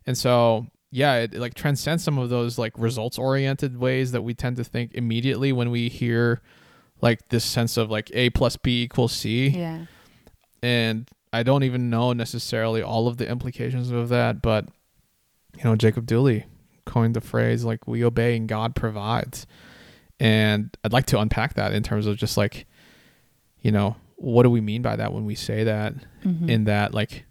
And 0.06 0.16
so 0.16 0.66
yeah 0.90 1.16
it, 1.16 1.34
like 1.34 1.54
transcends 1.54 2.02
some 2.02 2.18
of 2.18 2.30
those 2.30 2.56
like 2.58 2.72
results 2.78 3.18
oriented 3.18 3.78
ways 3.78 4.12
that 4.12 4.22
we 4.22 4.34
tend 4.34 4.56
to 4.56 4.64
think 4.64 4.92
immediately 4.94 5.52
when 5.52 5.70
we 5.70 5.88
hear 5.88 6.40
like 7.00 7.28
this 7.28 7.44
sense 7.44 7.76
of 7.76 7.90
like 7.90 8.10
a 8.14 8.30
plus 8.30 8.56
b 8.56 8.82
equals 8.82 9.12
c 9.12 9.48
Yeah. 9.48 9.86
and 10.62 11.08
i 11.32 11.42
don't 11.42 11.62
even 11.62 11.90
know 11.90 12.12
necessarily 12.12 12.82
all 12.82 13.06
of 13.08 13.16
the 13.18 13.28
implications 13.28 13.90
of 13.90 14.08
that 14.08 14.42
but 14.42 14.66
you 15.56 15.64
know 15.64 15.76
jacob 15.76 16.06
dooley 16.06 16.46
coined 16.84 17.14
the 17.14 17.20
phrase 17.20 17.64
like 17.64 17.86
we 17.86 18.04
obey 18.04 18.36
and 18.36 18.48
god 18.48 18.74
provides 18.74 19.46
and 20.18 20.76
i'd 20.84 20.92
like 20.92 21.06
to 21.06 21.18
unpack 21.20 21.54
that 21.54 21.72
in 21.72 21.82
terms 21.82 22.06
of 22.06 22.16
just 22.16 22.36
like 22.36 22.66
you 23.60 23.70
know 23.70 23.96
what 24.16 24.42
do 24.42 24.50
we 24.50 24.60
mean 24.60 24.82
by 24.82 24.96
that 24.96 25.12
when 25.12 25.24
we 25.24 25.34
say 25.34 25.62
that 25.64 25.94
Mhm. 26.24 26.48
in 26.50 26.64
that 26.64 26.92
like 26.94 27.24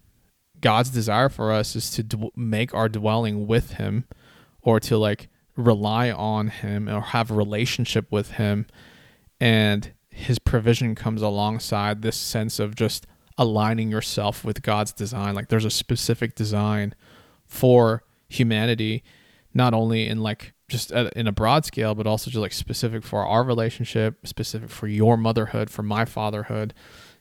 God's 0.61 0.89
desire 0.89 1.29
for 1.29 1.51
us 1.51 1.75
is 1.75 1.91
to 1.91 2.01
d- 2.03 2.31
make 2.35 2.73
our 2.73 2.89
dwelling 2.89 3.45
with 3.45 3.73
him 3.73 4.05
or 4.63 4.79
to 4.79 4.97
like 4.97 5.27
rely 5.55 6.09
on 6.09 6.47
him 6.47 6.87
or 6.89 7.01
have 7.01 7.29
a 7.29 7.33
relationship 7.35 8.11
with 8.11 8.31
him 8.31 8.65
and 9.39 9.91
his 10.09 10.39
provision 10.39 10.95
comes 10.95 11.21
alongside 11.21 12.01
this 12.01 12.17
sense 12.17 12.59
of 12.59 12.75
just 12.75 13.05
aligning 13.37 13.91
yourself 13.91 14.43
with 14.43 14.61
God's 14.63 14.91
design. 14.91 15.35
Like 15.35 15.49
there's 15.49 15.65
a 15.65 15.69
specific 15.69 16.33
design 16.35 16.95
for 17.45 18.03
humanity 18.29 19.03
not 19.53 19.73
only 19.73 20.07
in 20.07 20.19
like 20.21 20.53
just 20.67 20.91
in 20.91 21.27
a 21.27 21.31
broad 21.31 21.65
scale 21.65 21.95
but 21.95 22.05
also 22.05 22.29
just 22.29 22.41
like 22.41 22.51
specific 22.51 23.01
for 23.03 23.25
our 23.25 23.41
relationship 23.43 24.27
specific 24.27 24.69
for 24.69 24.85
your 24.87 25.15
motherhood 25.15 25.69
for 25.69 25.81
my 25.81 26.03
fatherhood 26.03 26.73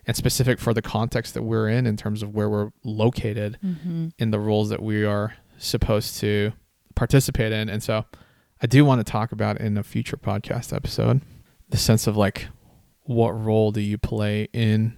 and 0.04 0.16
specific 0.16 0.58
for 0.58 0.74
the 0.74 0.82
context 0.82 1.32
that 1.34 1.44
we're 1.44 1.68
in 1.68 1.86
in 1.86 1.96
terms 1.96 2.22
of 2.24 2.34
where 2.34 2.48
we're 2.50 2.70
located 2.82 3.56
Mhm. 3.64 4.10
in 4.18 4.30
the 4.32 4.40
roles 4.40 4.68
that 4.70 4.82
we 4.82 5.04
are 5.04 5.34
supposed 5.58 6.18
to 6.20 6.52
participate 6.96 7.52
in. 7.52 7.68
And 7.68 7.82
so 7.82 8.04
i 8.60 8.66
do 8.66 8.84
want 8.84 8.98
to 8.98 9.04
talk 9.10 9.30
about 9.30 9.60
in 9.60 9.76
a 9.78 9.84
future 9.84 10.16
podcast 10.16 10.74
episode 10.74 11.20
the 11.68 11.76
sense 11.76 12.06
of 12.06 12.16
like 12.16 12.48
what 13.02 13.30
role 13.30 13.72
do 13.72 13.80
you 13.80 13.98
play 13.98 14.48
in 14.52 14.96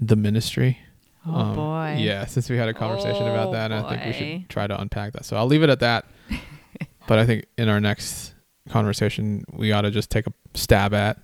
the 0.00 0.16
ministry 0.16 0.78
Oh 1.26 1.34
um, 1.34 1.54
boy. 1.54 1.96
Yeah, 1.98 2.24
since 2.24 2.48
we 2.48 2.56
had 2.56 2.70
a 2.70 2.74
conversation 2.74 3.26
about 3.26 3.48
Oh, 3.48 3.52
that, 3.52 3.72
I 3.72 3.88
think 3.90 4.04
we 4.06 4.12
should 4.12 4.48
try 4.48 4.66
to 4.66 4.80
unpack 4.80 5.12
that. 5.12 5.26
So 5.26 5.36
I'll 5.36 5.44
leave 5.46 5.62
it 5.62 5.68
at 5.68 5.80
that. 5.80 6.06
but 7.06 7.18
I 7.18 7.26
think 7.26 7.44
in 7.58 7.68
our 7.68 7.78
next 7.78 8.32
conversation, 8.70 9.44
we 9.52 9.70
ought 9.70 9.82
to 9.82 9.90
just 9.90 10.08
take 10.10 10.26
a 10.26 10.32
stab 10.54 10.94
at 10.94 11.18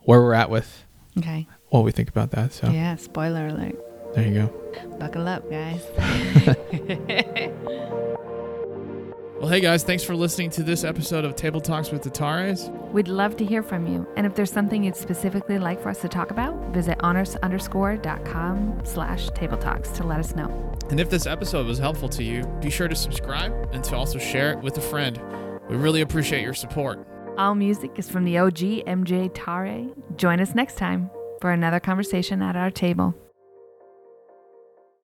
where 0.00 0.20
we're 0.20 0.34
at 0.34 0.50
with 0.50 0.84
Okay. 1.16 1.48
what 1.68 1.84
we 1.84 1.90
think 1.90 2.10
about 2.10 2.32
that. 2.32 2.52
So 2.52 2.68
Yeah. 2.68 2.96
Spoiler 2.96 3.46
alert. 3.46 3.76
there 4.14 4.28
you 4.28 4.34
go. 4.34 4.98
Buckle 4.98 5.26
up, 5.26 5.50
guys. 5.50 5.82
Well, 9.40 9.48
hey 9.48 9.60
guys, 9.60 9.84
thanks 9.84 10.02
for 10.02 10.16
listening 10.16 10.50
to 10.50 10.64
this 10.64 10.82
episode 10.82 11.24
of 11.24 11.36
Table 11.36 11.60
Talks 11.60 11.92
with 11.92 12.02
Tatares. 12.02 12.70
We'd 12.90 13.06
love 13.06 13.36
to 13.36 13.44
hear 13.44 13.62
from 13.62 13.86
you. 13.86 14.04
And 14.16 14.26
if 14.26 14.34
there's 14.34 14.50
something 14.50 14.82
you'd 14.82 14.96
specifically 14.96 15.60
like 15.60 15.80
for 15.80 15.90
us 15.90 16.00
to 16.00 16.08
talk 16.08 16.32
about, 16.32 16.56
visit 16.72 16.96
honest 17.04 17.36
underscore 17.36 17.96
dot 17.98 18.24
com 18.24 18.80
slash 18.82 19.28
table 19.30 19.56
talks 19.56 19.90
to 19.90 20.02
let 20.02 20.18
us 20.18 20.34
know. 20.34 20.48
And 20.90 20.98
if 20.98 21.08
this 21.08 21.24
episode 21.24 21.66
was 21.68 21.78
helpful 21.78 22.08
to 22.08 22.24
you, 22.24 22.42
be 22.60 22.68
sure 22.68 22.88
to 22.88 22.96
subscribe 22.96 23.52
and 23.70 23.84
to 23.84 23.94
also 23.94 24.18
share 24.18 24.50
it 24.50 24.60
with 24.60 24.76
a 24.76 24.80
friend. 24.80 25.20
We 25.70 25.76
really 25.76 26.00
appreciate 26.00 26.42
your 26.42 26.54
support. 26.54 27.06
All 27.36 27.54
music 27.54 27.92
is 27.96 28.10
from 28.10 28.24
the 28.24 28.38
OG 28.38 28.58
MJ 28.88 29.30
Tare. 29.32 29.86
Join 30.16 30.40
us 30.40 30.56
next 30.56 30.76
time 30.76 31.10
for 31.40 31.52
another 31.52 31.78
conversation 31.78 32.42
at 32.42 32.56
our 32.56 32.72
table. 32.72 33.14